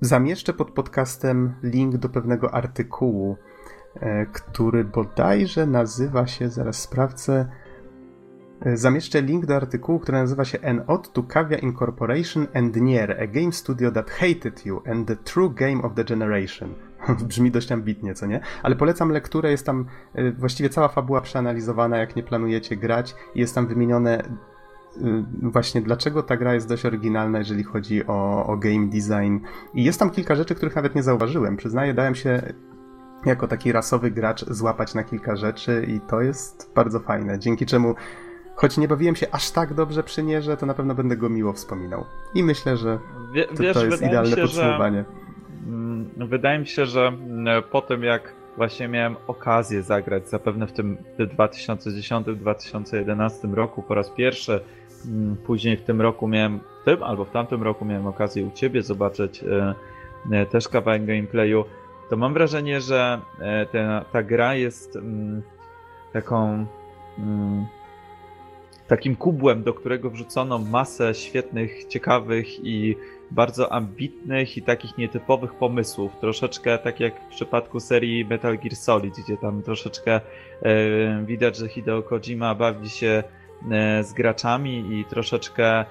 Zamieszczę 0.00 0.52
pod 0.52 0.70
podcastem 0.70 1.54
link 1.62 1.96
do 1.96 2.08
pewnego 2.08 2.54
artykułu, 2.54 3.36
e, 3.94 4.26
który 4.26 4.84
bodajże 4.84 5.66
nazywa 5.66 6.26
się, 6.26 6.48
zaraz 6.48 6.76
sprawdzę, 6.76 7.48
zamieszczę 8.74 9.22
link 9.22 9.46
do 9.46 9.56
artykułu, 9.56 9.98
który 9.98 10.18
nazywa 10.18 10.44
się 10.44 10.58
An 10.60 10.82
Ode 10.86 11.08
to 11.12 11.22
Kavia 11.22 11.58
Incorporation 11.58 12.46
and 12.54 12.76
Nier, 12.76 13.16
a 13.22 13.26
game 13.26 13.52
studio 13.52 13.90
that 13.90 14.10
hated 14.10 14.66
you 14.66 14.82
and 14.86 15.08
the 15.08 15.16
true 15.16 15.50
game 15.54 15.82
of 15.82 15.94
the 15.94 16.04
generation. 16.04 16.74
Brzmi 17.28 17.50
dość 17.50 17.72
ambitnie, 17.72 18.14
co 18.14 18.26
nie? 18.26 18.40
Ale 18.62 18.76
polecam 18.76 19.10
lekturę, 19.10 19.50
jest 19.50 19.66
tam 19.66 19.86
e, 20.14 20.32
właściwie 20.32 20.68
cała 20.68 20.88
fabuła 20.88 21.20
przeanalizowana, 21.20 21.98
jak 21.98 22.16
nie 22.16 22.22
planujecie 22.22 22.76
grać 22.76 23.14
i 23.34 23.40
jest 23.40 23.54
tam 23.54 23.66
wymienione 23.66 24.18
e, 24.22 24.28
właśnie 25.42 25.82
dlaczego 25.82 26.22
ta 26.22 26.36
gra 26.36 26.54
jest 26.54 26.68
dość 26.68 26.86
oryginalna, 26.86 27.38
jeżeli 27.38 27.64
chodzi 27.64 28.06
o, 28.06 28.46
o 28.46 28.56
game 28.56 28.86
design. 28.86 29.38
I 29.74 29.84
jest 29.84 29.98
tam 29.98 30.10
kilka 30.10 30.34
rzeczy, 30.34 30.54
których 30.54 30.76
nawet 30.76 30.94
nie 30.94 31.02
zauważyłem. 31.02 31.56
Przyznaję, 31.56 31.94
dałem 31.94 32.14
się 32.14 32.42
jako 33.26 33.48
taki 33.48 33.72
rasowy 33.72 34.10
gracz 34.10 34.44
złapać 34.44 34.94
na 34.94 35.04
kilka 35.04 35.36
rzeczy 35.36 35.86
i 35.88 36.00
to 36.00 36.20
jest 36.20 36.72
bardzo 36.74 37.00
fajne, 37.00 37.38
dzięki 37.38 37.66
czemu 37.66 37.94
choć 38.58 38.78
nie 38.78 38.88
bawiłem 38.88 39.16
się 39.16 39.26
aż 39.32 39.50
tak 39.50 39.74
dobrze 39.74 40.02
przy 40.02 40.22
Nierze, 40.22 40.56
to 40.56 40.66
na 40.66 40.74
pewno 40.74 40.94
będę 40.94 41.16
go 41.16 41.28
miło 41.28 41.52
wspominał. 41.52 42.04
I 42.34 42.42
myślę, 42.42 42.76
że 42.76 42.98
Wie, 43.32 43.44
to, 43.44 43.54
wiesz, 43.54 43.74
to 43.74 43.84
jest 43.84 44.02
idealne 44.02 44.36
się, 44.36 44.42
podsumowanie. 44.42 45.04
Że, 45.66 45.68
mm, 45.68 46.10
wydaje 46.16 46.58
mi 46.58 46.66
się, 46.66 46.86
że 46.86 47.06
mm, 47.06 47.62
po 47.62 47.80
tym 47.80 48.02
jak 48.02 48.32
właśnie 48.56 48.88
miałem 48.88 49.16
okazję 49.26 49.82
zagrać 49.82 50.28
zapewne 50.28 50.66
w 50.66 50.72
tym 50.72 50.96
2010-2011 51.18 53.54
roku 53.54 53.82
po 53.82 53.94
raz 53.94 54.10
pierwszy, 54.10 54.60
mm, 55.06 55.36
później 55.36 55.76
w 55.76 55.82
tym 55.82 56.00
roku 56.00 56.28
miałem, 56.28 56.60
w 56.82 56.84
tym 56.84 57.02
albo 57.02 57.24
w 57.24 57.30
tamtym 57.30 57.62
roku 57.62 57.84
miałem 57.84 58.06
okazję 58.06 58.44
u 58.44 58.50
Ciebie 58.50 58.82
zobaczyć 58.82 59.44
e, 59.44 59.74
e, 60.32 60.46
też 60.46 60.68
kawałek 60.68 61.04
gameplayu, 61.04 61.64
to 62.10 62.16
mam 62.16 62.34
wrażenie, 62.34 62.80
że 62.80 63.20
e, 63.40 63.66
ta, 63.66 64.04
ta 64.12 64.22
gra 64.22 64.54
jest 64.54 64.98
taką 66.12 66.66
takim 68.88 69.16
kubłem, 69.16 69.62
do 69.62 69.74
którego 69.74 70.10
wrzucono 70.10 70.58
masę 70.58 71.14
świetnych, 71.14 71.84
ciekawych 71.84 72.64
i 72.64 72.96
bardzo 73.30 73.72
ambitnych 73.72 74.56
i 74.56 74.62
takich 74.62 74.98
nietypowych 74.98 75.54
pomysłów. 75.54 76.12
Troszeczkę 76.20 76.78
tak 76.78 77.00
jak 77.00 77.20
w 77.20 77.28
przypadku 77.28 77.80
serii 77.80 78.24
Metal 78.24 78.58
Gear 78.58 78.76
Solid, 78.76 79.14
gdzie 79.24 79.36
tam 79.36 79.62
troszeczkę 79.62 80.20
e, 80.62 81.24
widać, 81.24 81.56
że 81.56 81.68
Hideo 81.68 82.02
Kojima 82.02 82.54
bawi 82.54 82.90
się 82.90 83.22
e, 83.70 84.04
z 84.04 84.12
graczami 84.12 85.00
i 85.00 85.04
troszeczkę 85.04 85.64
e, 85.80 85.84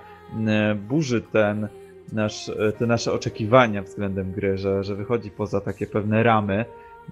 burzy 0.75 1.21
ten 1.21 1.67
nasz, 2.13 2.51
te 2.77 2.85
nasze 2.85 3.13
oczekiwania 3.13 3.81
względem 3.81 4.31
gry, 4.31 4.57
że, 4.57 4.83
że 4.83 4.95
wychodzi 4.95 5.31
poza 5.31 5.61
takie 5.61 5.87
pewne 5.87 6.23
ramy. 6.23 6.65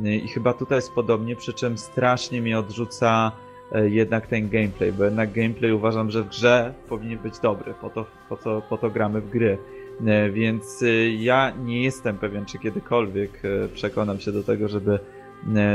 I 0.04 0.28
chyba 0.28 0.54
tutaj 0.54 0.78
jest 0.78 0.92
podobnie, 0.94 1.36
przy 1.36 1.54
czym 1.54 1.78
strasznie 1.78 2.42
mnie 2.42 2.60
odrzuca 2.60 3.32
jednak 3.72 4.28
ten 4.28 4.50
gameplay, 4.50 4.92
bo 4.92 5.04
jednak 5.04 5.32
gameplay 5.32 5.72
uważam, 5.72 6.12
że 6.12 6.24
w 6.24 6.30
grze 6.30 6.74
powinien 6.90 7.20
być 7.20 7.40
dobry, 7.40 7.74
po 7.82 7.90
to, 7.90 8.06
po 8.30 8.38
to, 8.38 8.62
po 8.70 8.78
to 8.78 8.90
gramy 8.90 9.22
w 9.22 9.30
gry. 9.30 9.58
E, 10.06 10.30
więc 10.30 10.84
e, 10.84 11.10
ja 11.10 11.54
nie 11.64 11.84
jestem 11.84 12.18
pewien, 12.18 12.46
czy 12.46 12.60
kiedykolwiek 12.60 13.42
przekonam 13.74 14.20
się 14.20 14.32
do 14.32 14.44
tego, 14.44 14.68
żeby 14.68 15.00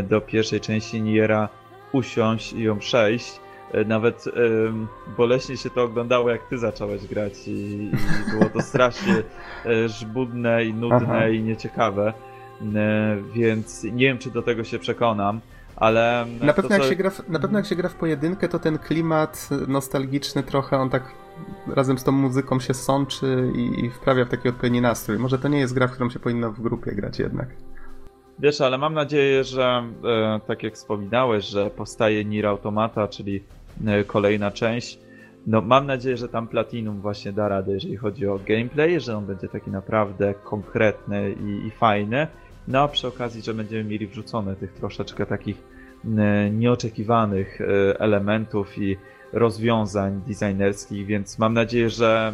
do 0.08 0.20
pierwszej 0.20 0.60
części 0.60 1.02
Niera 1.02 1.48
usiąść 1.92 2.52
i 2.52 2.62
ją 2.62 2.78
przejść. 2.78 3.40
E, 3.72 3.84
Nawet 3.84 4.24
boleśnie 5.16 5.56
się 5.56 5.70
to 5.70 5.82
oglądało, 5.82 6.30
jak 6.30 6.48
ty 6.48 6.58
zacząłeś 6.58 7.06
grać 7.06 7.48
i, 7.48 7.50
i 7.50 7.90
było 8.30 8.50
to 8.50 8.60
strasznie 8.62 9.14
e, 9.66 9.88
żbudne 9.88 10.64
i 10.64 10.74
nudne 10.74 11.06
Aha. 11.08 11.28
i 11.28 11.42
nieciekawe, 11.42 12.12
E, 12.76 13.16
więc 13.34 13.84
nie 13.84 14.06
wiem, 14.06 14.18
czy 14.18 14.30
do 14.30 14.42
tego 14.42 14.64
się 14.64 14.78
przekonam, 14.78 15.40
ale... 15.76 16.26
Na 16.40 16.52
to, 16.52 16.62
pewno, 16.62 16.76
jak 16.76 16.82
co- 16.82 16.88
się 16.90 16.96
gra 16.96 17.10
w, 17.10 17.28
na 17.28 17.38
pewno 17.38 17.58
jak 17.58 17.66
się 17.66 17.76
gra 17.76 17.88
w 17.88 17.94
pojedynkę, 17.94 18.48
to 18.48 18.58
ten 18.58 18.78
klimat 18.78 19.48
nostalgiczny 19.68 20.42
trochę, 20.42 20.78
on 20.78 20.90
tak 20.90 21.14
razem 21.66 21.98
z 21.98 22.04
tą 22.04 22.12
muzyką 22.12 22.60
się 22.60 22.74
sączy 22.74 23.52
i, 23.54 23.84
i 23.84 23.90
wprawia 23.90 24.24
w 24.24 24.28
taki 24.28 24.48
odpowiedni 24.48 24.80
nastrój. 24.80 25.18
Może 25.18 25.38
to 25.38 25.48
nie 25.48 25.58
jest 25.58 25.74
gra, 25.74 25.88
w 25.88 25.92
którą 25.92 26.10
się 26.10 26.18
powinno 26.18 26.52
w 26.52 26.60
grupie 26.60 26.92
grać 26.92 27.18
jednak. 27.18 27.48
Wiesz, 28.38 28.60
ale 28.60 28.78
mam 28.78 28.94
nadzieję, 28.94 29.44
że 29.44 29.82
e, 30.04 30.40
tak 30.46 30.62
jak 30.62 30.74
wspominałeś, 30.74 31.44
że 31.44 31.70
powstaje 31.70 32.24
Nier 32.24 32.46
Automata, 32.46 33.08
czyli 33.08 33.42
e, 33.86 34.04
kolejna 34.04 34.50
część. 34.50 34.98
No, 35.46 35.60
mam 35.60 35.86
nadzieję, 35.86 36.16
że 36.16 36.28
tam 36.28 36.48
Platinum 36.48 37.00
właśnie 37.00 37.32
da 37.32 37.48
radę, 37.48 37.72
jeżeli 37.72 37.96
chodzi 37.96 38.26
o 38.26 38.38
gameplay, 38.46 39.00
że 39.00 39.16
on 39.16 39.26
będzie 39.26 39.48
taki 39.48 39.70
naprawdę 39.70 40.34
konkretny 40.34 41.32
i, 41.32 41.66
i 41.66 41.70
fajny. 41.70 42.26
No 42.70 42.80
a 42.82 42.88
przy 42.88 43.08
okazji, 43.08 43.42
że 43.42 43.54
będziemy 43.54 43.84
mieli 43.84 44.06
wrzucone 44.06 44.56
tych 44.56 44.72
troszeczkę 44.72 45.26
takich 45.26 45.56
e, 46.18 46.50
nieoczekiwanych 46.50 47.60
e, 47.60 48.00
elementów 48.00 48.78
i 48.78 48.96
rozwiązań 49.32 50.20
designerskich, 50.26 51.06
więc 51.06 51.38
mam 51.38 51.54
nadzieję, 51.54 51.90
że 51.90 52.32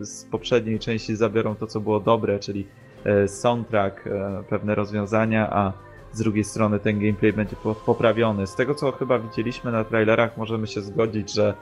e, 0.00 0.04
z 0.04 0.24
poprzedniej 0.24 0.78
części 0.78 1.16
zabiorą 1.16 1.54
to, 1.54 1.66
co 1.66 1.80
było 1.80 2.00
dobre, 2.00 2.38
czyli 2.38 2.66
e, 3.04 3.28
soundtrack, 3.28 4.04
pewne 4.48 4.74
rozwiązania, 4.74 5.50
a 5.52 5.72
z 6.12 6.18
drugiej 6.18 6.44
strony 6.44 6.78
ten 6.80 7.00
gameplay 7.00 7.32
będzie 7.32 7.56
po- 7.56 7.74
poprawiony. 7.74 8.46
Z 8.46 8.54
tego, 8.54 8.74
co 8.74 8.92
chyba 8.92 9.18
widzieliśmy 9.18 9.72
na 9.72 9.84
trailerach, 9.84 10.36
możemy 10.36 10.66
się 10.66 10.80
zgodzić, 10.80 11.34
że 11.34 11.54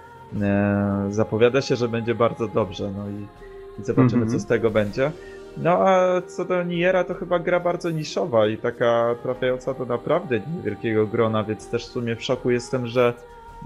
zapowiada 1.10 1.60
się, 1.60 1.76
że 1.76 1.88
będzie 1.88 2.14
bardzo 2.14 2.48
dobrze, 2.48 2.92
no 2.96 3.08
i, 3.10 3.22
i 3.80 3.84
zobaczymy, 3.84 4.22
Mhm. 4.22 4.30
co 4.30 4.38
z 4.38 4.46
tego 4.46 4.70
będzie. 4.70 5.12
No 5.62 5.70
a 5.70 6.20
co 6.26 6.44
do 6.44 6.62
Niera, 6.62 7.04
to 7.04 7.14
chyba 7.14 7.38
gra 7.38 7.60
bardzo 7.60 7.90
niszowa 7.90 8.46
i 8.46 8.58
taka 8.58 9.14
trafiająca 9.22 9.74
do 9.74 9.84
naprawdę 9.84 10.40
niewielkiego 10.56 11.06
grona, 11.06 11.44
więc 11.44 11.70
też 11.70 11.86
w 11.86 11.90
sumie 11.90 12.16
w 12.16 12.24
szoku 12.24 12.50
jestem, 12.50 12.86
że 12.86 13.14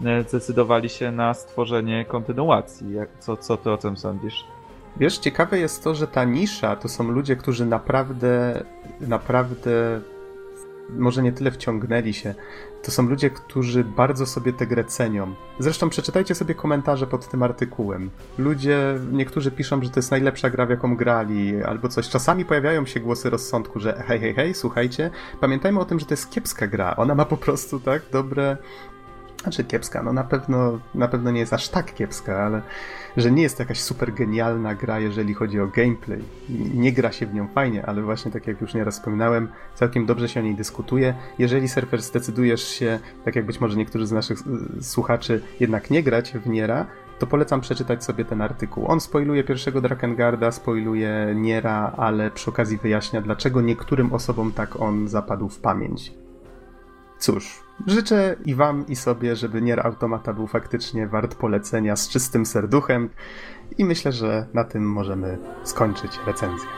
e, 0.05 0.23
zdecydowali 0.23 0.89
się 0.89 1.13
na 1.13 1.35
stworzenie 1.35 2.05
kontynuacji. 2.05 2.87
Co, 3.19 3.37
co 3.37 3.57
ty 3.57 3.71
o 3.71 3.77
tym 3.77 3.97
sądzisz? 3.97 4.45
Wiesz, 4.97 5.19
ciekawe 5.19 5.59
jest 5.59 5.85
to, 5.85 5.95
że 5.95 6.07
ta 6.07 6.25
nisza 6.25 6.77
to 6.77 6.89
są 6.89 7.11
ludzie, 7.11 7.37
którzy 7.37 7.67
naprawdę, 7.67 8.65
naprawdę 9.01 10.01
może 10.91 11.23
nie 11.23 11.33
tyle 11.33 11.51
wciągnęli 11.51 12.13
się. 12.13 12.35
To 12.83 12.91
są 12.91 13.09
ludzie, 13.09 13.31
którzy 13.31 13.85
bardzo 13.85 14.27
sobie 14.27 14.53
tę 14.53 14.67
grę 14.67 14.85
cenią. 14.85 15.35
Zresztą 15.59 15.89
przeczytajcie 15.89 16.35
sobie 16.35 16.55
komentarze 16.55 17.07
pod 17.07 17.29
tym 17.29 17.43
artykułem. 17.43 18.11
Ludzie, 18.39 18.99
niektórzy 19.13 19.51
piszą, 19.51 19.83
że 19.83 19.91
to 19.91 19.99
jest 19.99 20.11
najlepsza 20.11 20.51
gra, 20.51 20.67
w 20.67 20.71
jaką 20.71 20.97
grali, 20.97 21.63
albo 21.63 21.89
coś. 21.89 22.09
Czasami 22.09 22.45
pojawiają 22.45 22.87
się 22.87 23.01
głosy 23.01 23.31
rozsądku, 23.31 23.81
że 23.81 24.05
hej, 24.07 24.21
hej, 24.21 24.35
hej, 24.35 24.55
słuchajcie, 24.55 25.11
pamiętajmy 25.41 25.81
o 25.81 25.85
tym, 25.85 26.01
że 26.01 26.07
to 26.07 26.13
jest 26.13 26.31
kiepska 26.31 26.67
gra. 26.67 26.97
Ona 26.97 27.15
ma 27.15 27.25
po 27.25 27.37
prostu 27.37 27.81
tak 27.81 28.03
dobre. 28.13 28.57
Znaczy 29.43 29.65
kiepska, 29.65 30.03
no 30.03 30.13
na 30.13 30.25
pewno, 30.25 30.79
na 30.95 31.09
pewno 31.09 31.31
nie 31.31 31.41
jest 31.41 31.53
aż 31.53 31.69
tak 31.69 31.95
kiepska, 31.95 32.39
ale 32.39 32.63
że 33.17 33.31
nie 33.31 33.43
jest 33.43 33.57
to 33.57 33.63
jakaś 33.63 33.81
super 33.81 34.15
genialna 34.15 34.75
gra, 34.75 35.01
jeżeli 35.01 35.35
chodzi 35.35 35.61
o 35.61 35.67
gameplay. 35.67 36.23
Nie 36.75 36.93
gra 36.93 37.13
się 37.13 37.27
w 37.27 37.35
nią 37.35 37.49
fajnie, 37.49 37.87
ale 37.87 38.03
właśnie 38.03 38.31
tak 38.31 38.47
jak 38.47 38.61
już 38.61 38.75
nieraz 38.75 38.95
wspominałem, 38.99 39.49
całkiem 39.75 40.07
dobrze 40.07 40.29
się 40.29 40.41
o 40.41 40.43
niej 40.43 40.55
dyskutuje. 40.55 41.15
Jeżeli 41.39 41.69
surfer 41.69 42.03
zdecydujesz 42.03 42.69
się, 42.69 42.99
tak 43.25 43.37
jak 43.37 43.47
być 43.47 43.61
może 43.61 43.77
niektórzy 43.77 44.07
z 44.07 44.13
naszych 44.13 44.39
y, 44.79 44.83
słuchaczy, 44.83 45.43
jednak 45.61 45.91
nie 45.91 46.03
grać 46.03 46.33
w 46.33 46.47
Niera, 46.47 46.87
to 47.19 47.27
polecam 47.27 47.61
przeczytać 47.61 48.05
sobie 48.05 48.25
ten 48.25 48.41
artykuł. 48.41 48.87
On 48.87 49.01
spoiluje 49.01 49.45
pierwszego 49.45 49.81
Drakengard, 49.81 50.55
spoiluje 50.55 51.33
Niera, 51.35 51.93
ale 51.97 52.31
przy 52.31 52.51
okazji 52.51 52.79
wyjaśnia, 52.79 53.21
dlaczego 53.21 53.61
niektórym 53.61 54.13
osobom 54.13 54.53
tak 54.53 54.81
on 54.81 55.09
zapadł 55.09 55.49
w 55.49 55.59
pamięć. 55.59 56.13
Cóż, 57.19 57.63
życzę 57.87 58.37
i 58.45 58.55
wam, 58.55 58.87
i 58.87 58.97
sobie, 58.97 59.37
żeby 59.37 59.63
Nier 59.63 59.87
Automata 59.87 60.33
był 60.33 60.47
faktycznie 60.47 61.07
wart 61.07 61.35
polecenia 61.35 61.97
z 61.97 62.09
czystym 62.09 62.47
serduchem 62.47 63.09
i 63.79 63.85
myślę, 63.85 64.13
że 64.13 64.47
na 64.55 64.65
tym 64.65 64.91
możemy 64.91 65.39
skończyć 65.65 66.19
recenzję. 66.27 66.69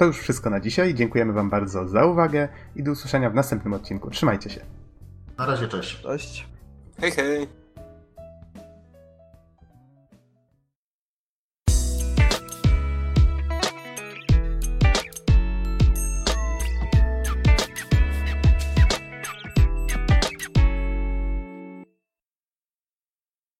To 0.00 0.04
już 0.04 0.18
wszystko 0.18 0.50
na 0.50 0.60
dzisiaj. 0.60 0.94
Dziękujemy 0.94 1.32
wam 1.32 1.50
bardzo 1.50 1.88
za 1.88 2.06
uwagę 2.06 2.48
i 2.76 2.82
do 2.82 2.92
usłyszenia 2.92 3.30
w 3.30 3.34
następnym 3.34 3.74
odcinku. 3.74 4.10
Trzymajcie 4.10 4.50
się. 4.50 4.60
Na 5.38 5.46
razie, 5.46 5.68
cześć. 5.68 6.02
Cześć. 6.02 6.48
Hej, 7.00 7.10
hej! 7.10 7.59